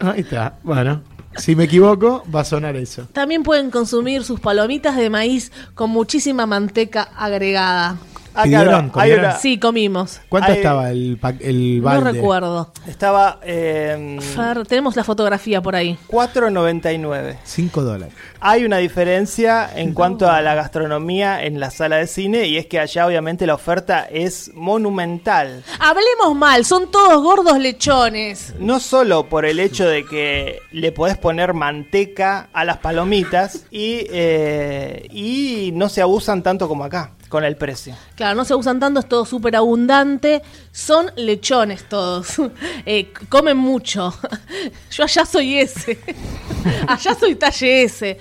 Ahí 0.00 0.20
está. 0.20 0.58
Bueno, 0.62 1.02
si 1.36 1.56
me 1.56 1.64
equivoco, 1.64 2.22
va 2.34 2.40
a 2.40 2.44
sonar 2.44 2.76
eso. 2.76 3.06
También 3.12 3.42
pueden 3.42 3.70
consumir 3.70 4.24
sus 4.24 4.40
palomitas 4.40 4.96
de 4.96 5.10
maíz 5.10 5.52
con 5.74 5.90
muchísima 5.90 6.46
manteca 6.46 7.02
agregada. 7.16 7.96
Ah, 8.34 8.42
¿Pidieron? 8.44 8.66
claro, 8.66 8.76
hay 8.84 8.90
¿Comieron? 9.10 9.24
una- 9.24 9.38
Sí, 9.38 9.58
comimos. 9.58 10.20
¿Cuánto 10.28 10.50
Hay- 10.52 10.58
estaba 10.58 10.90
el, 10.90 11.18
el 11.40 11.78
No 11.78 11.84
balde? 11.84 12.12
recuerdo. 12.12 12.72
estaba 12.86 13.38
eh, 13.42 14.18
Fer, 14.20 14.66
tenemos 14.66 14.96
la 14.96 15.04
fotografía 15.04 15.60
por 15.62 15.74
ahí. 15.76 15.98
4.99. 16.08 17.36
5 17.44 17.82
dólares. 17.82 18.14
Hay 18.40 18.64
una 18.64 18.78
diferencia 18.78 19.70
en 19.74 19.92
cuanto 19.94 20.28
a 20.28 20.40
la 20.42 20.54
gastronomía 20.54 21.44
en 21.44 21.60
la 21.60 21.70
sala 21.70 21.96
de 21.96 22.06
cine 22.06 22.46
y 22.46 22.56
es 22.58 22.66
que 22.66 22.80
allá 22.80 23.06
obviamente 23.06 23.46
la 23.46 23.54
oferta 23.54 24.04
es 24.10 24.50
monumental. 24.54 25.62
Hablemos 25.78 26.34
mal, 26.34 26.64
son 26.64 26.90
todos 26.90 27.22
gordos 27.22 27.58
lechones. 27.58 28.54
No 28.58 28.80
solo 28.80 29.28
por 29.28 29.44
el 29.44 29.60
hecho 29.60 29.86
de 29.86 30.04
que 30.04 30.58
le 30.72 30.90
podés 30.92 31.18
poner 31.18 31.54
manteca 31.54 32.48
a 32.52 32.64
las 32.64 32.78
palomitas 32.78 33.64
y, 33.70 34.06
eh, 34.10 35.06
y 35.12 35.70
no 35.74 35.88
se 35.88 36.02
abusan 36.02 36.42
tanto 36.42 36.66
como 36.68 36.84
acá 36.84 37.12
con 37.32 37.42
el 37.44 37.56
precio. 37.56 37.96
Claro, 38.14 38.36
no 38.36 38.44
se 38.44 38.54
usan 38.54 38.78
tanto, 38.78 39.00
es 39.00 39.08
todo 39.08 39.24
súper 39.24 39.56
abundante. 39.56 40.42
Son 40.70 41.06
lechones 41.16 41.88
todos. 41.88 42.28
Eh, 42.84 43.12
comen 43.28 43.56
mucho. 43.56 44.12
Yo 44.90 45.04
allá 45.04 45.24
soy 45.24 45.56
ese. 45.58 45.98
allá 46.88 47.14
soy 47.14 47.34
talle 47.36 47.84
ese. 47.84 48.18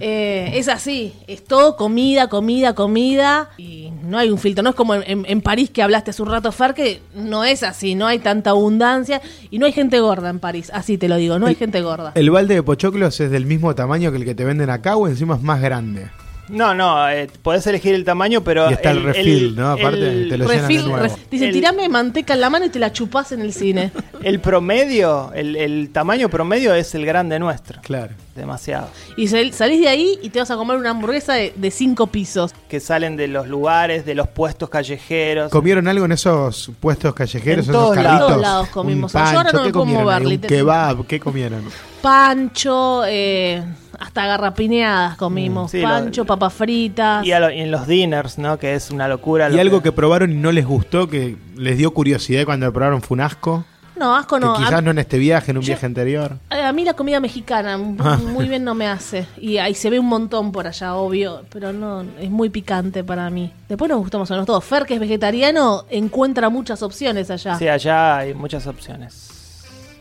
Eh, 0.00 0.52
es 0.54 0.68
así, 0.68 1.12
es 1.26 1.44
todo 1.44 1.76
comida, 1.76 2.28
comida, 2.28 2.74
comida. 2.74 3.50
Y 3.58 3.90
no 4.02 4.18
hay 4.18 4.30
un 4.30 4.38
filtro. 4.38 4.62
No 4.62 4.70
es 4.70 4.76
como 4.76 4.94
en, 4.94 5.02
en- 5.06 5.26
en 5.28 5.40
París 5.42 5.70
que 5.70 5.82
hablaste 5.82 6.10
hace 6.10 6.22
un 6.22 6.30
rato, 6.30 6.50
Fer, 6.50 6.74
que 6.74 7.02
no 7.14 7.44
es 7.44 7.62
así. 7.62 7.94
No 7.94 8.06
hay 8.06 8.18
tanta 8.18 8.50
abundancia. 8.50 9.20
Y 9.50 9.58
no 9.58 9.66
hay 9.66 9.72
gente 9.72 10.00
gorda 10.00 10.30
en 10.30 10.40
París. 10.40 10.70
Así 10.74 10.98
te 10.98 11.06
lo 11.08 11.16
digo, 11.16 11.38
no 11.38 11.46
hay 11.46 11.54
gente 11.54 11.80
gorda. 11.82 12.12
¿El 12.14 12.30
balde 12.30 12.54
de 12.54 12.62
pochoclos 12.62 13.20
es 13.20 13.30
del 13.30 13.46
mismo 13.46 13.74
tamaño 13.74 14.10
que 14.10 14.16
el 14.18 14.24
que 14.24 14.34
te 14.34 14.44
venden 14.44 14.70
acá 14.70 14.96
o 14.96 15.06
encima 15.06 15.36
es 15.36 15.42
más 15.42 15.60
grande? 15.60 16.08
No, 16.50 16.74
no, 16.74 17.08
eh, 17.08 17.28
podés 17.42 17.66
elegir 17.66 17.94
el 17.94 18.04
tamaño, 18.04 18.42
pero... 18.42 18.68
Y 18.70 18.74
está 18.74 18.90
el 18.90 19.02
refill, 19.02 19.54
¿no? 19.56 19.72
Aparte, 19.72 20.26
te 20.28 20.36
lo 20.38 20.46
llenan 20.48 20.68
de 20.68 20.74
Refil- 20.74 20.84
nuevo. 20.86 21.06
ref- 21.06 21.18
dice, 21.30 21.46
El- 21.46 21.52
tirame 21.52 21.88
manteca 21.88 22.34
en 22.34 22.40
la 22.40 22.50
mano 22.50 22.66
y 22.66 22.68
te 22.70 22.78
la 22.78 22.92
chupás 22.92 23.32
en 23.32 23.40
el 23.40 23.52
cine. 23.52 23.92
El 24.22 24.38
promedio, 24.40 25.32
el, 25.34 25.56
el 25.56 25.88
tamaño 25.92 26.28
promedio 26.28 26.74
es 26.74 26.94
el 26.94 27.06
grande 27.06 27.38
nuestro. 27.38 27.80
Claro. 27.80 28.12
Demasiado. 28.34 28.88
Y 29.16 29.28
sal- 29.28 29.52
salís 29.54 29.80
de 29.80 29.88
ahí 29.88 30.18
y 30.22 30.28
te 30.28 30.38
vas 30.38 30.50
a 30.50 30.56
comer 30.56 30.76
una 30.76 30.90
hamburguesa 30.90 31.32
de, 31.34 31.54
de 31.56 31.70
cinco 31.70 32.06
pisos. 32.06 32.54
Que 32.68 32.80
salen 32.80 33.16
de 33.16 33.28
los 33.28 33.48
lugares, 33.48 34.04
de 34.04 34.14
los 34.14 34.28
puestos 34.28 34.68
callejeros. 34.68 35.50
¿Comieron 35.50 35.88
algo 35.88 36.04
en 36.04 36.12
esos 36.12 36.70
puestos 36.80 37.14
callejeros, 37.14 37.66
En 37.66 37.70
esos 37.70 37.74
todos 37.74 37.96
lados. 37.96 38.04
carritos? 38.06 38.28
En 38.28 38.32
todos 38.34 38.42
lados 38.42 38.68
comimos. 38.68 39.14
Un 39.14 39.20
Yo 39.20 39.26
ahora 39.26 39.42
pancho, 39.42 39.56
no 39.56 39.60
me 39.62 39.66
¿qué 39.68 39.72
puedo 39.72 39.82
comieron 39.84 40.04
mover? 40.04 40.26
Un 40.26 40.38
kebab, 40.40 41.06
¿qué 41.06 41.18
comieron? 41.20 41.64
Pancho, 42.02 43.02
eh, 43.06 43.62
hasta 44.00 44.26
garrapineadas 44.26 45.16
comimos. 45.16 45.70
Sí, 45.70 45.82
Pancho, 45.82 46.22
lo- 46.22 46.26
papas 46.26 46.52
fritas. 46.54 47.24
Y, 47.24 47.32
a 47.32 47.38
lo- 47.40 47.50
y 47.50 47.60
en 47.60 47.70
los 47.70 47.86
dinners, 47.86 48.38
¿no? 48.38 48.58
Que 48.58 48.74
es 48.74 48.90
una 48.90 49.06
locura. 49.06 49.48
¿Y 49.50 49.54
lo 49.54 49.60
algo 49.60 49.82
que 49.82 49.92
probaron 49.92 50.32
y 50.32 50.34
no 50.36 50.50
les 50.52 50.66
gustó, 50.66 51.08
que 51.08 51.36
les 51.56 51.78
dio 51.78 51.92
curiosidad 51.92 52.44
cuando 52.44 52.66
lo 52.66 52.72
probaron 52.72 53.02
fue 53.02 53.14
un 53.16 53.20
asco? 53.20 53.64
No, 53.96 54.16
asco 54.16 54.36
Que 54.38 54.46
no. 54.46 54.54
quizás 54.56 54.72
A, 54.72 54.80
no 54.80 54.92
en 54.92 54.98
este 54.98 55.18
viaje, 55.18 55.50
en 55.50 55.58
un 55.58 55.62
yo- 55.62 55.66
viaje 55.66 55.84
anterior. 55.84 56.38
a 56.48 56.72
mí 56.72 56.84
la 56.84 56.94
comida 56.94 57.20
mexicana 57.20 57.78
Ah. 57.98 58.16
muy 58.16 58.48
bien 58.48 58.64
no 58.64 58.74
me 58.74 58.86
hace. 58.86 59.26
Y 59.36 59.58
ahí 59.58 59.74
se 59.74 59.90
ve 59.90 59.98
un 60.00 60.06
montón 60.06 60.52
por 60.52 60.66
allá, 60.66 60.94
obvio. 60.94 61.42
Pero 61.52 61.74
no, 61.74 62.06
es 62.18 62.30
muy 62.30 62.48
picante 62.48 63.04
para 63.04 63.28
mí. 63.28 63.52
Después 63.68 63.90
nos 63.90 63.98
gustamos 63.98 64.30
a 64.30 64.36
los 64.36 64.46
todos. 64.46 64.64
Fer, 64.64 64.86
que 64.86 64.94
es 64.94 65.00
vegetariano, 65.00 65.84
encuentra 65.90 66.48
muchas 66.48 66.82
opciones 66.82 67.30
allá. 67.30 67.56
Sí, 67.58 67.68
allá 67.68 68.16
hay 68.16 68.32
muchas 68.32 68.66
opciones. 68.66 69.28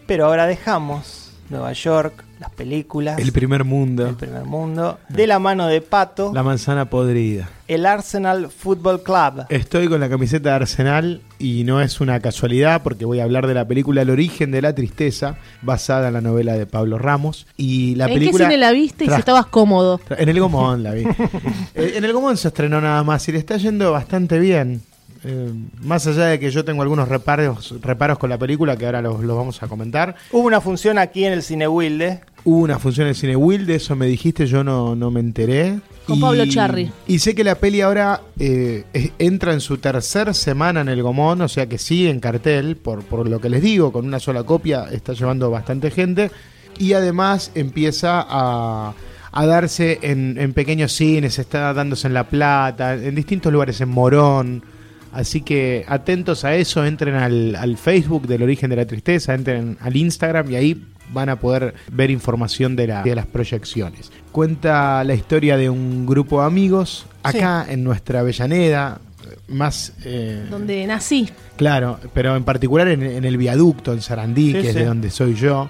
Pero 0.07 0.27
ahora 0.27 0.47
dejamos 0.47 1.28
Nueva 1.49 1.73
York, 1.73 2.23
las 2.39 2.51
películas, 2.51 3.17
El 3.19 3.31
primer 3.31 3.63
mundo. 3.63 4.07
el 4.07 4.15
primer 4.15 4.43
mundo, 4.45 4.99
de 5.09 5.25
la 5.27 5.39
mano 5.39 5.67
de 5.67 5.81
Pato, 5.81 6.31
La 6.33 6.43
manzana 6.43 6.89
podrida. 6.89 7.49
el 7.67 7.85
Arsenal 7.85 8.49
Football 8.49 9.01
Club. 9.01 9.45
Estoy 9.49 9.87
con 9.87 9.99
la 9.99 10.09
camiseta 10.09 10.49
de 10.49 10.55
Arsenal 10.55 11.21
y 11.39 11.63
no 11.63 11.81
es 11.81 11.99
una 12.01 12.19
casualidad 12.19 12.81
porque 12.83 13.03
voy 13.05 13.19
a 13.19 13.23
hablar 13.23 13.47
de 13.47 13.53
la 13.55 13.67
película 13.67 14.03
El 14.03 14.09
origen 14.11 14.51
de 14.51 14.61
la 14.61 14.73
tristeza, 14.75 15.37
basada 15.63 16.07
en 16.09 16.13
la 16.13 16.21
novela 16.21 16.53
de 16.53 16.65
Pablo 16.65 16.97
Ramos. 16.99 17.47
Y 17.57 17.95
la 17.95 18.05
¿En 18.07 18.13
película 18.13 18.45
qué 18.45 18.51
cine 18.51 18.57
la 18.59 18.71
viste 18.71 19.05
y 19.05 19.09
si 19.09 19.15
estabas 19.15 19.47
cómodo? 19.47 19.99
En 20.17 20.29
el 20.29 20.39
Gomón 20.39 20.83
la 20.83 20.91
vi. 20.93 21.03
Eh, 21.75 21.93
en 21.95 22.03
el 22.03 22.13
Gomón 22.13 22.35
se 22.37 22.47
estrenó 22.49 22.79
nada 22.81 23.03
más 23.03 23.27
y 23.29 23.31
le 23.31 23.37
está 23.39 23.57
yendo 23.57 23.91
bastante 23.91 24.37
bien. 24.39 24.81
Eh, 25.25 25.51
más 25.81 26.07
allá 26.07 26.25
de 26.27 26.39
que 26.39 26.49
yo 26.49 26.63
tengo 26.63 26.81
algunos 26.81 27.07
reparos, 27.09 27.75
reparos 27.81 28.17
con 28.17 28.29
la 28.29 28.37
película 28.37 28.77
que 28.77 28.85
ahora 28.85 29.01
los, 29.01 29.21
los 29.23 29.35
vamos 29.37 29.61
a 29.61 29.67
comentar. 29.67 30.15
Hubo 30.31 30.47
una 30.47 30.61
función 30.61 30.97
aquí 30.97 31.25
en 31.25 31.33
el 31.33 31.43
Cine 31.43 31.67
Wilde. 31.67 32.21
Hubo 32.45 32.59
una 32.59 32.79
función 32.79 33.07
en 33.07 33.09
el 33.09 33.15
cine 33.15 33.35
Wilde, 33.35 33.75
eso 33.75 33.97
me 33.97 34.05
dijiste, 34.05 34.47
yo 34.47 34.63
no, 34.63 34.95
no 34.95 35.11
me 35.11 35.19
enteré. 35.19 35.79
Con 36.07 36.21
Pablo 36.21 36.45
Charri. 36.47 36.89
Y 37.05 37.19
sé 37.19 37.35
que 37.35 37.43
la 37.43 37.55
peli 37.55 37.81
ahora 37.81 38.21
eh, 38.39 38.85
es- 38.93 39.11
entra 39.19 39.51
en 39.53 39.59
su 39.59 39.77
tercer 39.77 40.33
semana 40.33 40.79
en 40.81 40.87
el 40.87 41.03
Gomón, 41.03 41.41
o 41.41 41.49
sea 41.49 41.67
que 41.67 41.77
sigue 41.77 42.09
en 42.09 42.21
cartel, 42.21 42.77
por, 42.77 43.03
por 43.03 43.27
lo 43.27 43.41
que 43.41 43.49
les 43.49 43.61
digo, 43.61 43.91
con 43.91 44.05
una 44.05 44.19
sola 44.21 44.43
copia 44.43 44.85
está 44.89 45.11
llevando 45.13 45.51
bastante 45.51 45.91
gente. 45.91 46.31
Y 46.77 46.93
además 46.93 47.51
empieza 47.55 48.25
a, 48.27 48.93
a 49.33 49.45
darse 49.45 49.99
en, 50.01 50.37
en 50.39 50.53
pequeños 50.53 50.93
cines, 50.93 51.37
está 51.39 51.73
dándose 51.73 52.07
en 52.07 52.13
La 52.13 52.23
Plata, 52.29 52.93
en 52.95 53.15
distintos 53.15 53.51
lugares, 53.51 53.81
en 53.81 53.89
Morón. 53.89 54.63
Así 55.11 55.41
que 55.41 55.85
atentos 55.87 56.45
a 56.45 56.55
eso, 56.55 56.85
entren 56.85 57.15
al, 57.15 57.55
al 57.55 57.77
Facebook 57.77 58.27
del 58.27 58.43
origen 58.43 58.69
de 58.69 58.75
la 58.75 58.85
tristeza, 58.85 59.33
entren 59.33 59.77
al 59.81 59.95
Instagram 59.95 60.51
y 60.51 60.55
ahí 60.55 60.83
van 61.11 61.29
a 61.29 61.39
poder 61.39 61.73
ver 61.91 62.11
información 62.11 62.75
de, 62.75 62.87
la- 62.87 63.01
de 63.03 63.15
las 63.15 63.25
proyecciones. 63.25 64.11
Cuenta 64.31 65.03
la 65.03 65.15
historia 65.15 65.57
de 65.57 65.69
un 65.69 66.05
grupo 66.05 66.41
de 66.41 66.47
amigos 66.47 67.07
acá 67.23 67.65
en 67.67 67.83
nuestra 67.83 68.19
Avellaneda, 68.19 68.99
más... 69.47 69.93
eh, 70.05 70.45
Donde 70.49 70.85
nací. 70.85 71.27
Claro, 71.57 71.99
pero 72.13 72.35
en 72.35 72.43
particular 72.43 72.87
en, 72.87 73.01
en 73.01 73.25
el 73.25 73.37
viaducto, 73.37 73.91
en 73.93 74.01
Sarandí, 74.01 74.53
Sí, 74.53 74.61
que 74.61 74.69
es 74.69 74.75
de 74.75 74.85
donde 74.85 75.09
soy 75.09 75.33
yo. 75.33 75.69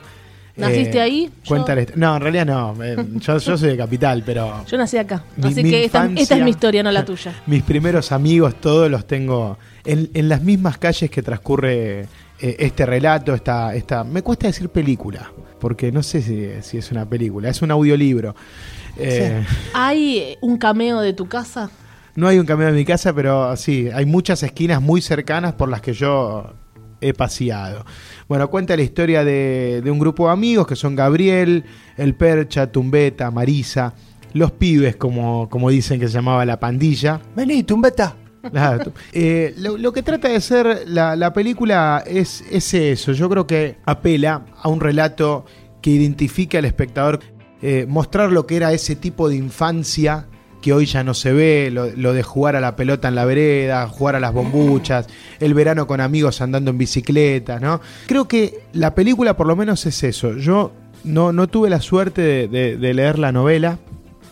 ¿Naciste 0.59 0.99
ahí? 1.01 1.29
Cuenta 1.47 1.75
Yo- 1.75 1.91
No, 1.95 2.15
en 2.17 2.21
realidad 2.21 2.45
no. 2.45 2.83
eh, 2.83 2.95
yo, 3.15 3.37
yo 3.37 3.57
soy 3.57 3.69
de 3.69 3.77
Capital, 3.77 4.23
pero 4.25 4.65
Yo 4.65 4.77
nací 4.77 4.97
acá. 4.97 5.23
Mi- 5.37 5.47
Así 5.49 5.63
mi 5.63 5.69
que 5.71 5.85
esta, 5.85 6.05
es 6.05 6.41
mi 6.43 6.49
historia, 6.51 6.83
no 6.83 6.91
la 6.91 7.05
tuya. 7.05 7.33
mis 7.47 7.63
primeros 7.63 8.11
amigos, 8.11 8.55
todos 8.61 8.89
los 8.91 9.05
tengo 9.07 9.57
en, 9.85 10.09
en 10.13 10.29
las 10.29 10.41
mismas 10.43 10.77
calles 10.77 11.09
que 11.09 11.21
transcurre 11.21 12.01
eh, 12.01 12.07
este 12.59 12.85
relato, 12.85 13.33
esta, 13.33 13.73
esta... 13.75 14.03
Me 14.03 14.21
cuesta 14.21 14.47
decir 14.47 14.69
película, 14.69 15.31
porque 15.59 15.91
no 15.91 16.03
sé 16.03 16.21
si, 16.21 16.47
si 16.61 16.77
es 16.77 16.91
una 16.91 17.05
película, 17.07 17.49
es 17.49 17.61
un 17.61 17.71
audiolibro. 17.71 18.35
Eh, 18.97 19.43
¿Hay 19.73 20.17
eh, 20.19 20.37
un 20.41 20.57
cameo 20.57 20.99
de 21.01 21.13
tu 21.13 21.27
casa? 21.27 21.69
No 22.15 22.27
hay 22.27 22.37
un 22.39 22.45
camino 22.45 22.69
en 22.69 22.75
mi 22.75 22.83
casa, 22.85 23.13
pero 23.13 23.55
sí, 23.55 23.87
hay 23.93 24.05
muchas 24.05 24.43
esquinas 24.43 24.81
muy 24.81 25.01
cercanas 25.01 25.53
por 25.53 25.69
las 25.69 25.79
que 25.81 25.93
yo 25.93 26.53
he 27.01 27.13
paseado. 27.13 27.85
Bueno, 28.27 28.49
cuenta 28.49 28.75
la 28.75 28.83
historia 28.83 29.23
de, 29.23 29.81
de 29.83 29.91
un 29.91 29.99
grupo 29.99 30.27
de 30.27 30.33
amigos 30.33 30.67
que 30.67 30.75
son 30.75 30.95
Gabriel, 30.95 31.63
El 31.97 32.15
Percha, 32.15 32.71
Tumbeta, 32.71 33.31
Marisa, 33.31 33.93
los 34.33 34.51
pibes, 34.51 34.95
como, 34.95 35.49
como 35.49 35.69
dicen 35.69 35.99
que 35.99 36.07
se 36.07 36.13
llamaba 36.13 36.45
la 36.45 36.59
pandilla. 36.59 37.19
Vení, 37.35 37.63
tumbeta. 37.63 38.15
Claro, 38.51 38.93
eh, 39.11 39.53
lo, 39.57 39.77
lo 39.77 39.91
que 39.91 40.01
trata 40.01 40.29
de 40.29 40.39
ser 40.39 40.83
la, 40.87 41.17
la 41.17 41.33
película 41.33 42.01
es, 42.07 42.41
es 42.49 42.73
eso. 42.73 43.11
Yo 43.11 43.29
creo 43.29 43.45
que 43.45 43.75
apela 43.83 44.45
a 44.61 44.69
un 44.69 44.79
relato 44.79 45.43
que 45.81 45.89
identifica 45.89 46.57
al 46.57 46.63
espectador, 46.63 47.19
eh, 47.61 47.85
mostrar 47.89 48.31
lo 48.31 48.47
que 48.47 48.55
era 48.55 48.71
ese 48.71 48.95
tipo 48.95 49.27
de 49.27 49.35
infancia 49.35 50.28
que 50.61 50.73
hoy 50.73 50.85
ya 50.85 51.03
no 51.03 51.13
se 51.13 51.31
ve, 51.33 51.69
lo, 51.71 51.87
lo 51.95 52.13
de 52.13 52.23
jugar 52.23 52.55
a 52.55 52.59
la 52.61 52.75
pelota 52.75 53.07
en 53.07 53.15
la 53.15 53.25
vereda, 53.25 53.87
jugar 53.87 54.15
a 54.15 54.19
las 54.19 54.33
bombuchas, 54.33 55.07
el 55.39 55.53
verano 55.53 55.87
con 55.87 56.01
amigos 56.01 56.41
andando 56.41 56.71
en 56.71 56.77
bicicleta, 56.77 57.59
¿no? 57.59 57.79
Creo 58.07 58.27
que 58.27 58.59
la 58.73 58.93
película 58.95 59.37
por 59.37 59.47
lo 59.47 59.55
menos 59.55 59.85
es 59.85 60.03
eso. 60.03 60.35
Yo 60.37 60.71
no, 61.03 61.31
no 61.31 61.47
tuve 61.47 61.69
la 61.69 61.79
suerte 61.81 62.21
de- 62.21 62.47
de- 62.47 62.77
de 62.77 62.93
leer 62.93 63.19
la 63.19 63.31
novela, 63.31 63.77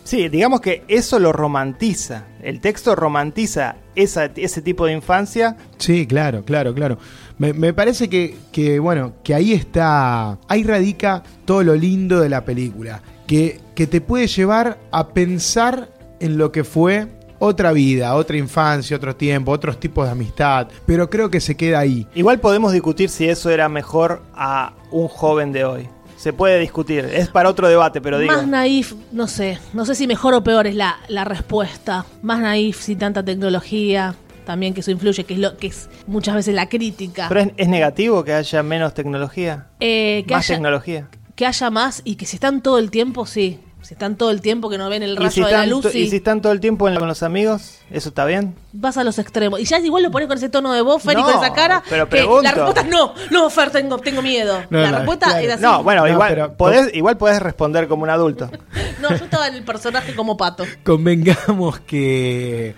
Sí, 0.03 0.29
digamos 0.29 0.61
que 0.61 0.83
eso 0.87 1.19
lo 1.19 1.33
romantiza. 1.33 2.27
El 2.41 2.61
texto 2.61 2.95
romantiza 2.95 3.75
esa- 3.93 4.31
ese 4.37 4.61
tipo 4.61 4.85
de 4.85 4.93
infancia. 4.93 5.57
Sí, 5.79 6.07
claro, 6.07 6.45
claro, 6.45 6.73
claro. 6.73 6.97
Me, 7.37 7.51
me 7.51 7.73
parece 7.73 8.07
que, 8.07 8.37
que, 8.53 8.79
bueno, 8.79 9.15
que 9.21 9.35
ahí 9.35 9.51
está, 9.51 10.37
ahí 10.47 10.63
radica 10.63 11.23
todo 11.43 11.61
lo 11.63 11.75
lindo 11.75 12.21
de 12.21 12.29
la 12.29 12.45
película, 12.45 13.01
que, 13.27 13.59
que 13.75 13.85
te 13.85 13.99
puede 13.99 14.27
llevar 14.27 14.77
a 14.91 15.09
pensar 15.09 15.89
en 16.19 16.37
lo 16.37 16.51
que 16.51 16.63
fue 16.63 17.07
otra 17.39 17.71
vida, 17.71 18.15
otra 18.15 18.37
infancia, 18.37 18.97
otro 18.97 19.15
tiempo, 19.15 19.51
otros 19.51 19.79
tipos 19.79 20.05
de 20.05 20.11
amistad, 20.11 20.67
pero 20.85 21.09
creo 21.09 21.29
que 21.29 21.39
se 21.39 21.55
queda 21.55 21.79
ahí. 21.79 22.07
Igual 22.15 22.39
podemos 22.39 22.73
discutir 22.73 23.09
si 23.09 23.29
eso 23.29 23.49
era 23.49 23.69
mejor 23.69 24.23
a 24.33 24.73
un 24.91 25.07
joven 25.07 25.51
de 25.51 25.65
hoy. 25.65 25.89
Se 26.15 26.33
puede 26.33 26.59
discutir. 26.59 27.05
Es 27.05 27.27
para 27.29 27.47
otro 27.47 27.67
debate, 27.67 28.01
pero 28.01 28.17
digo. 28.17 28.33
Más 28.33 28.47
naif, 28.47 28.95
no 29.11 29.27
sé. 29.27 29.59
No 29.73 29.85
sé 29.85 29.93
si 29.93 30.07
mejor 30.07 30.33
o 30.33 30.43
peor 30.43 30.65
es 30.65 30.73
la, 30.73 30.97
la 31.09 31.23
respuesta. 31.25 32.05
Más 32.23 32.39
naif, 32.39 32.81
sin 32.81 32.97
tanta 32.97 33.23
tecnología. 33.23 34.15
También 34.43 34.73
que 34.73 34.79
eso 34.79 34.89
influye, 34.89 35.25
que 35.25 35.35
es 35.35 35.39
lo 35.39 35.57
que 35.57 35.67
es 35.67 35.89
muchas 36.07 36.33
veces 36.33 36.55
la 36.55 36.69
crítica. 36.69 37.27
Pero 37.27 37.41
es, 37.41 37.51
es 37.55 37.67
negativo 37.67 38.23
que 38.23 38.33
haya 38.33 38.63
menos 38.63 38.95
tecnología. 38.95 39.67
Eh, 39.79 40.23
que, 40.27 40.33
Más 40.33 40.45
haya, 40.45 40.55
tecnología. 40.55 41.07
que 41.35 41.45
haya 41.45 41.69
más 41.69 42.01
y 42.03 42.15
que 42.15 42.25
si 42.25 42.37
están 42.37 42.61
todo 42.63 42.79
el 42.79 42.89
tiempo, 42.89 43.27
sí. 43.27 43.59
Si 43.87 43.93
están 43.93 44.17
todo 44.17 44.31
el 44.31 44.41
tiempo 44.41 44.69
que 44.69 44.77
no 44.77 44.89
ven 44.89 45.01
el 45.01 45.13
¿Y 45.13 45.15
rayo 45.15 45.29
si, 45.31 45.41
de 45.41 45.49
la 45.51 45.65
luz, 45.65 45.85
y 45.95 46.09
si 46.09 46.17
están 46.17 46.41
todo 46.41 46.51
el 46.51 46.59
tiempo 46.59 46.89
en- 46.89 46.95
con 46.97 47.07
los 47.07 47.23
amigos? 47.23 47.77
¿Eso 47.89 48.09
está 48.09 48.25
bien? 48.25 48.53
vas 48.73 48.97
a 48.97 49.05
los 49.05 49.17
extremos. 49.17 49.61
Y 49.61 49.63
ya 49.63 49.79
igual 49.79 50.03
lo 50.03 50.11
pones 50.11 50.27
con 50.27 50.37
ese 50.37 50.49
tono 50.49 50.73
de 50.73 50.81
voz, 50.81 51.01
Fer, 51.01 51.17
y 51.17 51.21
con 51.21 51.33
esa 51.33 51.53
cara. 51.53 51.81
pero 51.89 52.09
que 52.09 52.21
la 52.43 52.51
respuesta 52.51 52.81
es 52.81 52.87
no. 52.89 53.13
No, 53.31 53.49
Fer, 53.49 53.71
tengo, 53.71 53.97
tengo 53.99 54.21
miedo. 54.21 54.61
No, 54.69 54.79
la 54.81 54.91
no, 54.91 54.97
respuesta 54.97 55.27
claro. 55.27 55.41
era 55.43 55.53
así. 55.53 55.63
No, 55.63 55.83
bueno, 55.83 56.01
No, 56.01 56.09
igual, 56.09 56.29
pero- 56.33 56.53
podés, 56.57 56.93
igual 56.93 57.15
podés 57.17 57.41
responder 57.41 57.87
como 57.87 58.03
un 58.03 58.09
adulto. 58.09 58.51
No, 59.01 59.09
yo 59.09 59.23
estaba 59.23 59.47
en 59.47 59.53
el 59.55 59.63
personaje 59.63 60.13
como 60.15 60.35
pato. 60.35 60.65
Convengamos 60.83 61.79
que, 61.79 62.75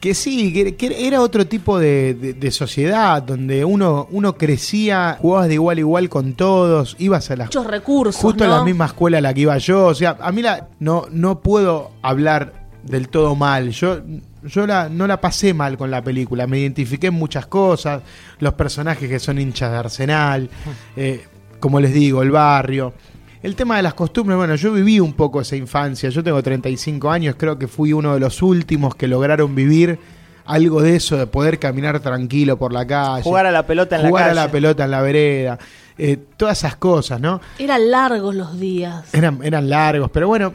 que 0.00 0.14
sí, 0.14 0.52
que, 0.52 0.76
que 0.76 1.06
era 1.06 1.20
otro 1.20 1.46
tipo 1.46 1.78
de, 1.78 2.14
de- 2.14 2.32
de 2.32 2.50
sociedad, 2.50 3.22
donde 3.22 3.64
uno, 3.66 4.08
uno 4.10 4.34
crecía, 4.36 5.18
jugabas 5.20 5.48
de 5.48 5.54
igual 5.54 5.76
a 5.76 5.80
igual 5.80 6.08
con 6.08 6.32
todos, 6.32 6.96
ibas 6.98 7.30
a 7.30 7.36
las 7.36 7.48
Muchos 7.48 7.66
recursos. 7.66 8.16
Justo 8.20 8.44
¿no? 8.46 8.50
en 8.52 8.56
la 8.58 8.64
misma 8.64 8.86
escuela 8.86 9.18
a 9.18 9.20
la 9.20 9.34
que 9.34 9.42
iba 9.42 9.58
yo. 9.58 9.86
O 9.86 9.94
sea, 9.94 10.16
a 10.20 10.32
mí 10.32 10.40
la, 10.42 10.68
no, 10.78 11.04
no 11.10 11.40
puedo 11.40 11.90
hablar 12.02 12.68
del 12.82 13.08
todo 13.10 13.34
mal. 13.36 13.72
Yo, 13.72 14.00
yo 14.42 14.66
la, 14.66 14.88
no 14.88 15.06
la 15.06 15.20
pasé 15.20 15.52
mal 15.52 15.76
con 15.76 15.90
la 15.90 16.02
película. 16.02 16.46
Me 16.46 16.58
identifiqué 16.60 17.08
en 17.08 17.14
muchas 17.14 17.44
cosas. 17.46 18.00
Los 18.38 18.54
personajes 18.54 19.06
que 19.06 19.18
son 19.18 19.38
hinchas 19.38 19.70
de 19.70 19.76
Arsenal. 19.76 20.48
eh, 20.96 21.26
como 21.60 21.78
les 21.78 21.92
digo, 21.92 22.22
el 22.22 22.30
barrio. 22.30 22.94
El 23.42 23.56
tema 23.56 23.76
de 23.76 23.82
las 23.82 23.94
costumbres, 23.94 24.36
bueno, 24.36 24.54
yo 24.54 24.72
viví 24.72 25.00
un 25.00 25.14
poco 25.14 25.40
esa 25.40 25.56
infancia. 25.56 26.10
Yo 26.10 26.22
tengo 26.22 26.42
35 26.42 27.10
años, 27.10 27.36
creo 27.38 27.58
que 27.58 27.68
fui 27.68 27.92
uno 27.94 28.12
de 28.14 28.20
los 28.20 28.42
últimos 28.42 28.94
que 28.94 29.08
lograron 29.08 29.54
vivir 29.54 29.98
algo 30.44 30.82
de 30.82 30.96
eso, 30.96 31.16
de 31.16 31.26
poder 31.26 31.58
caminar 31.58 32.00
tranquilo 32.00 32.58
por 32.58 32.72
la 32.72 32.86
calle. 32.86 33.22
Jugar 33.22 33.46
a 33.46 33.50
la 33.50 33.66
pelota 33.66 33.96
en 33.96 34.02
la 34.02 34.08
jugar 34.08 34.24
a 34.24 34.26
calle. 34.28 34.40
la 34.40 34.50
pelota 34.50 34.84
en 34.84 34.90
la 34.90 35.00
vereda. 35.00 35.58
eh, 35.96 36.18
todas 36.36 36.58
esas 36.58 36.76
cosas, 36.76 37.20
¿no? 37.20 37.40
Eran 37.58 37.90
largos 37.90 38.34
los 38.34 38.58
días. 38.60 39.04
Eran, 39.14 39.40
eran 39.42 39.70
largos, 39.70 40.10
pero 40.10 40.28
bueno, 40.28 40.52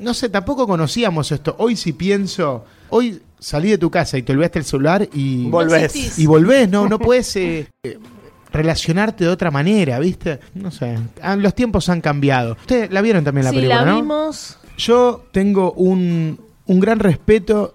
no 0.00 0.14
sé, 0.14 0.28
tampoco 0.30 0.66
conocíamos 0.66 1.32
esto. 1.32 1.54
Hoy 1.58 1.76
si 1.76 1.92
pienso, 1.92 2.64
hoy 2.88 3.20
salí 3.38 3.68
de 3.70 3.78
tu 3.78 3.90
casa 3.90 4.16
y 4.16 4.22
te 4.22 4.32
olvidaste 4.32 4.60
el 4.60 4.64
celular 4.64 5.06
y, 5.12 5.48
Volvés. 5.50 6.18
y 6.18 6.26
volvés, 6.26 6.68
no, 6.68 6.88
no 6.88 6.98
puedes 6.98 7.34
eh, 7.36 7.66
eh, 7.82 7.98
relacionarte 8.52 9.24
de 9.24 9.30
otra 9.30 9.50
manera, 9.50 9.98
¿viste? 9.98 10.40
No 10.54 10.70
sé, 10.70 10.98
ah, 11.22 11.36
los 11.36 11.54
tiempos 11.54 11.88
han 11.88 12.00
cambiado. 12.00 12.52
Ustedes 12.60 12.90
la 12.92 13.00
vieron 13.02 13.24
también 13.24 13.44
la 13.44 13.50
sí, 13.50 13.56
película, 13.56 13.84
la 13.84 13.90
¿no? 13.92 13.96
vimos. 14.02 14.58
Yo 14.78 15.24
tengo 15.32 15.72
un, 15.72 16.38
un 16.66 16.80
gran 16.80 16.98
respeto 16.98 17.74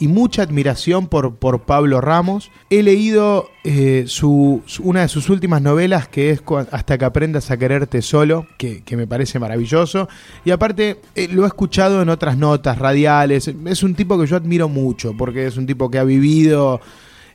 y 0.00 0.06
mucha 0.06 0.42
admiración 0.42 1.08
por, 1.08 1.34
por 1.36 1.62
Pablo 1.62 2.00
Ramos. 2.00 2.52
He 2.70 2.84
leído 2.84 3.50
eh, 3.64 4.04
su, 4.06 4.62
su- 4.66 4.84
una 4.84 5.00
de 5.00 5.08
sus 5.08 5.28
últimas 5.28 5.60
novelas, 5.60 6.06
que 6.06 6.30
es 6.30 6.40
Hasta 6.70 6.96
que 6.98 7.04
aprendas 7.04 7.50
a 7.50 7.56
quererte 7.56 8.00
solo, 8.00 8.46
que, 8.58 8.84
que 8.84 8.96
me 8.96 9.08
parece 9.08 9.40
maravilloso. 9.40 10.08
Y 10.44 10.52
aparte, 10.52 11.00
eh, 11.16 11.26
lo 11.28 11.42
he 11.42 11.46
escuchado 11.48 12.00
en 12.00 12.10
otras 12.10 12.36
notas 12.38 12.78
radiales. 12.78 13.48
Es 13.66 13.82
un 13.82 13.96
tipo 13.96 14.18
que 14.20 14.26
yo 14.28 14.36
admiro 14.36 14.68
mucho, 14.68 15.14
porque 15.16 15.46
es 15.48 15.56
un 15.56 15.66
tipo 15.66 15.90
que 15.90 15.98
ha 15.98 16.04
vivido 16.04 16.80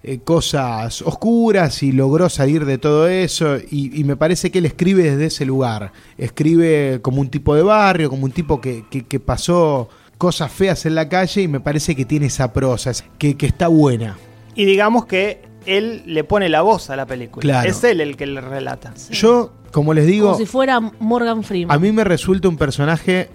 eh, 0.03 0.19
cosas 0.23 1.01
oscuras 1.01 1.81
y 1.81 1.91
logró 1.93 2.27
salir 2.29 2.65
de 2.65 2.77
todo 2.77 3.07
eso 3.07 3.57
y, 3.57 3.97
y 3.99 4.03
me 4.03 4.17
parece 4.17 4.51
que 4.51 4.59
él 4.59 4.65
escribe 4.65 5.03
desde 5.03 5.25
ese 5.27 5.45
lugar, 5.45 5.91
escribe 6.17 6.99
como 7.01 7.21
un 7.21 7.29
tipo 7.29 7.55
de 7.55 7.63
barrio, 7.63 8.09
como 8.09 8.25
un 8.25 8.31
tipo 8.31 8.59
que, 8.59 8.83
que- 8.89 9.03
que 9.05 9.19
pasó 9.19 9.87
cosas 10.17 10.51
feas 10.51 10.85
en 10.85 10.95
la 10.95 11.07
calle 11.09 11.41
y 11.41 11.47
me 11.47 11.59
parece 11.59 11.95
que 11.95 12.05
tiene 12.05 12.27
esa 12.27 12.51
prosa, 12.53 12.91
que, 13.17 13.35
que 13.35 13.45
está 13.45 13.67
buena. 13.67 14.17
Y 14.55 14.65
digamos 14.65 15.05
que 15.05 15.41
él 15.65 16.03
le 16.05 16.23
pone 16.23 16.49
la 16.49 16.61
voz 16.61 16.89
a 16.89 16.95
la 16.95 17.05
película. 17.05 17.41
Claro. 17.41 17.69
Es 17.69 17.83
él 17.83 18.01
el 18.01 18.15
que 18.17 18.25
le 18.27 18.41
relata. 18.41 18.93
Yo, 19.11 19.51
como 19.71 19.93
les 19.93 20.05
digo, 20.05 20.27
Como 20.27 20.37
si 20.37 20.45
fuera 20.45 20.79
Morgan 20.99 21.43
Freeman. 21.43 21.75
a 21.75 21.79
mí 21.79 21.91
me 21.91 22.03
resulta 22.03 22.47
un 22.49 22.57
personaje 22.57 23.29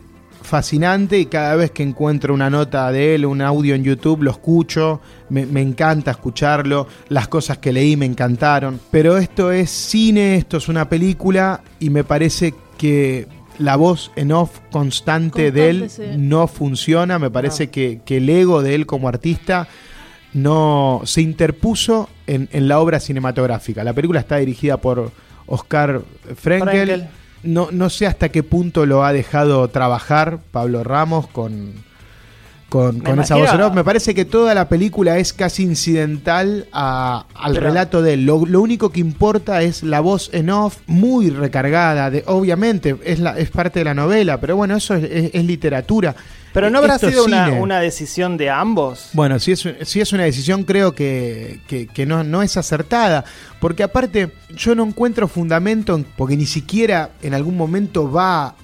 fascinante 0.48 1.18
y 1.18 1.26
cada 1.26 1.54
vez 1.54 1.70
que 1.70 1.82
encuentro 1.82 2.34
una 2.34 2.50
nota 2.50 2.90
de 2.90 3.14
él, 3.14 3.26
un 3.26 3.40
audio 3.40 3.74
en 3.74 3.84
YouTube, 3.84 4.22
lo 4.22 4.30
escucho, 4.30 5.00
me, 5.28 5.46
me 5.46 5.62
encanta 5.62 6.10
escucharlo, 6.10 6.86
las 7.08 7.28
cosas 7.28 7.58
que 7.58 7.72
leí 7.72 7.96
me 7.96 8.06
encantaron, 8.06 8.80
pero 8.90 9.18
esto 9.18 9.52
es 9.52 9.70
cine, 9.70 10.36
esto 10.36 10.56
es 10.56 10.68
una 10.68 10.88
película 10.88 11.60
y 11.78 11.90
me 11.90 12.02
parece 12.02 12.54
que 12.76 13.28
la 13.58 13.76
voz 13.76 14.10
en 14.16 14.32
off 14.32 14.60
constante, 14.70 15.52
de 15.52 15.70
él 15.70 15.90
sí. 15.90 16.02
no 16.16 16.46
funciona, 16.46 17.18
me 17.18 17.30
parece 17.30 17.68
que, 17.68 18.00
que 18.04 18.18
el 18.18 18.28
ego 18.28 18.62
de 18.62 18.74
él 18.74 18.86
como 18.86 19.08
artista 19.08 19.68
no 20.32 21.02
se 21.04 21.22
interpuso 21.22 22.08
en, 22.26 22.48
en 22.52 22.68
la 22.68 22.78
obra 22.78 23.00
cinematográfica. 23.00 23.82
La 23.84 23.92
película 23.92 24.20
está 24.20 24.36
dirigida 24.36 24.76
por 24.76 25.10
Oscar 25.46 26.02
Frenkel. 26.36 26.86
Frenkel. 26.86 27.08
No, 27.42 27.68
no 27.70 27.88
sé 27.90 28.06
hasta 28.06 28.28
qué 28.30 28.42
punto 28.42 28.84
lo 28.86 29.04
ha 29.04 29.12
dejado 29.12 29.68
trabajar 29.68 30.40
Pablo 30.50 30.82
Ramos 30.84 31.28
con, 31.28 31.72
con, 32.68 32.96
esa 33.20 33.36
voz 33.36 33.52
en 33.54 33.60
off. 33.62 33.74
Me 33.74 33.84
parece 33.84 34.14
que 34.14 34.24
toda 34.24 34.54
la 34.54 34.68
película 34.68 35.18
es 35.18 35.32
casi 35.32 35.62
incidental 35.62 36.66
a- 36.72 37.26
al 37.34 37.54
Pero- 37.54 37.66
relato 37.66 38.02
de 38.02 38.14
él. 38.14 38.26
Lo, 38.26 38.44
lo 38.44 38.60
único 38.60 38.90
que 38.90 39.00
importa 39.00 39.62
es 39.62 39.82
la 39.82 40.00
voz 40.00 40.30
en 40.32 40.50
off, 40.50 40.78
muy 40.86 41.30
recargada. 41.30 42.10
De, 42.10 42.24
obviamente 42.26 42.96
es, 43.04 43.20
la, 43.20 43.38
es 43.38 43.50
parte 43.50 43.78
de 43.80 43.84
la 43.84 43.94
novela, 43.94 44.38
pero 44.40 44.56
bueno, 44.56 44.76
eso 44.76 44.94
es, 44.94 45.04
es- 45.04 45.30
es 45.32 45.44
literatura. 45.44 46.14
Pero 46.52 46.70
no 46.70 46.78
habrá 46.78 46.98
sido 46.98 47.24
una, 47.24 47.50
una 47.52 47.80
decisión 47.80 48.36
de 48.36 48.50
ambos. 48.50 49.10
Bueno, 49.12 49.38
si 49.38 49.52
es, 49.52 49.68
si 49.82 50.00
es 50.00 50.12
una 50.12 50.24
decisión 50.24 50.64
creo 50.64 50.94
que, 50.94 51.60
que- 51.68 51.86
que 51.86 52.06
no, 52.06 52.24
no 52.24 52.42
es 52.42 52.56
acertada, 52.56 53.24
porque 53.60 53.82
aparte 53.82 54.32
yo 54.54 54.74
no 54.74 54.84
encuentro 54.84 55.28
fundamento, 55.28 55.94
en- 55.94 56.04
porque 56.04 56.36
ni 56.36 56.46
siquiera 56.46 57.10
en 57.22 57.34
algún 57.34 57.56
momento 57.56 58.10
va, 58.10 58.54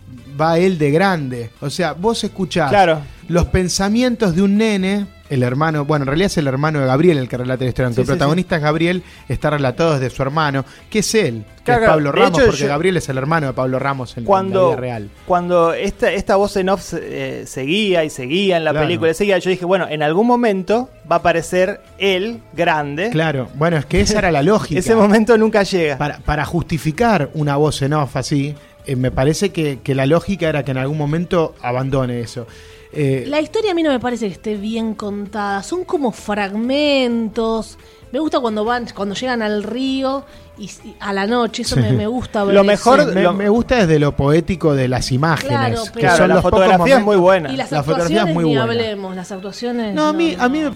va 0.41 0.59
él 0.59 0.78
de 0.78 0.91
grande. 0.91 1.51
O 1.61 1.70
sea, 1.70 1.93
vos 1.93 2.24
escuchás 2.24 2.70
Claro. 2.70 3.01
los 3.28 3.47
pensamientos 3.47 4.35
de 4.35 4.43
un 4.43 4.57
nene, 4.57 5.07
el 5.30 5.42
hermano, 5.42 5.84
bueno, 5.86 6.02
en 6.02 6.08
realidad 6.08 6.26
es 6.26 6.36
el 6.38 6.46
hermano 6.46 6.80
de 6.80 6.86
Gabriel 6.86 7.16
el 7.18 7.28
que 7.28 7.36
relata 7.38 7.64
la 7.64 7.68
historia, 7.70 7.86
aunque 7.86 7.96
Sí, 7.96 8.00
el 8.02 8.06
sí, 8.06 8.10
protagonista 8.12 8.56
es 8.56 8.62
Gabriel, 8.62 9.02
está 9.28 9.50
relatado 9.50 9.98
desde 9.98 10.14
su 10.14 10.22
hermano, 10.22 10.64
que 10.90 10.98
es 10.98 11.14
él, 11.14 11.44
que 11.56 11.64
Claro, 11.64 11.82
es 11.84 11.88
Pablo 11.88 12.12
Ramos, 12.12 12.38
hecho, 12.38 12.46
porque 12.46 12.62
yo- 12.62 12.68
Gabriel 12.68 12.96
es 12.98 13.08
el 13.08 13.16
hermano 13.18 13.46
de 13.46 13.52
Pablo 13.54 13.78
Ramos 13.78 14.16
en, 14.18 14.24
la 14.26 14.42
vida 14.42 14.76
real. 14.76 15.08
cuando 15.26 15.72
esta, 15.72 16.12
esta 16.12 16.36
voz 16.36 16.56
en 16.56 16.68
off 16.68 16.92
eh, 16.94 17.44
seguía 17.46 18.04
y 18.04 18.10
seguía 18.10 18.58
en 18.58 18.64
la 18.64 18.72
Claro. 18.72 18.86
película, 18.86 19.14
seguía, 19.14 19.38
yo 19.38 19.48
dije, 19.50 19.64
bueno, 19.64 19.86
en 19.88 20.02
algún 20.02 20.26
momento 20.26 20.90
va 21.10 21.16
a 21.16 21.18
aparecer 21.20 21.80
él, 21.98 22.40
grande. 22.52 23.08
Claro, 23.10 23.48
bueno, 23.54 23.78
es 23.78 23.86
que 23.86 24.00
esa 24.02 24.18
era 24.18 24.30
la 24.30 24.42
lógica. 24.44 24.78
Ese 24.78 24.94
momento 24.94 25.38
nunca 25.38 25.62
llega. 25.62 25.96
para, 25.96 26.18
para 26.18 26.44
justificar 26.44 27.30
una 27.34 27.56
voz 27.56 27.80
en 27.82 27.94
off 27.94 28.16
así, 28.16 28.54
eh, 28.86 28.96
me 28.96 29.10
parece 29.10 29.50
que, 29.50 29.78
que 29.82 29.94
la 29.94 30.04
lógica 30.04 30.50
era 30.50 30.64
que 30.64 30.72
en 30.72 30.76
algún 30.78 30.98
momento 30.98 31.54
abandone 31.62 32.20
eso. 32.20 32.46
Eh, 32.97 33.24
La 33.26 33.40
historia 33.40 33.72
a 33.72 33.74
mí 33.74 33.82
no 33.82 33.90
me 33.90 34.01
parece 34.01 34.26
que 34.26 34.32
esté 34.32 34.57
bien 34.57 34.95
contada. 34.95 35.62
Son 35.62 35.84
como 35.84 36.12
fragmentos. 36.12 37.78
Me 38.12 38.20
gusta 38.20 38.38
cuando 38.38 38.64
van, 38.64 38.86
cuando 38.95 39.14
llegan 39.16 39.42
al 39.42 39.64
río 39.64 40.24
y, 40.57 40.66
y 40.66 40.95
a 41.01 41.12
la 41.12 41.26
noche. 41.26 41.62
Eso 41.62 41.74
Sí. 41.74 41.80
me, 41.80 41.92
me 41.92 42.07
gusta 42.07 42.45
ver. 42.45 42.55
Lo 42.55 42.61
eso. 42.61 42.66
mejor- 42.68 43.12
me, 43.12 43.22
lo- 43.22 43.32
me 43.34 43.49
gusta 43.49 43.74
desde 43.78 43.99
lo 43.99 44.14
poético 44.14 44.72
de 44.74 44.86
las 44.86 45.11
imágenes. 45.11 45.49
Claro, 45.59 45.82
que 45.92 46.01
Claro, 46.01 46.16
son 46.18 46.28
la 46.28 46.34
los 46.36 46.42
pocos 46.45 46.61
fotografía 46.61 46.99
es 46.99 47.05
muy 47.05 47.16
buena. 47.16 47.51
Y 47.53 47.57
las 47.57 47.72
La 47.72 47.82
fotografía 47.82 48.16
es 48.18 48.22
actuaciones 48.22 48.34
muy 48.34 48.45
ni 48.45 48.51
buena. 48.57 48.72
hablemos. 48.72 49.16
Las 49.16 49.32
actuaciones. 49.32 49.95
No, 49.97 50.07
a 50.07 50.12
mí, 50.12 50.36
a 50.38 50.49
mí 50.49 50.61
no. 50.61 50.72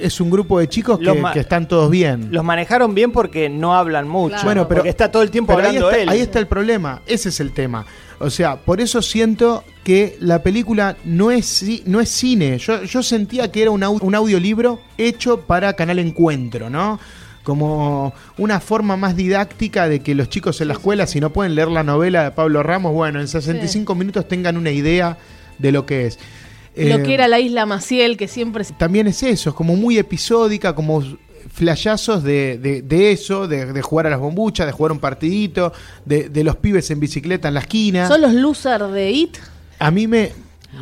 es 0.00 0.20
un 0.22 0.30
grupo 0.30 0.58
de 0.58 0.68
chicos 0.68 0.98
que, 0.98 1.38
están 1.40 1.68
todos 1.68 1.90
bien. 1.90 2.28
Los 2.30 2.42
manejaron 2.44 2.94
bien 2.94 3.12
porque 3.12 3.50
no 3.50 3.74
hablan 3.74 4.08
mucho. 4.08 4.30
Claro. 4.36 4.44
Bueno, 4.46 4.68
pero 4.68 4.78
porque 4.78 4.88
está 4.88 5.10
todo 5.12 5.22
el 5.22 5.30
tiempo 5.30 5.52
hablando 5.52 5.88
ahí 5.88 5.92
está, 5.92 6.02
él. 6.02 6.08
ahí 6.08 6.20
está 6.20 6.38
el 6.38 6.46
problema, 6.46 7.02
ese 7.06 7.28
es 7.28 7.40
el 7.40 7.52
tema. 7.52 7.84
O 8.24 8.30
sea, 8.30 8.56
por 8.56 8.80
eso 8.80 9.02
siento 9.02 9.64
que 9.84 10.16
la 10.20 10.42
película 10.42 10.96
no 11.04 11.30
es, 11.30 11.64
no 11.86 12.00
es 12.00 12.08
cine. 12.08 12.58
Yo, 12.58 12.82
yo 12.84 13.02
sentía 13.02 13.52
que 13.52 13.62
era 13.62 13.70
un, 13.70 13.82
au- 13.82 14.00
un 14.02 14.14
audiolibro 14.14 14.80
hecho 14.98 15.40
para 15.42 15.74
Canal 15.74 15.98
Encuentro, 15.98 16.70
¿no? 16.70 16.98
Como 17.42 18.14
una 18.38 18.60
forma 18.60 18.96
más 18.96 19.14
didáctica 19.16 19.86
de 19.88 20.00
que 20.00 20.14
los 20.14 20.30
chicos 20.30 20.60
en 20.62 20.68
la 20.68 20.74
escuela, 20.74 21.06
si 21.06 21.20
no 21.20 21.30
pueden 21.30 21.54
leer 21.54 21.68
la 21.68 21.82
novela 21.82 22.24
de 22.24 22.30
Pablo 22.30 22.62
Ramos, 22.62 22.92
bueno, 22.94 23.20
en 23.20 23.28
65 23.28 23.94
minutos 23.94 24.26
tengan 24.26 24.56
una 24.56 24.70
idea 24.70 25.18
de 25.58 25.70
lo 25.72 25.84
que 25.84 26.06
es. 26.06 26.18
Lo 26.74 26.96
Eh, 26.96 27.02
que 27.02 27.12
era 27.14 27.28
la 27.28 27.38
isla 27.40 27.66
Maciel, 27.66 28.16
que 28.16 28.26
siempre. 28.28 28.64
también 28.78 29.06
es 29.06 29.22
eso, 29.22 29.50
es 29.50 29.54
como 29.54 29.76
muy 29.76 29.98
episódica, 29.98 30.74
como 30.74 31.04
flashazos 31.54 32.22
de, 32.24 32.58
de- 32.58 32.82
de 32.82 33.12
eso, 33.12 33.46
de, 33.46 33.72
de 33.72 33.80
jugar 33.80 34.08
a 34.08 34.10
las 34.10 34.18
bombuchas, 34.18 34.66
de 34.66 34.72
jugar 34.72 34.90
un 34.92 34.98
partidito, 34.98 35.72
de, 36.04 36.28
de 36.28 36.42
los 36.44 36.56
pibes 36.56 36.90
en 36.90 36.98
bicicleta 36.98 37.46
en 37.48 37.54
la 37.54 37.60
esquina. 37.60 38.08
¿Son 38.08 38.20
los 38.20 38.34
losers 38.34 38.90
de 38.92 39.10
It? 39.12 39.36
A 39.78 39.90
mí 39.90 40.06
me... 40.08 40.32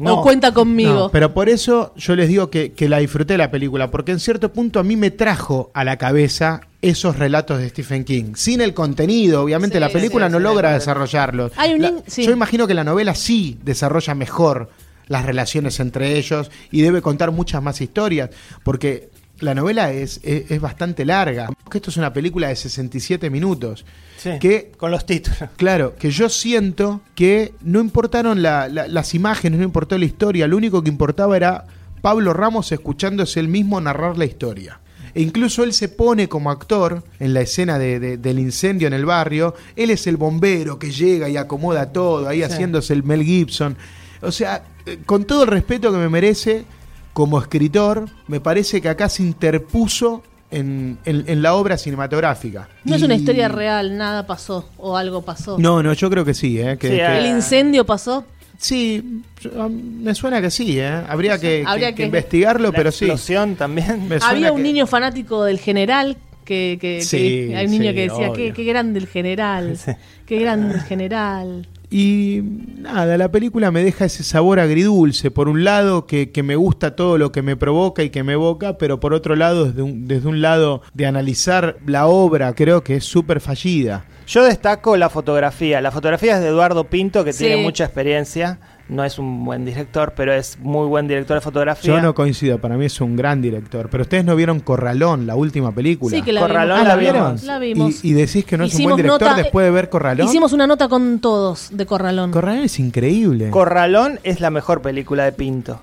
¿O 0.02 0.22
cuenta 0.22 0.54
conmigo? 0.54 0.94
No, 0.94 1.10
pero 1.10 1.34
por 1.34 1.50
eso 1.50 1.92
yo 1.98 2.16
les 2.16 2.26
digo 2.26 2.48
que, 2.48 2.72
que 2.72 2.88
la 2.88 2.96
disfruté 2.98 3.36
la 3.36 3.50
película, 3.50 3.90
porque 3.90 4.12
en 4.12 4.20
cierto 4.20 4.50
punto 4.50 4.80
a 4.80 4.82
mí 4.82 4.96
me 4.96 5.10
trajo 5.10 5.70
a 5.74 5.84
la 5.84 5.98
cabeza 5.98 6.62
esos 6.80 7.18
relatos 7.18 7.58
de 7.58 7.68
Stephen 7.68 8.04
King. 8.04 8.32
Sin 8.34 8.62
el 8.62 8.72
contenido, 8.72 9.42
obviamente 9.42 9.76
Sí, 9.76 9.80
la 9.80 9.90
película 9.90 10.28
sí, 10.28 10.32
no 10.32 10.38
sí, 10.38 10.44
logra 10.44 10.72
desarrollarlos. 10.72 11.52
La-. 11.78 11.92
Yo 12.16 12.30
imagino 12.30 12.66
que 12.66 12.72
la 12.72 12.84
novela 12.84 13.14
sí 13.14 13.58
desarrolla 13.62 14.14
mejor 14.14 14.70
las 15.08 15.26
relaciones 15.26 15.78
entre 15.78 16.16
ellos 16.16 16.50
y 16.70 16.80
debe 16.80 17.02
contar 17.02 17.30
muchas 17.30 17.62
más 17.62 17.78
historias, 17.82 18.30
porque 18.64 19.10
la 19.42 19.54
novela 19.54 19.92
es, 19.92 20.20
es, 20.22 20.50
es 20.50 20.60
bastante 20.60 21.04
larga. 21.04 21.48
Esto 21.72 21.90
es 21.90 21.96
una 21.96 22.12
película 22.12 22.48
de 22.48 22.56
67 22.56 23.28
minutos. 23.30 23.84
Sí, 24.16 24.30
que 24.40 24.72
con 24.76 24.90
los 24.90 25.04
títulos. 25.06 25.38
Claro, 25.56 25.94
que 25.96 26.10
yo 26.10 26.28
siento 26.28 27.00
que 27.14 27.54
no 27.62 27.80
importaron 27.80 28.40
la- 28.42 28.68
la- 28.68 28.86
las 28.88 29.14
imágenes, 29.14 29.58
no 29.58 29.64
importó 29.64 29.98
la 29.98 30.04
historia, 30.04 30.46
lo 30.46 30.56
único 30.56 30.82
que 30.82 30.88
importaba 30.90 31.36
era 31.36 31.64
Pablo 32.00 32.32
Ramos 32.32 32.70
escuchándose 32.72 33.40
él 33.40 33.48
mismo 33.48 33.80
narrar 33.80 34.16
la 34.18 34.24
historia. 34.24 34.78
E 35.14 35.20
incluso 35.20 35.62
él 35.62 35.72
se 35.74 35.88
pone 35.88 36.28
como 36.28 36.50
actor 36.50 37.02
en 37.20 37.34
la 37.34 37.40
escena 37.42 37.78
de- 37.78 38.00
de- 38.00 38.16
del 38.16 38.38
incendio 38.38 38.86
en 38.88 38.94
el 38.94 39.04
barrio. 39.04 39.54
Él 39.76 39.90
es 39.90 40.06
el 40.06 40.16
bombero 40.16 40.78
que 40.78 40.90
llega 40.90 41.28
y 41.28 41.36
acomoda 41.36 41.92
todo, 41.92 42.28
ahí 42.28 42.42
haciéndose 42.42 42.92
el 42.94 43.02
Mel 43.02 43.22
Gibson. 43.22 43.76
O 44.22 44.30
sea, 44.32 44.62
eh, 44.86 44.98
con 45.04 45.24
todo 45.24 45.42
el 45.42 45.48
respeto 45.50 45.90
que 45.92 45.98
me 45.98 46.08
merece 46.08 46.64
como 47.12 47.38
escritor, 47.40 48.06
me 48.28 48.40
parece 48.40 48.80
que 48.80 48.88
acá 48.88 49.08
se 49.08 49.22
interpuso 49.22 50.22
en, 50.50 50.98
en- 51.04 51.24
en 51.26 51.42
la 51.42 51.54
obra 51.54 51.76
cinematográfica. 51.78 52.68
No 52.84 52.94
es 52.94 53.02
una 53.02 53.14
historia 53.14 53.48
real, 53.48 53.96
nada 53.96 54.26
pasó 54.26 54.68
o 54.76 54.96
algo 54.96 55.22
pasó. 55.22 55.58
no, 55.58 55.82
no, 55.82 55.92
yo 55.94 56.10
creo 56.10 56.24
que 56.24 56.34
sí, 56.34 56.58
¿eh? 56.60 56.76
Que, 56.78 56.88
Sí, 56.90 56.94
que- 56.96 57.18
¿El 57.18 57.26
incendio 57.26 57.84
pasó? 57.86 58.24
sí, 58.58 59.22
yo- 59.40 59.68
me 59.70 60.14
suena 60.14 60.40
que 60.40 60.50
sí, 60.50 60.78
¿eh? 60.78 60.88
Habría 61.08 61.38
que, 61.38 61.64
Habría 61.66 61.88
que- 61.88 61.94
que 61.94 61.96
que- 62.02 62.06
investigarlo, 62.06 62.70
La 62.70 62.76
pero 62.76 62.92
sí. 62.92 63.04
explosión 63.06 63.56
también. 63.56 64.08
Me 64.08 64.18
suena 64.18 64.28
Había 64.28 64.52
un 64.52 64.58
que- 64.58 64.62
niño 64.62 64.86
fanático 64.86 65.44
del 65.44 65.58
general 65.58 66.16
que, 66.44 66.76
que- 66.80 66.98
que- 66.98 67.02
Sí, 67.02 67.52
hay 67.54 67.64
un 67.66 67.70
niño 67.72 67.90
sí, 67.90 67.94
que 67.94 68.02
decía 68.08 68.32
qué, 68.34 68.52
qué 68.52 68.64
grande 68.64 68.98
el 68.98 69.06
general, 69.06 69.76
Sí. 69.84 69.92
qué 70.26 70.38
grande 70.38 70.74
el 70.74 70.80
general. 70.82 71.66
Y 71.92 72.40
nada, 72.78 73.18
la 73.18 73.30
película 73.30 73.70
me 73.70 73.84
deja 73.84 74.06
ese 74.06 74.22
sabor 74.24 74.58
agridulce. 74.60 75.30
Por 75.30 75.48
un 75.50 75.62
lado, 75.62 76.06
que, 76.06 76.30
que 76.30 76.42
me 76.42 76.56
gusta 76.56 76.96
todo 76.96 77.18
lo 77.18 77.32
que 77.32 77.42
me 77.42 77.54
provoca 77.54 78.02
y 78.02 78.08
que 78.08 78.22
me 78.22 78.32
evoca, 78.32 78.78
pero 78.78 78.98
por 78.98 79.12
otro 79.12 79.36
lado, 79.36 79.66
desde 79.66 79.82
un, 79.82 80.08
desde 80.08 80.26
un 80.26 80.40
lado 80.40 80.80
de 80.94 81.04
analizar 81.04 81.76
la 81.84 82.06
obra, 82.06 82.54
creo 82.54 82.82
que 82.82 82.96
es 82.96 83.04
súper 83.04 83.40
fallida. 83.40 84.06
Yo 84.26 84.42
destaco 84.44 84.96
la 84.96 85.10
fotografía. 85.10 85.82
La 85.82 85.90
fotografía 85.90 86.36
es 86.36 86.40
de 86.40 86.48
Eduardo 86.48 86.84
Pinto, 86.84 87.24
que 87.24 87.34
Sí. 87.34 87.44
tiene 87.44 87.62
mucha 87.62 87.84
experiencia. 87.84 88.58
No 88.92 89.04
es 89.04 89.18
un 89.18 89.44
buen 89.44 89.64
director, 89.64 90.12
pero 90.14 90.32
es 90.34 90.58
muy 90.60 90.86
buen 90.86 91.08
director 91.08 91.36
de 91.36 91.40
fotografía. 91.40 91.94
Yo 91.94 92.00
no 92.02 92.14
coincido, 92.14 92.58
para 92.58 92.76
mí 92.76 92.84
es 92.84 93.00
un 93.00 93.16
gran 93.16 93.40
director. 93.40 93.88
Pero 93.90 94.02
ustedes 94.02 94.24
no 94.24 94.36
vieron 94.36 94.60
Corralón, 94.60 95.26
la 95.26 95.34
última 95.34 95.72
película. 95.72 96.14
Sí, 96.16 96.22
que 96.22 96.32
la 96.32 96.42
Corralón 96.42 96.78
vimos. 96.78 96.86
la 96.86 96.92
Ah, 96.92 96.96
vimos. 96.96 97.42
La 97.44 97.58
vimos. 97.58 98.04
Y, 98.04 98.10
y 98.10 98.12
decís 98.12 98.44
que 98.44 98.58
no 98.58 98.64
es 98.64 98.74
un 98.74 98.82
buen 98.84 98.96
director 98.96 99.28
nota- 99.28 99.42
después 99.42 99.64
de 99.64 99.70
ver 99.70 99.88
Corralón. 99.88 100.26
Hicimos 100.26 100.52
una 100.52 100.66
nota 100.66 100.88
con 100.88 101.20
todos 101.20 101.68
de 101.72 101.86
Corralón. 101.86 102.32
Corralón 102.32 102.64
es 102.64 102.78
increíble. 102.78 103.48
Corralón 103.50 104.20
es 104.24 104.40
la 104.40 104.50
mejor 104.50 104.82
película 104.82 105.24
de 105.24 105.32
Pinto. 105.32 105.80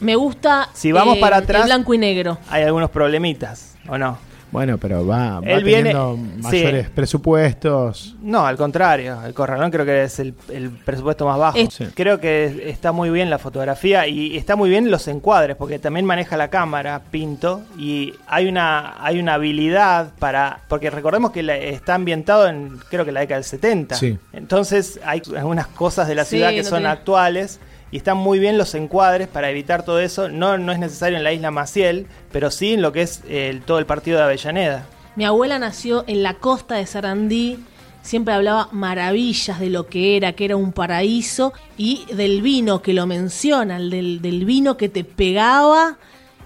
Me 0.00 0.14
gusta 0.16 0.68
Si 0.72 0.92
vamos 0.92 1.16
eh, 1.16 1.20
para 1.20 1.38
el 1.38 1.42
atrás- 1.44 1.64
blanco 1.64 1.94
y 1.94 1.98
negro. 1.98 2.38
Hay 2.48 2.62
algunos 2.62 2.90
problemitas, 2.90 3.74
¿o 3.88 3.98
no? 3.98 4.18
Bueno, 4.52 4.76
pero 4.78 5.04
va, 5.06 5.40
va 5.40 5.46
Él 5.46 5.64
viene- 5.64 5.92
teniendo 5.92 6.16
sí. 6.16 6.42
mayores 6.42 6.90
presupuestos. 6.90 8.14
No, 8.22 8.46
al 8.46 8.56
contrario, 8.56 9.18
el 9.24 9.32
Corralón 9.34 9.70
creo 9.70 9.84
que 9.86 10.04
es 10.04 10.18
el, 10.18 10.34
el 10.52 10.70
presupuesto 10.70 11.26
más 11.26 11.38
bajo. 11.38 11.58
Es-. 11.58 11.82
Creo 11.94 12.20
que 12.20 12.68
está 12.68 12.92
muy 12.92 13.10
bien 13.10 13.30
la 13.30 13.38
fotografía 13.38 14.06
y 14.06 14.36
está 14.36 14.54
muy 14.54 14.68
bien 14.70 14.90
los 14.90 15.08
encuadres, 15.08 15.56
porque 15.56 15.78
también 15.78 16.04
maneja 16.06 16.36
la 16.36 16.48
cámara, 16.48 17.00
Pinto, 17.10 17.62
y 17.78 18.12
hay 18.26 18.46
una, 18.46 19.02
hay 19.04 19.18
una 19.18 19.34
habilidad 19.34 20.10
para... 20.18 20.60
Porque 20.68 20.90
recordemos 20.90 21.32
que 21.32 21.42
la- 21.42 21.56
está 21.56 21.94
ambientado 21.94 22.46
en, 22.46 22.78
creo 22.90 23.04
que 23.04 23.12
la 23.12 23.20
década 23.20 23.36
del 23.40 23.44
70. 23.44 23.94
Sí. 23.96 24.18
Entonces 24.32 25.00
hay 25.04 25.22
algunas 25.36 25.66
cosas 25.68 26.06
de 26.08 26.14
la 26.14 26.24
Sí, 26.24 26.36
ciudad 26.36 26.50
que 26.50 26.58
no 26.62 26.68
son 26.68 26.78
tiene- 26.80 26.88
actuales. 26.92 27.58
Y 27.92 27.98
están 27.98 28.16
muy 28.16 28.38
bien 28.40 28.58
los 28.58 28.74
encuadres 28.74 29.28
para 29.28 29.50
evitar 29.50 29.84
todo 29.84 30.00
eso. 30.00 30.28
No, 30.28 30.58
no 30.58 30.72
es 30.72 30.78
necesario 30.80 31.16
en 31.18 31.22
la 31.24 31.32
isla 31.32 31.50
Maciel, 31.52 32.06
pero 32.32 32.50
sí 32.50 32.72
en 32.72 32.82
lo 32.82 32.90
que 32.90 33.02
es 33.02 33.22
el- 33.28 33.60
todo 33.62 33.78
el 33.78 33.86
partido 33.86 34.18
de 34.18 34.24
Avellaneda. 34.24 34.86
Mi 35.14 35.24
abuela 35.26 35.58
nació 35.58 36.02
en 36.06 36.22
la 36.22 36.34
costa 36.34 36.76
de 36.76 36.86
Sarandí, 36.86 37.58
siempre 38.00 38.32
hablaba 38.32 38.68
maravillas 38.72 39.60
de 39.60 39.68
lo 39.68 39.86
que 39.88 40.16
era, 40.16 40.32
que 40.32 40.46
era 40.46 40.56
un 40.56 40.72
paraíso, 40.72 41.52
y 41.76 42.06
del 42.14 42.40
vino 42.40 42.80
que 42.80 42.94
lo 42.94 43.06
mencionan, 43.06 43.90
del, 43.90 44.22
del 44.22 44.46
vino 44.46 44.78
que 44.78 44.88
te 44.88 45.04
pegaba 45.04 45.98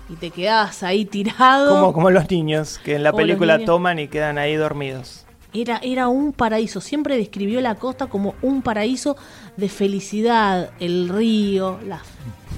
y 0.09 0.15
te 0.17 0.31
quedabas 0.31 0.83
ahí 0.83 1.05
tirado. 1.05 1.75
Como, 1.77 1.93
como 1.93 2.11
los 2.11 2.29
niños 2.29 2.81
que 2.85 2.97
en 2.97 3.05
la 3.05 3.13
película 3.13 3.65
toman 3.65 4.01
y 4.01 4.09
quedan 4.09 4.37
ahí 4.39 4.57
dormidos. 4.57 5.26
Era, 5.61 5.79
era 5.83 6.09
un 6.09 6.33
paraíso, 6.33 6.81
siempre 6.81 7.17
describió 7.17 7.61
la 7.61 7.77
costa 7.77 8.07
como 8.09 8.35
un 8.43 8.63
paraíso 8.63 9.17
de 9.57 9.69
felicidad, 9.69 10.71
el 10.81 11.09
río, 11.09 11.79
la- 11.87 12.03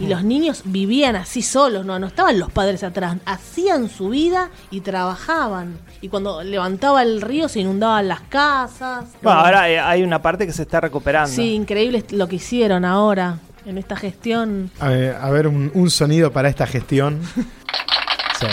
y 0.01 0.07
los 0.07 0.23
niños 0.23 0.63
vivían 0.65 1.17
así 1.17 1.43
solos, 1.43 1.85
no, 1.85 1.99
no 1.99 2.07
estaban 2.07 2.39
los 2.39 2.53
padres 2.53 2.85
atrás, 2.85 3.17
hacían 3.27 3.89
su 3.89 4.11
vida 4.11 4.49
y 4.71 4.81
trabajaban. 4.81 5.77
Y 6.01 6.09
cuando 6.09 6.43
levantaba 6.45 7.03
el 7.03 7.21
río 7.21 7.49
se 7.49 7.61
inundaban 7.61 8.07
las 8.07 8.21
casas. 8.21 9.07
Bueno, 9.23 9.41
ahora 9.41 9.63
hay 9.63 10.03
una 10.05 10.23
parte 10.23 10.47
que 10.47 10.53
se 10.53 10.63
está 10.63 10.81
recuperando. 10.81 11.35
Sí, 11.35 11.53
increíble 11.55 12.05
lo 12.11 12.29
que 12.29 12.37
hicieron 12.37 12.85
ahora 12.85 13.39
en 13.67 13.77
esta 13.77 13.97
gestión. 13.97 14.71
A 14.79 14.89
ver, 14.89 15.17
a 15.21 15.31
ver, 15.31 15.49
un, 15.49 15.71
un 15.75 15.91
sonido 15.91 16.33
para 16.33 16.49
esta 16.49 16.67
gestión. 16.67 17.19
Sí. 18.39 18.47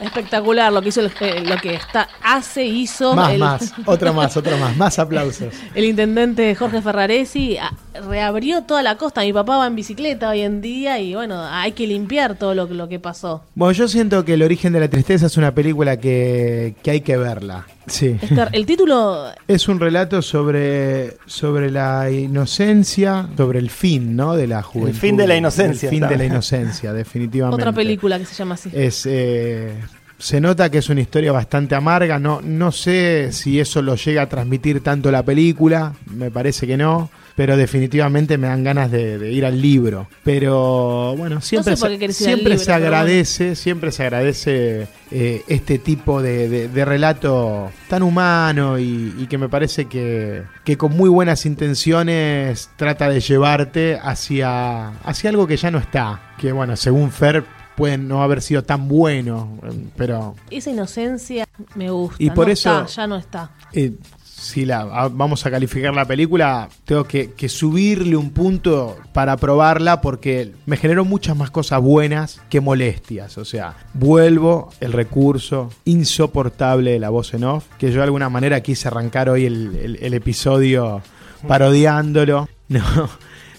Espectacular 0.00 0.72
lo 0.72 0.82
que 0.82 0.88
hizo, 0.90 1.00
el- 1.00 1.12
eh, 1.20 1.42
lo 1.44 1.56
que 1.56 1.74
está, 1.74 2.08
hace, 2.22 2.64
hizo 2.64 3.14
Más, 3.14 3.32
el, 3.32 3.38
más, 3.38 3.72
otro 3.86 4.12
más, 4.12 4.36
otro 4.36 4.56
más, 4.58 4.76
más 4.76 4.98
aplausos. 4.98 5.54
el 5.74 5.84
intendente 5.84 6.54
Jorge 6.54 6.82
Ferraresi. 6.82 7.56
Reabrió 7.94 8.62
toda 8.62 8.82
la 8.82 8.96
costa. 8.96 9.22
Mi 9.22 9.32
papá 9.32 9.58
va 9.58 9.66
en 9.66 9.74
bicicleta 9.74 10.30
hoy 10.30 10.40
en 10.42 10.60
día 10.60 11.00
y 11.00 11.14
bueno, 11.14 11.42
hay 11.44 11.72
que 11.72 11.86
limpiar 11.86 12.36
todo 12.36 12.54
lo, 12.54 12.66
lo 12.66 12.88
que 12.88 12.98
pasó. 12.98 13.44
Bueno, 13.54 13.72
yo 13.72 13.88
siento 13.88 14.24
que 14.24 14.34
El 14.34 14.42
origen 14.42 14.72
de 14.72 14.80
la 14.80 14.88
tristeza 14.88 15.26
es 15.26 15.36
una 15.36 15.54
película 15.54 15.98
que, 15.98 16.74
que 16.82 16.90
hay 16.90 17.00
que 17.00 17.16
verla. 17.16 17.66
Sí. 17.86 18.16
El 18.52 18.66
título 18.66 19.32
Es 19.48 19.68
un 19.68 19.80
relato 19.80 20.22
sobre, 20.22 21.16
sobre 21.26 21.70
la 21.70 22.10
inocencia, 22.10 23.28
sobre 23.36 23.58
el 23.58 23.70
fin, 23.70 24.14
¿no? 24.14 24.36
De 24.36 24.46
la 24.46 24.62
juventud. 24.62 24.98
fin 24.98 25.16
de 25.16 25.26
la 25.26 25.36
inocencia, 25.36 25.88
El 25.88 25.96
fin 25.96 26.08
de 26.08 26.16
la 26.16 26.24
inocencia, 26.24 26.92
definitivamente. 26.94 27.60
Otra 27.62 27.72
película 27.72 28.18
que 28.18 28.24
se 28.24 28.34
llama 28.34 28.54
así. 28.54 28.70
Es, 28.72 29.06
eh, 29.06 29.74
se 30.18 30.40
nota 30.40 30.70
que 30.70 30.78
es 30.78 30.88
una 30.88 31.00
historia 31.00 31.32
bastante 31.32 31.74
amarga. 31.74 32.18
No, 32.18 32.40
no 32.42 32.70
sé 32.70 33.32
si 33.32 33.58
eso 33.58 33.82
lo 33.82 33.96
llega 33.96 34.22
a 34.22 34.28
transmitir 34.28 34.82
tanto 34.82 35.10
la 35.10 35.24
película. 35.24 35.94
Me 36.06 36.30
parece 36.30 36.66
que 36.66 36.76
no. 36.76 37.10
Pero 37.40 37.56
definitivamente 37.56 38.36
me 38.36 38.48
dan 38.48 38.62
ganas 38.62 38.90
de, 38.90 39.16
de 39.16 39.32
ir 39.32 39.46
al 39.46 39.62
libro. 39.62 40.08
Pero 40.24 41.14
bueno, 41.16 41.40
siempre, 41.40 41.74
sé 41.74 41.98
se, 41.98 42.12
siempre 42.12 42.50
libro, 42.50 42.64
se 42.66 42.70
agradece, 42.74 43.56
siempre 43.56 43.92
se 43.92 44.02
agradece 44.02 44.88
eh, 45.10 45.42
este 45.48 45.78
tipo 45.78 46.20
de, 46.20 46.50
de- 46.50 46.68
de 46.68 46.84
relato 46.84 47.70
tan 47.88 48.02
humano 48.02 48.78
y, 48.78 49.14
y 49.18 49.26
que 49.26 49.38
me 49.38 49.48
parece 49.48 49.86
que, 49.86 50.42
que 50.64 50.76
con 50.76 50.94
muy 50.94 51.08
buenas 51.08 51.46
intenciones 51.46 52.68
trata 52.76 53.08
de 53.08 53.20
llevarte 53.20 53.98
hacia, 54.02 54.90
hacia 55.00 55.30
algo 55.30 55.46
que 55.46 55.56
ya 55.56 55.70
no 55.70 55.78
está. 55.78 56.34
Que 56.36 56.52
bueno, 56.52 56.76
según 56.76 57.10
Fer 57.10 57.42
puede 57.74 57.96
no 57.96 58.22
haber 58.22 58.42
sido 58.42 58.64
tan 58.64 58.86
bueno, 58.86 59.58
pero 59.96 60.34
Esa 60.50 60.70
inocencia 60.70 61.46
me 61.74 61.88
gusta. 61.90 62.22
Y 62.22 62.28
por 62.30 62.48
No 62.48 62.52
eso- 62.52 62.80
está, 62.82 62.86
ya 63.02 63.06
no 63.06 63.16
está. 63.16 63.50
eh, 63.72 63.92
si 64.40 64.64
la 64.64 64.80
a- 64.80 65.08
vamos 65.08 65.44
a 65.44 65.50
calificar 65.50 65.94
la 65.94 66.04
película, 66.06 66.68
tengo 66.84 67.04
que, 67.04 67.32
que 67.32 67.48
subirle 67.48 68.16
un 68.16 68.30
punto 68.30 68.96
para 69.12 69.36
probarla 69.36 70.00
porque 70.00 70.52
me 70.66 70.76
generó 70.76 71.04
muchas 71.04 71.36
más 71.36 71.50
cosas 71.50 71.80
buenas 71.82 72.40
que 72.48 72.60
molestias. 72.60 73.36
O 73.38 73.44
sea, 73.44 73.74
vuelvo 73.94 74.70
el 74.80 74.92
recurso 74.92 75.70
insoportable 75.84 76.92
de 76.92 76.98
la 76.98 77.10
voz 77.10 77.34
en 77.34 77.44
off, 77.44 77.64
que 77.78 77.88
yo 77.90 77.98
de 77.98 78.04
alguna 78.04 78.28
manera 78.30 78.60
quise 78.62 78.88
arrancar 78.88 79.28
hoy 79.28 79.44
el, 79.46 79.76
el- 79.76 79.96
el 80.00 80.14
episodio 80.14 81.02
parodiándolo. 81.46 82.48
No. 82.70 82.84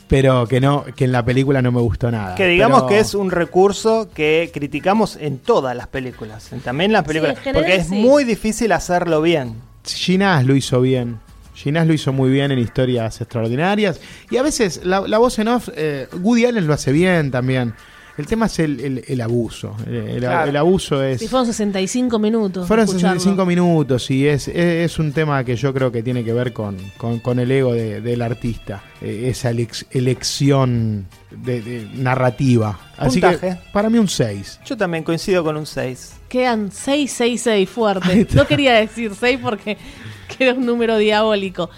Pero 0.07 0.45
que 0.47 0.59
no, 0.61 0.83
que 0.95 1.03
en 1.05 1.11
la 1.13 1.23
película 1.23 1.61
no 1.61 1.71
me 1.73 1.79
gustó 1.81 2.09
nada. 2.11 2.35
Que 2.35 2.45
digamos 2.47 2.83
Pero- 2.83 2.87
que 2.89 2.99
es 2.99 3.13
un 3.13 3.29
recurso 3.31 4.09
que 4.13 4.49
criticamos 4.53 5.17
en 5.17 5.37
todas 5.37 5.75
las 5.75 5.87
películas, 5.87 6.49
también 6.63 6.91
en 6.91 6.93
las 6.93 7.03
películas, 7.05 7.37
en 7.37 7.43
general 7.43 7.63
porque 7.63 7.75
es 7.81 7.87
sí. 7.87 7.95
muy 7.95 8.23
difícil 8.25 8.71
hacerlo 8.73 9.21
bien. 9.21 9.55
Ginás 9.85 10.45
lo 10.45 10.55
hizo 10.55 10.81
bien. 10.81 11.19
Ginás 11.53 11.87
lo 11.87 11.93
hizo 11.93 12.13
muy 12.13 12.29
bien 12.29 12.51
en 12.51 12.59
historias 12.59 13.21
extraordinarias. 13.21 13.99
Y 14.29 14.37
a 14.37 14.43
veces 14.43 14.81
la, 14.83 14.99
voz 15.17 15.37
en 15.39 15.47
off, 15.47 15.69
eh, 15.75 16.07
Woody 16.21 16.45
Allen 16.45 16.67
lo 16.67 16.73
hace 16.73 16.91
bien 16.91 17.31
también. 17.31 17.73
El 18.17 18.27
tema 18.27 18.47
es 18.47 18.59
el, 18.59 18.79
el- 18.81 19.03
el 19.07 19.21
abuso. 19.21 19.75
El, 19.87 19.95
el- 19.95 20.19
Claro. 20.19 20.49
el 20.49 20.57
abuso 20.57 21.01
es... 21.03 21.19
Si 21.19 21.27
fueron 21.27 21.45
65 21.47 22.19
minutos. 22.19 22.67
Fueron 22.67 22.83
escucharlo. 22.85 23.19
65 23.19 23.45
minutos 23.45 24.11
y 24.11 24.27
es, 24.27 24.47
es, 24.49 24.55
es 24.91 24.99
un 24.99 25.13
tema 25.13 25.43
que 25.43 25.55
yo 25.55 25.73
creo 25.73 25.91
que 25.91 26.03
tiene 26.03 26.23
que 26.23 26.33
ver 26.33 26.51
con, 26.53 26.77
con- 26.97 27.19
con 27.19 27.39
el 27.39 27.49
ego 27.49 27.73
de- 27.73 28.01
del 28.01 28.21
artista. 28.21 28.83
Eh, 29.01 29.29
esa 29.29 29.51
elex- 29.51 29.85
elección 29.91 31.07
de, 31.31 31.61
de 31.61 31.87
narrativa. 31.95 32.79
Así 32.97 33.21
Puntaje. 33.21 33.49
que 33.55 33.71
para 33.71 33.89
mí 33.89 33.97
un 33.97 34.07
6. 34.09 34.59
Yo 34.65 34.75
también 34.77 35.03
coincido 35.03 35.43
con 35.43 35.55
un 35.57 35.65
6. 35.65 36.13
Quedan 36.27 36.69
6, 36.71 37.11
6, 37.11 37.41
6 37.41 37.47
Ahí 37.55 37.65
fuerte. 37.65 38.27
No 38.33 38.45
quería 38.45 38.73
decir 38.73 39.13
6 39.17 39.39
porque 39.41 39.77
que 40.37 40.43
era 40.45 40.53
un 40.53 40.65
número 40.65 40.97
diabólico. 40.97 41.69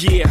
Yeah. 0.00 0.30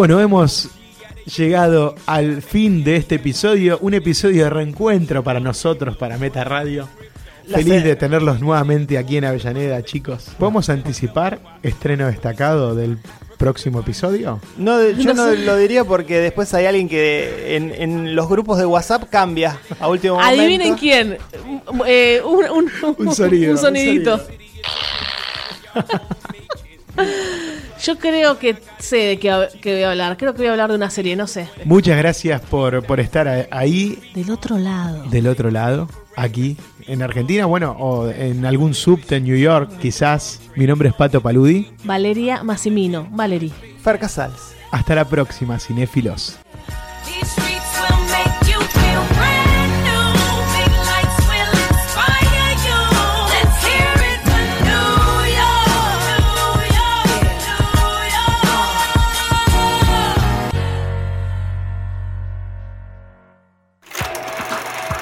Bueno, 0.00 0.18
hemos 0.18 0.70
llegado 1.36 1.94
al 2.06 2.40
fin 2.40 2.82
de 2.84 2.96
este 2.96 3.16
episodio, 3.16 3.76
un 3.82 3.92
episodio 3.92 4.44
de 4.44 4.48
reencuentro 4.48 5.22
para 5.22 5.40
nosotros, 5.40 5.94
para 5.98 6.16
Meta 6.16 6.42
Radio. 6.42 6.88
La 7.48 7.58
Feliz 7.58 7.84
de 7.84 7.96
tenerlos 7.96 8.40
nuevamente 8.40 8.96
aquí 8.96 9.18
en 9.18 9.26
Avellaneda, 9.26 9.82
chicos. 9.84 10.28
¿Podemos 10.38 10.70
anticipar 10.70 11.40
estreno 11.62 12.06
destacado 12.06 12.74
del 12.74 12.96
próximo 13.36 13.80
episodio? 13.80 14.40
No, 14.56 14.88
yo 14.88 15.12
No 15.12 15.26
lo 15.34 15.58
diría 15.58 15.84
porque 15.84 16.18
después 16.18 16.54
hay 16.54 16.64
alguien 16.64 16.88
que 16.88 17.56
en, 17.56 17.70
en 17.74 18.16
los 18.16 18.26
grupos 18.26 18.56
de 18.58 18.64
WhatsApp 18.64 19.04
cambia 19.10 19.58
a 19.78 19.86
último 19.88 20.14
momento. 20.14 20.40
Adivinen 20.40 20.76
quién. 20.78 21.18
Eh, 21.86 22.22
un, 22.24 22.46
un- 22.46 22.70
Un 22.96 23.14
sonido, 23.14 23.50
un 23.50 23.58
un 23.58 23.62
sonidito. 23.62 24.16
sonido. 24.16 24.40
Yo 27.82 27.98
creo 27.98 28.38
que 28.38 28.56
sé 28.78 28.96
de 28.96 29.18
qué, 29.18 29.48
qué 29.62 29.74
voy 29.74 29.82
a 29.84 29.90
hablar. 29.90 30.16
Creo 30.16 30.32
que 30.34 30.38
voy 30.38 30.48
a 30.48 30.50
hablar 30.52 30.70
de 30.70 30.76
una 30.76 30.90
serie, 30.90 31.16
no 31.16 31.26
sé. 31.26 31.48
Muchas 31.64 31.96
gracias 31.96 32.40
por, 32.42 32.82
por 32.84 33.00
estar 33.00 33.48
ahí 33.50 33.98
Del 34.14 34.30
otro 34.30 34.58
lado. 34.58 35.04
del 35.04 35.26
otro 35.26 35.50
lado, 35.50 35.88
aquí 36.16 36.56
en 36.86 37.02
Argentina, 37.02 37.46
bueno, 37.46 37.76
o 37.78 38.08
en 38.10 38.44
algún 38.44 38.74
subte 38.74 39.16
en 39.16 39.24
New 39.24 39.36
York, 39.36 39.78
quizás. 39.80 40.40
Mi 40.56 40.66
nombre 40.66 40.88
es 40.90 40.94
Pato 40.94 41.20
Paludi. 41.20 41.70
Valeria 41.84 42.42
Massimino. 42.42 43.06
Valerie. 43.10 43.52
Fer 43.82 43.98
Casals. 43.98 44.54
Hasta 44.72 44.94
la 44.94 45.04
próxima, 45.04 45.58
cinéfilos. 45.58 46.38